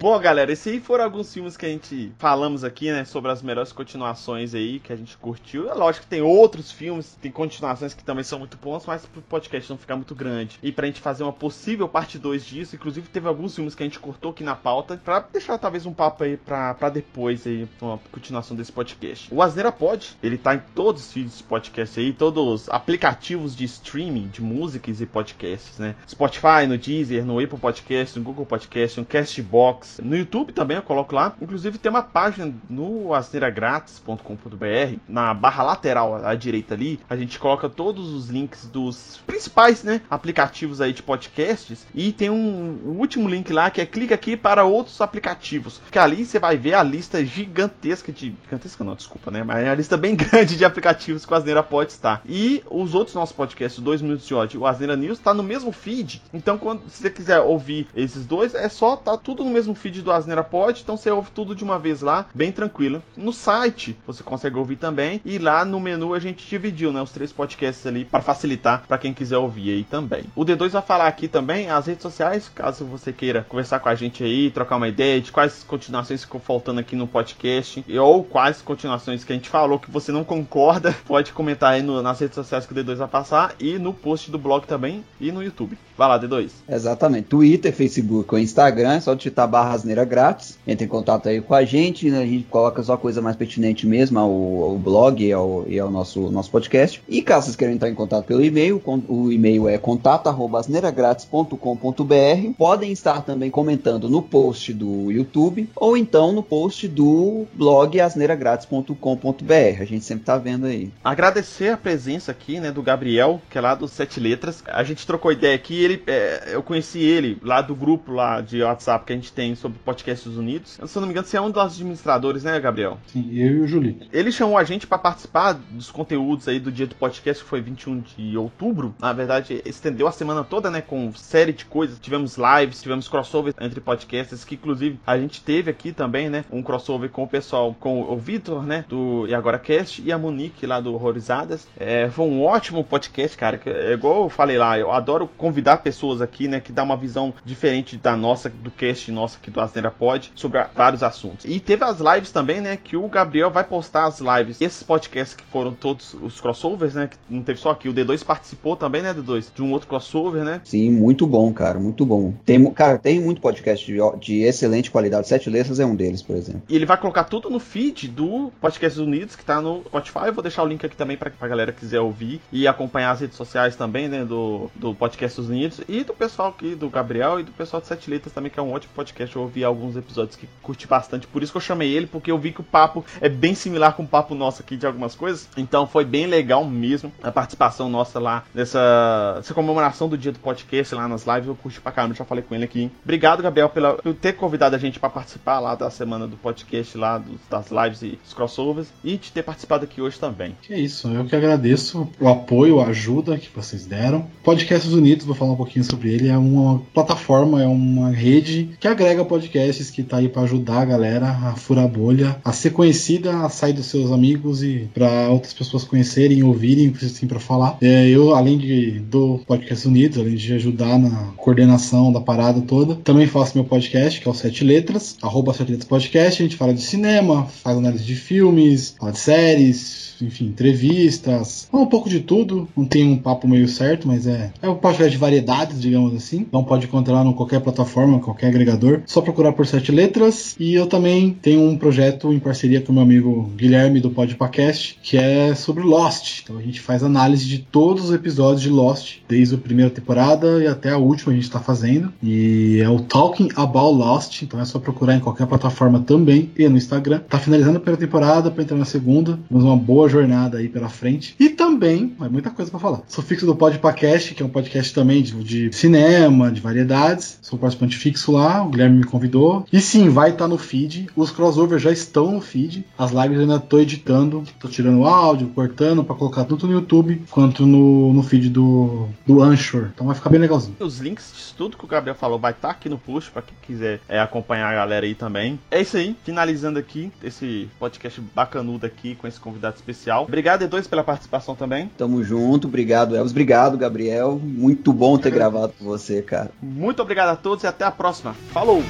Bom, 0.00 0.16
galera, 0.20 0.52
esses 0.52 0.72
aí 0.72 0.78
foram 0.78 1.02
alguns 1.02 1.34
filmes 1.34 1.56
que 1.56 1.66
a 1.66 1.68
gente 1.68 2.12
falamos 2.20 2.62
aqui, 2.62 2.88
né? 2.88 3.04
Sobre 3.04 3.32
as 3.32 3.42
melhores 3.42 3.72
continuações 3.72 4.54
aí 4.54 4.78
que 4.78 4.92
a 4.92 4.96
gente 4.96 5.16
curtiu. 5.16 5.68
É 5.68 5.74
lógico 5.74 6.04
que 6.04 6.10
tem 6.10 6.22
outros 6.22 6.70
filmes, 6.70 7.18
tem 7.20 7.32
continuações 7.32 7.94
que 7.94 8.04
também 8.04 8.22
são 8.22 8.38
muito 8.38 8.56
bons, 8.58 8.86
mas 8.86 9.04
pro 9.04 9.20
podcast 9.22 9.68
não 9.68 9.76
ficar 9.76 9.96
muito 9.96 10.14
grande. 10.14 10.56
E 10.62 10.70
pra 10.70 10.86
gente 10.86 11.00
fazer 11.00 11.24
uma 11.24 11.32
possível 11.32 11.88
parte 11.88 12.16
2 12.16 12.46
disso, 12.46 12.76
inclusive 12.76 13.08
teve 13.08 13.26
alguns 13.26 13.56
filmes 13.56 13.74
que 13.74 13.82
a 13.82 13.86
gente 13.86 13.98
cortou 13.98 14.30
aqui 14.30 14.44
na 14.44 14.54
pauta, 14.54 15.00
pra 15.04 15.18
deixar 15.18 15.58
talvez 15.58 15.84
um 15.84 15.92
papo 15.92 16.22
aí 16.22 16.36
pra, 16.36 16.74
pra 16.74 16.90
depois 16.90 17.44
aí, 17.44 17.66
uma 17.82 17.98
continuação 18.12 18.56
desse 18.56 18.70
podcast. 18.70 19.34
O 19.34 19.42
Asneira 19.42 19.72
Pod, 19.72 20.16
ele 20.22 20.38
tá 20.38 20.54
em 20.54 20.62
todos 20.76 21.06
os 21.06 21.12
feeds 21.12 21.38
de 21.38 21.42
podcast 21.42 21.98
aí, 21.98 22.12
todos 22.12 22.46
os 22.46 22.70
aplicativos 22.70 23.56
de 23.56 23.64
streaming 23.64 24.28
de 24.28 24.42
músicas 24.42 25.00
e 25.00 25.06
podcasts, 25.06 25.76
né? 25.76 25.96
Spotify, 26.08 26.68
no 26.68 26.78
Deezer, 26.78 27.24
no 27.24 27.40
Apple 27.40 27.58
Podcast, 27.58 28.16
no 28.16 28.24
Google 28.24 28.46
Podcast, 28.46 29.00
no 29.00 29.04
Castbox, 29.04 29.87
no 30.02 30.16
YouTube 30.16 30.52
também 30.52 30.76
eu 30.76 30.82
coloco 30.82 31.14
lá. 31.14 31.34
Inclusive 31.40 31.78
tem 31.78 31.90
uma 31.90 32.02
página 32.02 32.52
no 32.68 33.14
asneiragratis.com.br, 33.14 34.98
na 35.08 35.34
barra 35.34 35.62
lateral 35.62 36.24
à 36.24 36.34
direita 36.34 36.74
ali, 36.74 37.00
a 37.08 37.16
gente 37.16 37.38
coloca 37.38 37.68
todos 37.68 38.12
os 38.12 38.28
links 38.28 38.66
dos 38.66 39.20
principais, 39.26 39.82
né, 39.82 40.00
aplicativos 40.10 40.80
aí 40.80 40.92
de 40.92 41.02
podcasts 41.02 41.86
e 41.94 42.12
tem 42.12 42.30
um, 42.30 42.78
um 42.84 42.98
último 42.98 43.28
link 43.28 43.52
lá 43.52 43.70
que 43.70 43.80
é 43.80 43.86
clica 43.86 44.14
aqui 44.14 44.36
para 44.36 44.64
outros 44.64 45.00
aplicativos, 45.00 45.80
que 45.90 45.98
ali 45.98 46.24
você 46.24 46.38
vai 46.38 46.56
ver 46.56 46.74
a 46.74 46.82
lista 46.82 47.24
gigantesca 47.24 48.12
de 48.12 48.34
gigantesca 48.44 48.84
não, 48.84 48.94
desculpa, 48.94 49.30
né, 49.30 49.42
mas 49.42 49.64
é 49.64 49.70
a 49.70 49.74
lista 49.74 49.96
bem 49.96 50.14
grande 50.16 50.56
de 50.56 50.64
aplicativos 50.64 51.24
que 51.24 51.32
o 51.32 51.36
Asneira 51.36 51.62
pode 51.62 51.92
estar. 51.92 52.22
E 52.26 52.62
os 52.70 52.94
outros 52.94 53.14
nossos 53.14 53.34
podcasts, 53.34 53.82
2 53.82 54.02
minutos 54.02 54.26
de 54.26 54.34
ódio, 54.34 54.60
o 54.60 54.66
Asneira 54.66 54.96
News 54.96 55.18
tá 55.18 55.32
no 55.32 55.42
mesmo 55.42 55.72
feed. 55.72 56.22
Então 56.32 56.58
quando 56.58 56.82
você 56.88 57.10
quiser 57.10 57.40
ouvir 57.40 57.88
esses 57.94 58.26
dois, 58.26 58.54
é 58.54 58.68
só 58.68 58.96
tá 58.96 59.16
tudo 59.16 59.44
no 59.44 59.50
mesmo 59.50 59.74
feed 59.78 60.02
do 60.02 60.12
Asneira 60.12 60.44
Pod, 60.44 60.80
então 60.82 60.96
você 60.96 61.10
ouve 61.10 61.30
tudo 61.30 61.54
de 61.54 61.64
uma 61.64 61.78
vez 61.78 62.02
lá, 62.02 62.26
bem 62.34 62.52
tranquilo. 62.52 63.02
No 63.16 63.32
site 63.32 63.96
você 64.06 64.22
consegue 64.22 64.56
ouvir 64.56 64.76
também 64.76 65.20
e 65.24 65.38
lá 65.38 65.64
no 65.64 65.80
menu 65.80 66.14
a 66.14 66.18
gente 66.18 66.46
dividiu, 66.46 66.92
né, 66.92 67.00
os 67.00 67.10
três 67.10 67.32
podcasts 67.32 67.86
ali 67.86 68.04
para 68.04 68.20
facilitar 68.20 68.84
para 68.86 68.98
quem 68.98 69.14
quiser 69.14 69.38
ouvir 69.38 69.70
aí 69.70 69.84
também. 69.84 70.24
O 70.34 70.44
D2 70.44 70.70
vai 70.70 70.82
falar 70.82 71.06
aqui 71.06 71.28
também 71.28 71.70
as 71.70 71.86
redes 71.86 72.02
sociais, 72.02 72.50
caso 72.54 72.84
você 72.84 73.12
queira 73.12 73.46
conversar 73.48 73.80
com 73.80 73.88
a 73.88 73.94
gente 73.94 74.22
aí, 74.22 74.50
trocar 74.50 74.76
uma 74.76 74.88
ideia 74.88 75.20
de 75.20 75.32
quais 75.32 75.62
continuações 75.62 76.22
ficou 76.22 76.40
faltando 76.40 76.80
aqui 76.80 76.96
no 76.96 77.06
podcast 77.06 77.84
ou 77.98 78.24
quais 78.24 78.60
continuações 78.60 79.24
que 79.24 79.32
a 79.32 79.36
gente 79.36 79.48
falou 79.48 79.78
que 79.78 79.90
você 79.90 80.12
não 80.12 80.24
concorda, 80.24 80.94
pode 81.06 81.32
comentar 81.32 81.74
aí 81.74 81.82
no, 81.82 82.02
nas 82.02 82.18
redes 82.20 82.34
sociais 82.34 82.66
que 82.66 82.72
o 82.72 82.76
D2 82.76 82.96
vai 82.96 83.08
passar 83.08 83.54
e 83.60 83.78
no 83.78 83.92
post 83.92 84.30
do 84.30 84.38
blog 84.38 84.66
também 84.66 85.04
e 85.20 85.30
no 85.30 85.42
YouTube. 85.42 85.78
Vai 85.96 86.08
lá, 86.08 86.20
D2. 86.20 86.50
Exatamente. 86.68 87.28
Twitter, 87.28 87.72
Facebook 87.72 88.32
ou 88.32 88.40
Instagram, 88.40 88.92
é 88.92 89.00
só 89.00 89.14
digitar 89.14 89.48
barra 89.48 89.67
asneira 89.72 90.04
grátis. 90.04 90.58
Entre 90.66 90.86
em 90.86 90.88
contato 90.88 91.28
aí 91.28 91.40
com 91.40 91.54
a 91.54 91.64
gente, 91.64 92.10
né? 92.10 92.22
a 92.22 92.26
gente 92.26 92.44
coloca 92.44 92.82
só 92.82 92.96
coisa 92.96 93.22
mais 93.22 93.36
pertinente 93.36 93.86
mesmo 93.86 94.18
ao, 94.18 94.30
ao 94.30 94.78
blog 94.78 95.24
e 95.24 95.32
ao, 95.32 95.64
e 95.66 95.78
ao 95.78 95.90
nosso, 95.90 96.30
nosso 96.30 96.50
podcast. 96.50 97.02
E 97.08 97.22
caso 97.22 97.46
vocês 97.46 97.56
queiram 97.56 97.72
entrar 97.74 97.88
em 97.88 97.94
contato 97.94 98.26
pelo 98.26 98.44
e-mail, 98.44 98.82
o 99.08 99.32
e-mail 99.32 99.66
é 99.68 99.78
contato.asneiragratis.com.br. 99.78 102.52
Podem 102.56 102.92
estar 102.92 103.22
também 103.22 103.50
comentando 103.50 104.08
no 104.08 104.22
post 104.22 104.72
do 104.72 105.10
YouTube 105.10 105.68
ou 105.74 105.96
então 105.96 106.30
no 106.32 106.42
post 106.42 106.86
do 106.88 107.46
blog 107.54 108.00
asneiragratis.com.br. 108.00 109.80
A 109.80 109.84
gente 109.84 110.04
sempre 110.04 110.24
tá 110.24 110.38
vendo 110.38 110.66
aí. 110.66 110.90
Agradecer 111.02 111.70
a 111.70 111.76
presença 111.76 112.32
aqui, 112.32 112.60
né, 112.60 112.70
do 112.70 112.82
Gabriel, 112.82 113.40
que 113.50 113.58
é 113.58 113.60
lá 113.60 113.74
do 113.74 113.88
Sete 113.88 114.20
Letras. 114.20 114.62
A 114.66 114.82
gente 114.82 115.06
trocou 115.06 115.32
ideia 115.32 115.54
aqui, 115.54 115.82
ele, 115.82 116.02
é, 116.06 116.50
eu 116.52 116.62
conheci 116.62 117.00
ele 117.00 117.38
lá 117.42 117.60
do 117.60 117.74
grupo 117.74 118.12
lá 118.12 118.40
de 118.40 118.62
WhatsApp 118.62 119.06
que 119.06 119.12
a 119.12 119.16
gente 119.16 119.32
tem 119.32 119.54
sobre 119.58 119.78
podcasts 119.78 120.36
unidos. 120.36 120.78
Se 120.84 120.96
eu 120.96 121.00
não 121.00 121.06
me 121.06 121.12
engano, 121.12 121.26
você 121.26 121.36
é 121.36 121.40
um 121.40 121.50
dos 121.50 121.62
administradores, 121.62 122.44
né, 122.44 122.58
Gabriel? 122.58 122.98
Sim, 123.06 123.28
eu 123.32 123.56
e 123.56 123.60
o 123.60 123.66
Julito. 123.66 124.06
Ele 124.12 124.32
chamou 124.32 124.56
a 124.56 124.64
gente 124.64 124.86
para 124.86 124.98
participar 124.98 125.52
dos 125.52 125.90
conteúdos 125.90 126.48
aí 126.48 126.58
do 126.58 126.72
dia 126.72 126.86
do 126.86 126.94
podcast, 126.94 127.42
que 127.42 127.48
foi 127.48 127.60
21 127.60 128.00
de 128.00 128.36
outubro. 128.36 128.94
Na 128.98 129.12
verdade, 129.12 129.62
estendeu 129.64 130.06
a 130.06 130.12
semana 130.12 130.44
toda, 130.44 130.70
né, 130.70 130.80
com 130.80 131.12
série 131.14 131.52
de 131.52 131.64
coisas. 131.64 131.98
Tivemos 131.98 132.36
lives, 132.36 132.82
tivemos 132.82 133.08
crossover 133.08 133.54
entre 133.60 133.80
podcasts, 133.80 134.44
que 134.44 134.54
inclusive 134.54 134.98
a 135.06 135.18
gente 135.18 135.42
teve 135.42 135.70
aqui 135.70 135.92
também, 135.92 136.28
né, 136.28 136.44
um 136.50 136.62
crossover 136.62 137.10
com 137.10 137.24
o 137.24 137.28
pessoal, 137.28 137.74
com 137.78 138.02
o 138.02 138.16
Vitor, 138.16 138.62
né, 138.62 138.84
do 138.88 139.26
E 139.26 139.34
Agora 139.34 139.58
Cast 139.58 140.02
e 140.02 140.12
a 140.12 140.18
Monique 140.18 140.66
lá 140.66 140.80
do 140.80 140.94
Horrorizadas. 140.94 141.66
É, 141.78 142.08
foi 142.10 142.26
um 142.26 142.44
ótimo 142.44 142.84
podcast, 142.84 143.36
cara. 143.36 143.60
É 143.66 143.92
igual 143.92 144.24
eu 144.24 144.28
falei 144.28 144.58
lá, 144.58 144.78
eu 144.78 144.92
adoro 144.92 145.28
convidar 145.36 145.78
pessoas 145.78 146.20
aqui, 146.20 146.48
né, 146.48 146.60
que 146.60 146.72
dá 146.72 146.82
uma 146.82 146.96
visão 146.96 147.34
diferente 147.44 147.96
da 147.96 148.16
nossa, 148.16 148.48
do 148.48 148.70
cast 148.70 149.10
nossa 149.10 149.38
aqui 149.38 149.47
do 149.48 149.60
Asneira 149.60 149.90
Pod, 149.90 150.32
sobre 150.34 150.62
vários 150.74 151.02
assuntos. 151.02 151.44
E 151.44 151.60
teve 151.60 151.84
as 151.84 151.98
lives 152.00 152.30
também, 152.30 152.60
né, 152.60 152.76
que 152.76 152.96
o 152.96 153.08
Gabriel 153.08 153.50
vai 153.50 153.64
postar 153.64 154.06
as 154.06 154.20
lives. 154.20 154.60
Esses 154.60 154.82
podcasts 154.82 155.36
que 155.36 155.44
foram 155.44 155.72
todos 155.72 156.14
os 156.14 156.40
crossovers, 156.40 156.94
né, 156.94 157.08
que 157.08 157.16
não 157.28 157.42
teve 157.42 157.58
só 157.58 157.70
aqui. 157.70 157.88
O 157.88 157.94
D2 157.94 158.24
participou 158.24 158.76
também, 158.76 159.02
né, 159.02 159.14
D2, 159.14 159.46
de 159.54 159.62
um 159.62 159.72
outro 159.72 159.88
crossover, 159.88 160.44
né? 160.44 160.60
Sim, 160.64 160.90
muito 160.90 161.26
bom, 161.26 161.52
cara, 161.52 161.78
muito 161.78 162.04
bom. 162.04 162.32
Tem, 162.44 162.64
cara, 162.72 162.98
tem 162.98 163.20
muito 163.20 163.40
podcast 163.40 163.84
de, 163.84 163.98
de 164.18 164.42
excelente 164.42 164.90
qualidade. 164.90 165.28
Sete 165.28 165.50
Letras 165.50 165.80
é 165.80 165.86
um 165.86 165.94
deles, 165.94 166.22
por 166.22 166.36
exemplo. 166.36 166.62
E 166.68 166.76
ele 166.76 166.86
vai 166.86 166.96
colocar 166.96 167.24
tudo 167.24 167.50
no 167.50 167.58
feed 167.58 168.08
do 168.08 168.50
Podcast 168.60 169.00
Unidos, 169.00 169.36
que 169.36 169.44
tá 169.44 169.60
no 169.60 169.82
Spotify. 169.86 170.26
Eu 170.26 170.32
vou 170.32 170.42
deixar 170.42 170.62
o 170.62 170.66
link 170.66 170.84
aqui 170.84 170.96
também 170.96 171.16
pra, 171.16 171.30
pra 171.30 171.48
galera 171.48 171.72
que 171.72 171.80
quiser 171.80 172.00
ouvir 172.00 172.40
e 172.52 172.66
acompanhar 172.66 173.12
as 173.12 173.20
redes 173.20 173.36
sociais 173.36 173.76
também, 173.76 174.08
né, 174.08 174.24
do, 174.24 174.70
do 174.74 174.94
Podcast 174.94 175.40
Unidos 175.40 175.80
e 175.88 176.04
do 176.04 176.12
pessoal 176.12 176.48
aqui, 176.48 176.74
do 176.74 176.88
Gabriel 176.90 177.40
e 177.40 177.42
do 177.42 177.52
pessoal 177.52 177.80
de 177.80 177.86
Sete 177.86 178.10
Letras 178.10 178.32
também, 178.32 178.50
que 178.50 178.58
é 178.58 178.62
um 178.62 178.72
ótimo 178.72 178.92
podcast. 178.94 179.37
Eu 179.38 179.42
ouvi 179.42 179.62
alguns 179.62 179.96
episódios 179.96 180.34
que 180.34 180.48
curti 180.60 180.86
bastante, 180.86 181.26
por 181.26 181.42
isso 181.42 181.52
que 181.52 181.56
eu 181.56 181.62
chamei 181.62 181.92
ele, 181.92 182.06
porque 182.06 182.30
eu 182.30 182.38
vi 182.38 182.52
que 182.52 182.60
o 182.60 182.64
papo 182.64 183.04
é 183.20 183.28
bem 183.28 183.54
similar 183.54 183.94
com 183.94 184.02
o 184.02 184.06
papo 184.06 184.34
nosso 184.34 184.62
aqui 184.62 184.76
de 184.76 184.84
algumas 184.84 185.14
coisas. 185.14 185.48
Então 185.56 185.86
foi 185.86 186.04
bem 186.04 186.26
legal 186.26 186.64
mesmo 186.64 187.12
a 187.22 187.30
participação 187.30 187.88
nossa 187.88 188.18
lá 188.18 188.44
nessa, 188.52 189.34
nessa 189.36 189.54
comemoração 189.54 190.08
do 190.08 190.18
dia 190.18 190.32
do 190.32 190.40
podcast 190.40 190.94
lá 190.94 191.06
nas 191.06 191.24
lives. 191.24 191.46
Eu 191.46 191.54
curti 191.54 191.80
pra 191.80 191.92
caramba, 191.92 192.14
já 192.14 192.24
falei 192.24 192.42
com 192.42 192.54
ele 192.54 192.64
aqui. 192.64 192.90
Obrigado, 193.04 193.42
Gabriel, 193.42 193.68
pela, 193.68 193.94
por 193.94 194.12
ter 194.14 194.32
convidado 194.32 194.74
a 194.74 194.78
gente 194.78 194.98
para 194.98 195.08
participar 195.08 195.60
lá 195.60 195.76
da 195.76 195.88
semana 195.88 196.26
do 196.26 196.36
podcast 196.36 196.98
lá, 196.98 197.18
dos, 197.18 197.40
das 197.48 197.70
lives 197.70 198.02
e 198.02 198.18
dos 198.22 198.34
crossovers, 198.34 198.88
e 199.04 199.16
de 199.16 199.30
ter 199.30 199.44
participado 199.44 199.84
aqui 199.84 200.02
hoje 200.02 200.18
também. 200.18 200.56
Que 200.62 200.74
é 200.74 200.80
isso, 200.80 201.08
eu 201.08 201.24
que 201.24 201.36
agradeço 201.36 202.08
o 202.20 202.28
apoio, 202.28 202.80
a 202.80 202.86
ajuda 202.86 203.38
que 203.38 203.48
vocês 203.54 203.86
deram. 203.86 204.26
Podcasts 204.42 204.92
Unidos, 204.92 205.24
vou 205.24 205.34
falar 205.34 205.52
um 205.52 205.56
pouquinho 205.56 205.84
sobre 205.84 206.12
ele, 206.12 206.28
é 206.28 206.36
uma 206.36 206.80
plataforma, 206.92 207.62
é 207.62 207.66
uma 207.66 208.10
rede 208.10 208.70
que 208.80 208.88
agrega 208.88 209.24
podcasts 209.28 209.90
que 209.90 210.02
tá 210.02 210.16
aí 210.16 210.28
para 210.28 210.42
ajudar 210.42 210.80
a 210.80 210.84
galera 210.84 211.28
a 211.28 211.54
furar 211.54 211.84
a 211.84 211.88
bolha, 211.88 212.36
a 212.44 212.52
ser 212.52 212.70
conhecida, 212.70 213.44
a 213.44 213.48
sair 213.48 213.72
dos 213.72 213.86
seus 213.86 214.10
amigos 214.10 214.62
e 214.62 214.88
para 214.92 215.28
outras 215.28 215.52
pessoas 215.52 215.84
conhecerem, 215.84 216.42
ouvirem, 216.42 216.92
assim 217.02 217.26
para 217.26 217.38
falar. 217.38 217.76
É, 217.80 218.08
eu, 218.08 218.34
além 218.34 218.58
de 218.58 219.00
do 219.00 219.40
Podcast 219.46 219.86
Unidos, 219.86 220.18
além 220.18 220.34
de 220.34 220.52
ajudar 220.54 220.98
na 220.98 221.32
coordenação 221.36 222.12
da 222.12 222.20
parada 222.20 222.60
toda, 222.60 222.96
também 222.96 223.26
faço 223.26 223.56
meu 223.56 223.64
podcast, 223.64 224.20
que 224.20 224.28
é 224.28 224.30
o 224.30 224.34
Sete 224.34 224.64
Letras, 224.64 225.16
arroba 225.22 225.52
Sete 225.52 225.70
Letras 225.72 225.88
Podcast, 225.88 226.42
a 226.42 226.46
gente 226.46 226.56
fala 226.56 226.74
de 226.74 226.82
cinema, 226.82 227.46
faz 227.46 227.76
análise 227.76 228.04
de 228.04 228.14
filmes, 228.14 228.94
fala 228.98 229.12
de 229.12 229.18
séries, 229.18 230.08
enfim, 230.20 230.46
entrevistas, 230.46 231.68
um 231.72 231.86
pouco 231.86 232.08
de 232.08 232.20
tudo. 232.20 232.68
Não 232.76 232.84
tem 232.84 233.08
um 233.08 233.16
papo 233.16 233.46
meio 233.46 233.68
certo, 233.68 234.08
mas 234.08 234.26
é, 234.26 234.50
é 234.60 234.68
um 234.68 234.74
podcast 234.74 235.10
de 235.10 235.16
variedades, 235.16 235.80
digamos 235.80 236.14
assim. 236.14 236.38
Então 236.38 236.64
pode 236.64 236.86
encontrar 236.86 237.24
em 237.24 237.32
qualquer 237.32 237.60
plataforma, 237.60 238.20
qualquer 238.20 238.48
agregador. 238.48 239.02
Só 239.08 239.22
procurar 239.22 239.52
por 239.54 239.66
Sete 239.66 239.90
Letras. 239.90 240.54
E 240.60 240.74
eu 240.74 240.86
também 240.86 241.32
tenho 241.40 241.62
um 241.62 241.78
projeto 241.78 242.30
em 242.30 242.38
parceria 242.38 242.82
com 242.82 242.92
meu 242.92 243.02
amigo 243.02 243.50
Guilherme 243.56 244.00
do 244.00 244.10
Podpacast, 244.10 244.98
que 245.02 245.16
é 245.16 245.54
sobre 245.54 245.82
Lost. 245.82 246.42
Então 246.42 246.58
a 246.58 246.62
gente 246.62 246.78
faz 246.78 247.02
análise 247.02 247.46
de 247.46 247.58
todos 247.58 248.04
os 248.04 248.14
episódios 248.14 248.60
de 248.60 248.68
Lost, 248.68 249.20
desde 249.26 249.54
a 249.54 249.58
primeira 249.58 249.90
temporada 249.90 250.62
e 250.62 250.66
até 250.66 250.90
a 250.90 250.98
última 250.98 251.32
a 251.32 251.34
gente 251.34 251.44
está 251.44 251.58
fazendo. 251.58 252.12
E 252.22 252.80
é 252.82 252.88
o 252.90 253.00
Talking 253.00 253.48
About 253.56 253.96
Lost. 253.96 254.42
Então 254.42 254.60
é 254.60 254.64
só 254.66 254.78
procurar 254.78 255.16
em 255.16 255.20
qualquer 255.20 255.46
plataforma 255.46 256.00
também 256.00 256.50
e 256.58 256.68
no 256.68 256.76
Instagram. 256.76 257.20
Tá 257.30 257.38
finalizando 257.38 257.78
a 257.78 257.80
primeira 257.80 257.98
temporada 257.98 258.50
para 258.50 258.62
entrar 258.62 258.76
na 258.76 258.84
segunda. 258.84 259.38
Temos 259.48 259.64
uma 259.64 259.76
boa 259.76 260.06
jornada 260.06 260.58
aí 260.58 260.68
pela 260.68 260.90
frente. 260.90 261.34
E 261.40 261.48
também, 261.48 262.14
é 262.20 262.28
muita 262.28 262.50
coisa 262.50 262.70
para 262.70 262.78
falar. 262.78 263.00
Sou 263.08 263.24
fixo 263.24 263.46
do 263.46 263.56
Podpacast, 263.56 264.34
que 264.34 264.42
é 264.42 264.46
um 264.46 264.50
podcast 264.50 264.92
também 264.92 265.22
de, 265.22 265.32
de 265.42 265.74
cinema, 265.74 266.50
de 266.50 266.60
variedades. 266.60 267.38
Sou 267.40 267.58
participante 267.58 267.96
fixo 267.96 268.32
lá, 268.32 268.62
o 268.62 268.68
Guilherme 268.68 268.97
me 268.98 269.04
convidou. 269.04 269.64
E 269.72 269.80
sim, 269.80 270.08
vai 270.08 270.30
estar 270.30 270.44
tá 270.44 270.48
no 270.48 270.58
feed. 270.58 271.08
Os 271.16 271.30
crossovers 271.30 271.82
já 271.82 271.90
estão 271.90 272.32
no 272.32 272.40
feed. 272.40 272.84
As 272.98 273.10
lives 273.10 273.36
eu 273.36 273.42
ainda 273.42 273.60
tô 273.60 273.78
editando, 273.78 274.44
tô 274.58 274.68
tirando 274.68 275.00
o 275.00 275.06
áudio, 275.06 275.48
cortando 275.54 276.04
para 276.04 276.14
colocar 276.14 276.44
tanto 276.44 276.66
no 276.66 276.72
YouTube 276.72 277.22
quanto 277.30 277.66
no, 277.66 278.12
no 278.12 278.22
feed 278.22 278.48
do, 278.50 279.08
do 279.26 279.42
Anchor. 279.42 279.90
Então 279.94 280.06
vai 280.06 280.14
ficar 280.14 280.30
bem 280.30 280.40
legalzinho. 280.40 280.76
Os 280.80 280.98
links 280.98 281.32
de 281.48 281.54
tudo 281.54 281.76
que 281.76 281.84
o 281.84 281.88
Gabriel 281.88 282.14
falou 282.14 282.38
vai 282.38 282.52
estar 282.52 282.68
tá 282.68 282.74
aqui 282.74 282.88
no 282.88 282.98
post 282.98 283.30
para 283.30 283.42
quem 283.42 283.56
quiser 283.62 284.00
é, 284.08 284.20
acompanhar 284.20 284.70
a 284.70 284.74
galera 284.74 285.06
aí 285.06 285.14
também. 285.14 285.58
É 285.70 285.80
isso 285.80 285.96
aí, 285.96 286.16
finalizando 286.24 286.78
aqui 286.78 287.12
esse 287.22 287.68
podcast 287.78 288.20
bacanudo 288.34 288.86
aqui 288.86 289.14
com 289.14 289.26
esse 289.26 289.38
convidado 289.38 289.76
especial. 289.76 290.24
Obrigado, 290.24 290.64
E2, 290.64 290.88
pela 290.88 291.04
participação 291.04 291.54
também. 291.54 291.90
Tamo 291.96 292.22
junto, 292.22 292.68
obrigado, 292.68 293.16
Elvis. 293.16 293.32
Obrigado, 293.32 293.76
Gabriel. 293.76 294.40
Muito 294.42 294.92
bom 294.92 295.18
ter 295.18 295.30
gravado 295.32 295.72
com 295.78 295.84
você, 295.84 296.22
cara. 296.22 296.50
Muito 296.62 297.02
obrigado 297.02 297.30
a 297.30 297.36
todos 297.36 297.64
e 297.64 297.66
até 297.66 297.84
a 297.84 297.90
próxima. 297.90 298.34
Falou! 298.52 298.82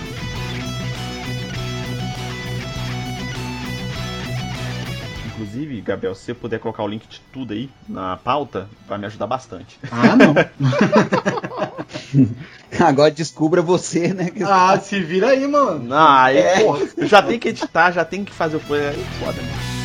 Gabriel, 5.89 6.15
se 6.15 6.25
você 6.27 6.35
puder 6.35 6.61
colocar 6.61 6.83
o 6.83 6.87
link 6.89 7.07
de 7.09 7.19
tudo 7.33 7.55
aí 7.55 7.71
na 7.89 8.17
pauta, 8.19 8.69
vai 8.87 8.99
me 8.99 9.07
ajudar 9.07 9.27
bastante. 9.27 9.79
Ah, 9.91 10.15
não. 10.15 10.35
Agora 12.87 13.11
descubra 13.11 13.63
você, 13.63 14.13
né? 14.13 14.31
ah, 14.47 14.79
se 14.79 15.01
vira 15.01 15.29
aí, 15.29 15.47
mano. 15.49 15.95
Ah, 15.95 16.25
aí, 16.25 16.37
É. 16.37 16.61
porra, 16.61 16.87
eu 16.97 17.07
já 17.07 17.23
tenho 17.23 17.41
que 17.41 17.49
editar, 17.49 17.91
já 17.91 18.05
tenho 18.05 18.25
que 18.27 18.33
fazer 18.33 18.59
o. 18.59 18.75
É 18.75 18.93
foda, 19.19 19.41
né? 19.41 19.78